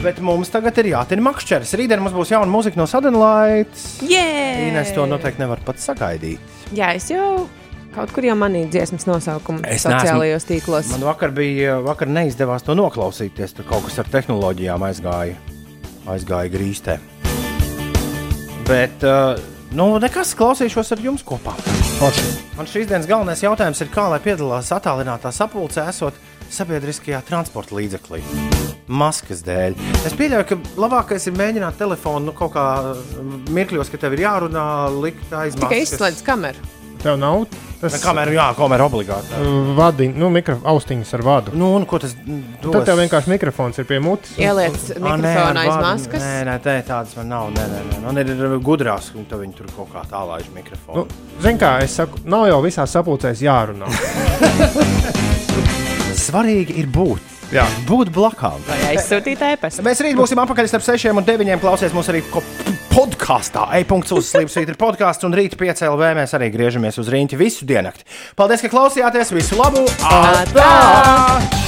[0.05, 1.75] bet mums tagad ir jātina makšķeris.
[1.79, 3.99] Rītdien mums būs jauna mūzika no Sadenlaits.
[4.07, 4.69] Jē!
[4.69, 6.55] Ines to noteikti nevar pat sagaidīt.
[6.73, 7.45] Jā, es jau
[7.95, 10.89] kaut kur jau manīju dziesmas nosaukumu Es sociālajos tīklos.
[10.93, 13.55] Man vakar bija, vakar neizdevās to noklausīties.
[13.57, 15.37] Tur kaut kas ar tehnoloģijām aizgāja,
[16.09, 16.99] aizgāja grīstē.
[18.67, 19.35] Bet, uh,
[19.75, 21.55] nu, nekas klausīšos ar jums kopā.
[21.99, 22.29] Forši.
[22.57, 26.17] Man šīs dienas galvenais jautājums ir, kā lai piedalās attālinātā sapulcē, esot
[26.53, 28.21] sabiedriskajā transporta līdzeklī.
[28.87, 29.75] Maskas dēļ.
[30.07, 32.65] Es pieļauju, ka labākais ir mēģināt telefonu nu, kaut kā
[33.55, 34.65] mirkļos, ka tev ir jārunā,
[35.03, 35.93] likt aiz Tikai maskas.
[35.95, 36.71] izslēdz kameru.
[37.03, 37.41] Tev nav
[37.83, 39.35] tas Kamera, jā, kamera obligāti.
[39.75, 41.51] vadi, nu, mikro, austiņas ar vadu.
[41.59, 42.69] Nu, un ko tas dos?
[42.71, 44.31] Tad tev vienkārši mikrofons ir pie mutes.
[44.39, 46.23] Ieliec Ā, mikrofonu aiz maskas.
[46.23, 47.49] Nē, nē, tā, tādas man nav.
[47.57, 47.99] Nē, nē, nē.
[48.05, 51.03] Man ir gudrās, un tad viņi tur kaut kā tālāk mikrofonu.
[51.03, 53.91] Nu, Zini, kā es saku, nav jau visā sapulcēs jārunā.
[56.17, 57.31] Svarīgi ir būt.
[57.53, 57.65] Jā.
[57.85, 58.61] Būt blakām.
[58.65, 59.83] Vai aizsūtīt ēpastu?
[59.85, 61.57] Mēs rīt būsim apakaļ starp 6 un 9.
[61.61, 62.23] Klausies mums arī
[62.93, 63.67] podkāstā.
[63.79, 67.69] E-punkts uz Slimsvīt ir podkāsts, un rīt 5 LV mēs arī griežamies uz rīņķi visu
[67.69, 68.07] diennakti.
[68.39, 69.35] Paldies, ka klausījāties!
[69.37, 69.85] Visu labu!
[70.09, 71.62] Atā!